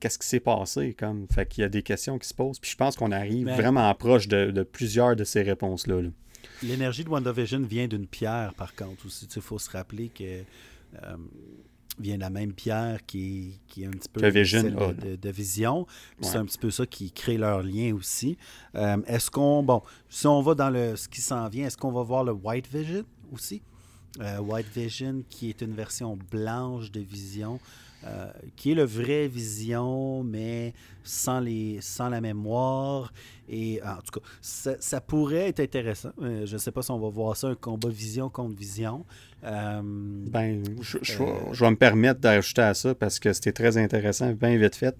[0.00, 0.94] Qu'est-ce qui s'est passé?
[0.98, 2.58] Comme, fait qu'il y a des questions qui se posent.
[2.58, 6.02] Puis je pense qu'on arrive ben vraiment proche de, plusieurs de ces réponses-là.
[6.62, 9.26] L'énergie de WandaVision vient d'une pierre, par contre, aussi.
[9.34, 10.42] Il faut se rappeler que.
[11.02, 11.16] Euh,
[11.98, 15.86] vient de la même pierre qui est, qui est un petit peu de, vision.
[16.20, 18.36] C'est un petit peu ça qui crée leur lien aussi.
[18.74, 21.92] Euh, est-ce qu'on, bon, si on va dans le, ce qui s'en vient, est-ce qu'on
[21.92, 23.62] va voir le White Vision aussi?
[24.20, 27.60] Euh, White Vision qui est une version blanche de Vision.
[28.04, 30.74] Euh, qui est le vrai Vision, mais
[31.04, 33.12] sans, les, sans la mémoire.
[33.48, 36.10] Et en tout cas, ça, pourrait être intéressant.
[36.20, 39.04] je ne sais pas si on va voir ça, un combat Vision contre Vision.
[39.44, 44.56] Euh, ben, je, vais me permettre d'ajouter à ça parce que c'était très intéressant, bien
[44.56, 44.94] vite fait.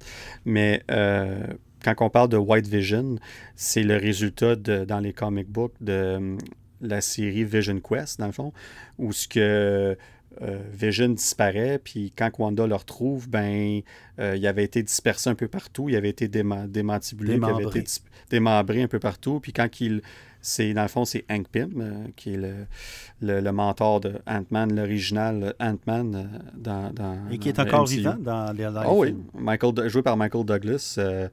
[0.44, 1.47] Mais euh,
[1.85, 3.16] quand on parle de White Vision,
[3.55, 6.36] c'est le résultat de, dans les comic books de
[6.81, 8.52] la série Vision Quest, dans le fond,
[8.98, 9.97] où ce que
[10.40, 13.82] euh, Vision disparaît, puis quand Wanda le retrouve, ben,
[14.19, 17.85] il avait été dispersé un peu partout, il avait été démantibulé, il avait été
[18.31, 20.02] démembré un peu partout, puis quand il
[20.43, 24.74] c'est, dans le fond, c'est Hank Pym, euh, qui est le, le, mentor de Ant-Man,
[24.74, 29.16] l'original Ant-Man euh, dans, dans, Et qui est encore vivant dans, les, dans oh, oui,
[29.35, 31.28] Michael, joué par Michael Douglas euh,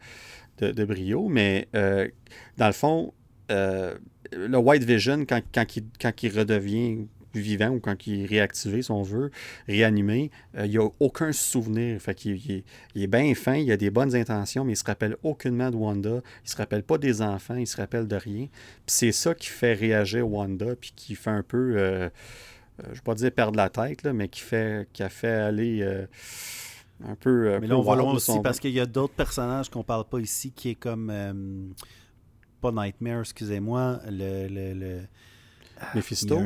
[0.60, 1.28] de, de, Brio.
[1.28, 3.14] Mais dans le fond,
[3.50, 5.66] le White Vision, quand, quand,
[6.00, 9.32] quand il redevient vivant ou quand il est réactivé, si on veut,
[9.68, 12.02] réanimé, euh, il n'y a aucun souvenir.
[12.02, 12.64] Fait qu'il il est,
[12.96, 15.70] il est bien fin, il a des bonnes intentions, mais il ne se rappelle aucunement
[15.70, 16.10] de Wanda.
[16.10, 18.48] Il ne se rappelle pas des enfants, il ne se rappelle de rien.
[18.48, 22.10] Puis c'est ça qui fait réagir Wanda, puis qui fait un peu, euh, euh,
[22.84, 25.28] je ne vais pas dire perdre la tête, là, mais qui, fait, qui a fait
[25.28, 25.84] aller
[27.06, 27.60] un peu.
[27.60, 30.20] Mais là, on va loin aussi parce qu'il y a d'autres personnages qu'on parle pas
[30.20, 31.74] ici qui est comme.
[32.62, 34.00] pas Nightmare, excusez-moi.
[34.10, 34.48] Le.
[34.48, 35.02] le, le
[35.96, 36.38] Mephisto?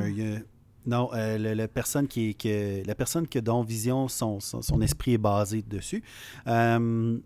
[0.86, 5.18] Non, euh, la personne qui, que, la personne que dont Vision, son, son, esprit est
[5.18, 6.04] basé dessus.
[6.48, 7.18] Euh,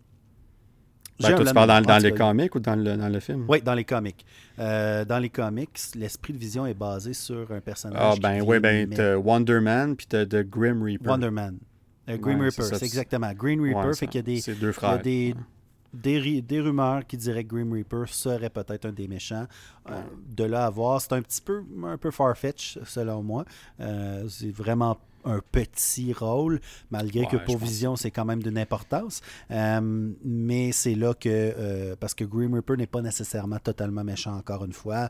[1.20, 3.46] ben, tu parles dans, les comics ou dans le, dans le film?
[3.48, 4.24] Oui, dans les comics.
[4.60, 8.00] Euh, dans les comics, l'esprit de Vision est basé sur un personnage.
[8.00, 11.10] Ah, ben oui, ben, t'as Wonder Man puis t'as The Grim Reaper.
[11.10, 11.58] Wonder Man.
[12.08, 13.34] Grim Reaper, c'est exactement.
[13.34, 14.40] Green Reaper, fait qu'il y a des.
[14.40, 15.00] C'est deux frères.
[15.04, 15.36] Il y a des,
[15.94, 19.48] des, rumeurs qui diraient que Grim Reaper serait peut-être un des méchants.
[19.90, 23.46] Euh, de là à voir, c'est un petit peu un peu far-fetch, selon moi.
[23.80, 29.22] Euh, c'est vraiment un petit rôle, malgré que pour Vision, c'est quand même d'une importance.
[29.52, 34.64] Euh, mais c'est là que, parce que Grim Reaper n'est pas nécessairement totalement méchant, encore
[34.64, 35.10] une fois.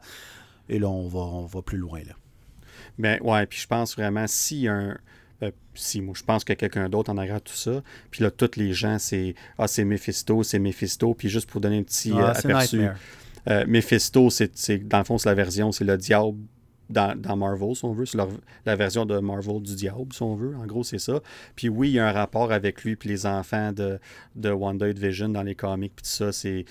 [0.70, 2.00] Et là, on va, on va plus loin.
[2.00, 2.14] Là.
[2.98, 4.98] Ben, ouais, puis je pense vraiment, si un
[5.44, 7.84] euh, si moi je pense qu'il y a quelqu'un d'autre en arrière tout ça.
[8.10, 11.14] Puis là, tous les gens, c'est Ah, c'est Mephisto, c'est Mephisto.
[11.14, 12.88] Puis juste pour donner un petit ah, euh, aperçu.
[13.48, 16.38] Euh, Mephisto, c'est dans le fond, c'est la version, c'est le diable
[16.90, 18.06] dans, dans, Marvel, si on veut.
[18.06, 18.18] C'est
[18.66, 20.56] la version de Marvel du diable, si on veut.
[20.56, 21.22] En gros, c'est ça.
[21.56, 24.00] Puis oui, il y a un rapport avec lui puis les enfants de,
[24.36, 26.32] de Wanda Vision dans les comics, puis tout ça.
[26.32, 26.66] C'est,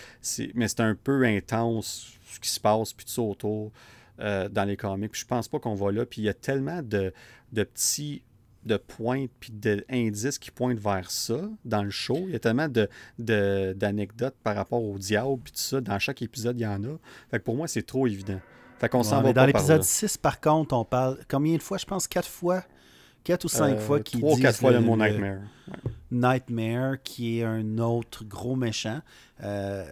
[0.55, 3.73] mais c'est un peu intense ce qui se passe, puis tout ça autour
[4.19, 5.13] dans les comics.
[5.13, 6.05] Puis je pense pas qu'on va là.
[6.05, 7.13] Puis il y a tellement de,
[7.53, 8.23] de petits
[8.67, 12.25] de pointes puis d'indices qui pointent vers ça dans le show.
[12.27, 15.81] Il y a tellement de, d'anecdotes par rapport au diable puis tout ça.
[15.81, 16.99] Dans chaque épisode, il y en a.
[17.31, 18.41] Fait que pour moi, c'est trop évident.
[18.79, 21.79] Fait qu'on s'en va Dans l'épisode 6, par contre, on parle combien de fois?
[21.79, 22.63] Je pense quatre fois.
[23.25, 25.41] Quatre ou cinq euh, fois qui Trois ou quatre fois le, mot Nightmare.
[26.13, 29.01] Nightmare, qui est un autre gros méchant,
[29.43, 29.85] euh,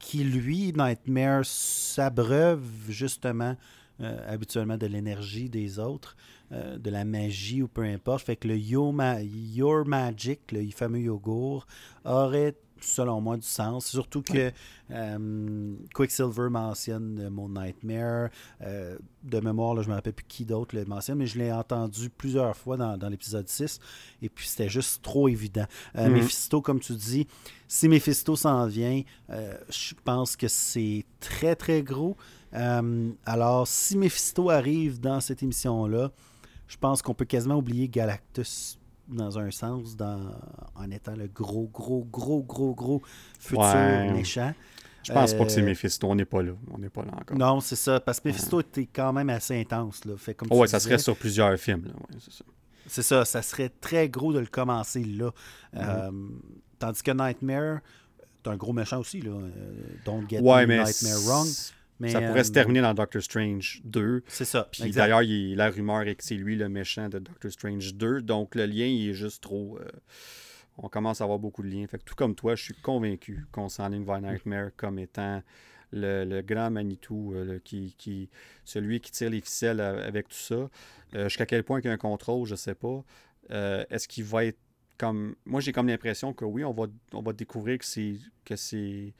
[0.00, 3.56] qui lui, Nightmare, s'abreuve justement
[4.00, 6.16] euh, habituellement de l'énergie des autres.
[6.52, 8.26] Euh, de la magie ou peu importe.
[8.26, 11.66] Fait que le Your Magic, le fameux yogourt,
[12.04, 13.86] aurait selon moi du sens.
[13.86, 14.52] Surtout que
[14.90, 18.28] euh, Quicksilver mentionne le mot Nightmare.
[18.60, 21.38] Euh, de mémoire, là, je ne me rappelle plus qui d'autre le mentionne, mais je
[21.38, 23.78] l'ai entendu plusieurs fois dans, l'épisode 6.
[24.20, 25.64] Et puis c'était juste trop évident.
[25.94, 26.10] Mm-hmm.
[26.10, 27.26] Mephisto, comme tu dis,
[27.66, 32.14] si Mephisto s'en vient, je pense que c'est très très gros.
[32.52, 36.10] alors, si Mephisto arrive dans cette émission-là,
[36.72, 39.94] je pense qu'on peut quasiment oublier Galactus dans un sens,
[40.74, 43.02] en étant le gros, gros, gros, gros, gros
[43.38, 44.54] futur méchant.
[45.02, 46.52] Je pense pas que c'est euh, Mephisto, on n'est pas là.
[46.70, 47.36] On n'est pas là encore.
[47.36, 50.06] Non, c'est ça, parce que Mephisto était quand même assez intense.
[50.06, 50.16] Là.
[50.16, 51.92] Fait, comme ouais, ça serait sur plusieurs films.
[52.18, 52.44] c'est ça.
[52.86, 55.30] C'est ça, ça serait très gros de le commencer là.
[55.76, 56.10] Euh,
[56.78, 57.80] tandis que Nightmare,
[58.42, 59.20] c'est un gros méchant aussi.
[59.20, 59.32] Là.
[59.32, 59.50] Euh,
[60.06, 61.46] don't get Nightmare wrong
[62.08, 64.22] ça pourrait se euh, terminer dans Doctor Strange 2.
[64.28, 64.68] C'est ça.
[64.70, 68.22] Puis d'ailleurs, la rumeur est que c'est lui le méchant de Doctor Strange 2.
[68.22, 69.78] Donc le lien, il est juste trop.
[69.78, 69.88] Euh,
[70.78, 71.86] on commence à avoir beaucoup de liens.
[71.86, 75.42] Fait que tout comme toi, je suis convaincu qu'on s'enligne vers Nightmare comme étant
[75.92, 78.30] le, grand Manitou, euh, qui, qui,
[78.64, 80.70] celui qui tire les ficelles avec tout ça.
[81.14, 83.04] Jusqu'à quel point il y a un contrôle, je sais pas.
[83.50, 84.58] Est-ce qu'il va être
[84.96, 85.34] comme.
[85.44, 88.14] Moi, j'ai comme l'impression que oui, on va, on va découvrir que c'est.
[88.44, 89.12] que c'est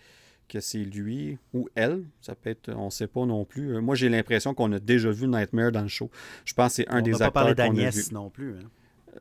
[0.52, 2.04] que c'est lui ou elle.
[2.20, 3.76] Ça peut être, on ne sait pas non plus.
[3.76, 6.10] Euh, moi, j'ai l'impression qu'on a déjà vu Nightmare dans le show.
[6.44, 7.28] Je pense que c'est un des acteurs.
[7.28, 8.56] On pas parler d'Agnès non plus.
[8.58, 8.68] Hein.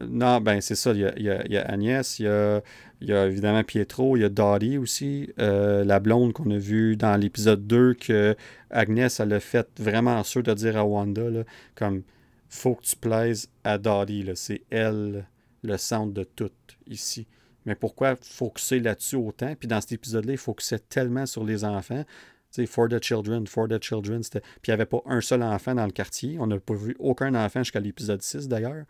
[0.01, 0.91] Euh, non, ben c'est ça.
[0.91, 5.85] Il y, a, Agnès, il y a, évidemment Pietro, il y a Dottie aussi, euh,
[5.85, 8.35] la blonde qu'on a vue dans l'épisode 2, que
[8.69, 11.43] Agnès, elle a fait vraiment sûr de dire à Wanda, là,
[11.75, 12.03] comme
[12.49, 14.29] faut que tu plaises à Dottie.
[14.35, 15.25] C'est elle
[15.63, 16.51] le centre de tout
[16.87, 17.27] ici.
[17.65, 19.53] Mais pourquoi focuser là-dessus autant?
[19.55, 22.03] Puis dans cet épisode-là, il focusait tellement sur les enfants.
[22.51, 24.41] Tu sais, For the Children, For the Children, c'était...
[24.41, 26.37] Puis il n'y avait pas un seul enfant dans le quartier.
[26.37, 28.83] On n'a pas vu aucun enfant jusqu'à l'épisode 6, d'ailleurs,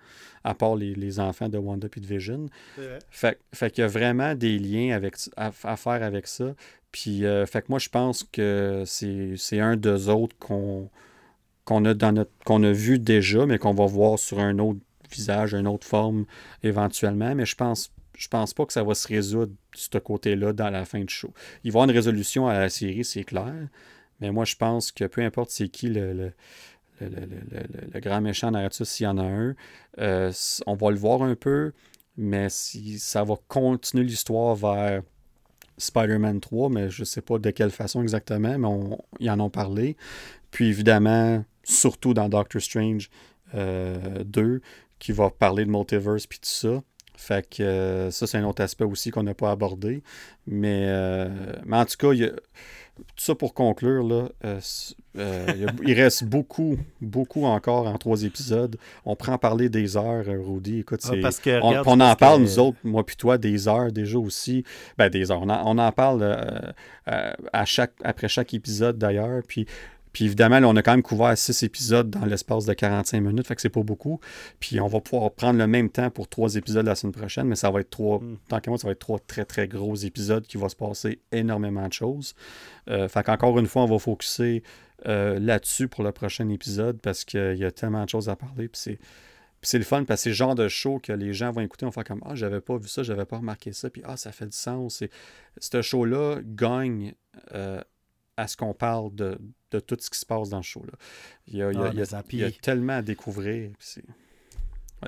[0.43, 2.47] à part les, enfants de Wanda et de Vision.
[3.11, 6.55] Fait, fait qu'il y a vraiment des liens avec, à, faire avec ça.
[6.91, 10.89] Puis, euh, fait que moi, je pense que c'est, un des autres qu'on,
[11.63, 14.79] qu'on, a dans notre, qu'on a vu déjà, mais qu'on va voir sur un autre
[15.11, 16.25] visage, une autre forme
[16.63, 17.35] éventuellement.
[17.35, 17.91] Mais je pense
[18.21, 21.13] je pense pas que ça va se résoudre de ce côté-là dans la fin du
[21.13, 21.33] show.
[21.63, 23.67] Il va y avoir une résolution à la série, c'est clair.
[24.19, 26.33] Mais moi, je pense que peu importe c'est qui le, le,
[27.01, 29.55] le, grand méchant narratif, s'il y en a un,
[29.97, 30.31] euh,
[30.67, 31.73] on va le voir un peu,
[32.15, 35.01] mais si ça va continuer l'histoire vers
[35.79, 39.39] Spider-Man 3, mais je ne sais pas de quelle façon exactement, mais on, ils en
[39.39, 39.97] ont parlé.
[40.51, 43.09] Puis évidemment, surtout dans Doctor Strange
[43.53, 44.59] 2, euh,
[44.99, 46.83] qui va parler de multiverse puis tout ça.
[47.21, 50.01] Fait que euh, ça, c'est un autre aspect aussi qu'on n'a pas abordé.
[50.47, 51.29] Mais, euh,
[51.67, 54.59] mais en tout cas, tout ça pour conclure, là, euh,
[55.85, 58.75] il, reste beaucoup, beaucoup encore en trois épisodes.
[59.05, 60.79] On prend parler des heures, Rudy.
[60.79, 61.29] Écoute, ah,
[61.61, 64.63] on, en parle, nous autres, moi puis toi, des heures déjà aussi.
[64.97, 65.43] Ben, des heures.
[65.43, 66.73] On en, parle
[67.05, 69.43] à chaque, après chaque épisode d'ailleurs.
[69.47, 69.67] Puis
[70.13, 73.55] puis évidemment, on a quand même couvert six épisodes dans l'espace de 45 minutes, fait
[73.55, 74.19] que c'est pas beaucoup.
[74.59, 77.55] Puis on va pouvoir prendre le même temps pour trois épisodes la semaine prochaine, mais
[77.55, 78.37] ça va être trois, mm.
[78.49, 81.19] tant que moi, ça va être trois très très gros épisodes qui vont se passer
[81.31, 82.35] énormément de choses.
[82.89, 84.63] Euh, fait qu'encore une fois, on va focuser
[85.07, 88.67] euh, là-dessus pour le prochain épisode parce qu'il y a tellement de choses à parler.
[88.67, 88.99] Puis c'est.
[89.61, 91.85] c'est le fun parce que c'est le genre de show que les gens vont écouter,
[91.85, 94.31] vont faire comme Ah, j'avais pas vu ça, j'avais pas remarqué ça, puis Ah, ça
[94.31, 95.01] fait du sens.
[95.01, 95.09] Et
[95.57, 97.13] ce show-là gagne
[97.53, 97.81] euh,
[98.37, 99.37] à ce qu'on parle de,
[99.79, 100.83] tout ce qui se passe dans le show.
[100.85, 100.97] Là.
[101.47, 101.69] Il, y a,
[102.13, 103.71] ah, tellement à découvrir.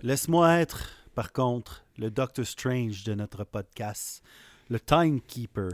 [0.02, 4.24] Laisse-moi être, par contre, le Doctor Strange de notre podcast,
[4.70, 5.72] le Timekeeper,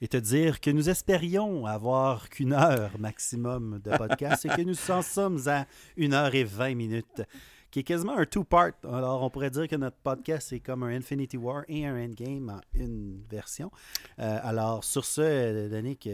[0.00, 4.90] et te dire que nous espérions avoir qu'une heure maximum de podcast et que nous
[4.90, 5.66] en sommes à
[5.96, 7.22] une heure et vingt minutes
[7.70, 8.72] qui est quasiment un two-part.
[8.84, 12.50] Alors, on pourrait dire que notre podcast est comme un Infinity War et un Endgame
[12.50, 13.70] en une version.
[14.18, 16.08] Euh, alors, sur ce, Danick,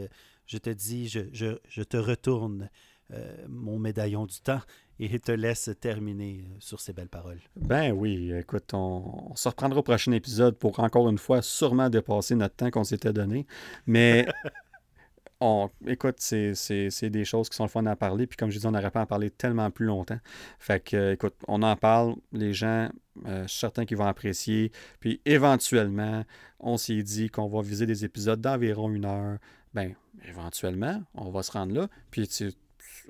[0.48, 2.68] je te dis, je, te retourne
[3.12, 4.60] euh, mon médaillon du temps
[4.98, 7.40] et te laisse terminer euh, sur ces belles paroles.
[7.54, 12.34] Ben oui, écoute, on, se reprendra au prochain épisode pour encore une fois sûrement dépasser
[12.34, 13.46] notre temps qu'on s'était donné.
[13.86, 14.26] Mais
[15.40, 18.26] on, écoute, c'est des choses qui sont le fun à parler.
[18.26, 20.18] Puis comme je dis, on n'aurait pas à en parler tellement plus longtemps.
[20.58, 22.16] Fait que, écoute, on en parle.
[22.32, 22.88] Les gens,
[23.26, 24.72] euh, certains qui vont apprécier.
[24.98, 26.24] Puis éventuellement,
[26.58, 29.38] on s'est dit qu'on va viser des épisodes d'environ une heure.
[29.74, 29.94] Ben,
[30.26, 31.88] éventuellement, on va se rendre là.
[32.10, 32.28] Puis,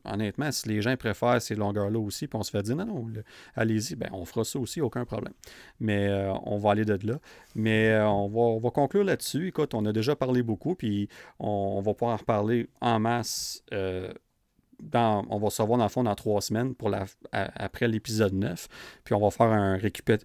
[0.04, 3.12] honnêtement, si les gens préfèrent ces longueurs-là aussi, puis on se fait dire non, non,
[3.54, 5.34] allez-y, ben, on fera ça aussi, aucun problème.
[5.80, 7.18] Mais euh, on va aller de là.
[7.54, 9.48] Mais euh, on, va, on, va, conclure là-dessus.
[9.48, 11.08] Écoute, on a déjà parlé beaucoup, puis
[11.38, 13.62] on, va pouvoir en reparler en masse.
[13.72, 14.12] Euh,
[14.94, 16.90] on va se revoir dans le fond dans trois semaines pour
[17.32, 18.68] après l'épisode 9.
[19.04, 19.76] Puis on va faire un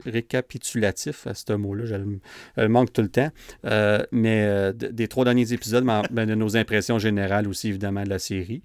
[0.05, 1.85] récapitulatif à ce mot-là.
[1.85, 3.29] Je, manque tout le temps.
[3.65, 8.09] Euh, mais euh, des trois derniers épisodes, ben, de nos impressions générales aussi, évidemment, de
[8.09, 8.61] la série.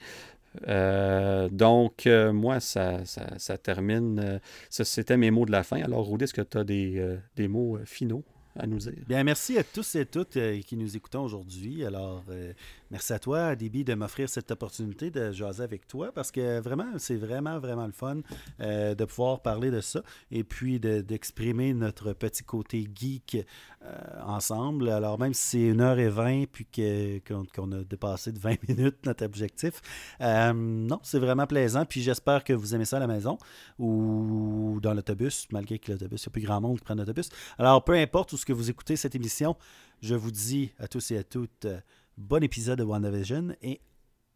[0.66, 4.40] Euh, donc, moi, ça, ça, termine.
[4.70, 5.82] C'était mes mots de la fin.
[5.82, 8.24] Alors, Rudy, est-ce que tu as des, des mots finaux
[8.56, 8.92] à nous dire?
[9.06, 11.84] Bien, merci à tous et toutes qui nous écoutons aujourd'hui.
[11.84, 12.24] Alors,
[12.90, 16.86] Merci à toi, Déby, de m'offrir cette opportunité de jaser avec toi parce que vraiment,
[16.96, 18.20] c'est vraiment, vraiment le fun
[18.60, 23.46] euh, de pouvoir parler de ça et puis d'exprimer notre petit côté geek
[23.84, 24.88] euh, ensemble.
[24.88, 26.66] Alors, même si c'est 1h20 puis
[27.26, 29.82] qu'on a dépassé de 20 minutes notre objectif,
[30.22, 31.84] euh, non, c'est vraiment plaisant.
[31.84, 33.36] Puis j'espère que vous aimez ça à la maison
[33.78, 37.28] ou dans l'autobus, malgré que l'autobus, il n'y a plus grand monde qui prend l'autobus.
[37.58, 39.56] Alors, peu importe où ce que vous écoutez cette émission,
[40.00, 41.66] je vous dis à tous et à toutes
[42.18, 43.80] bon épisode de WandaVision et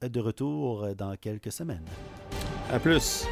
[0.01, 1.85] de retour dans quelques semaines.
[2.71, 3.27] À plus.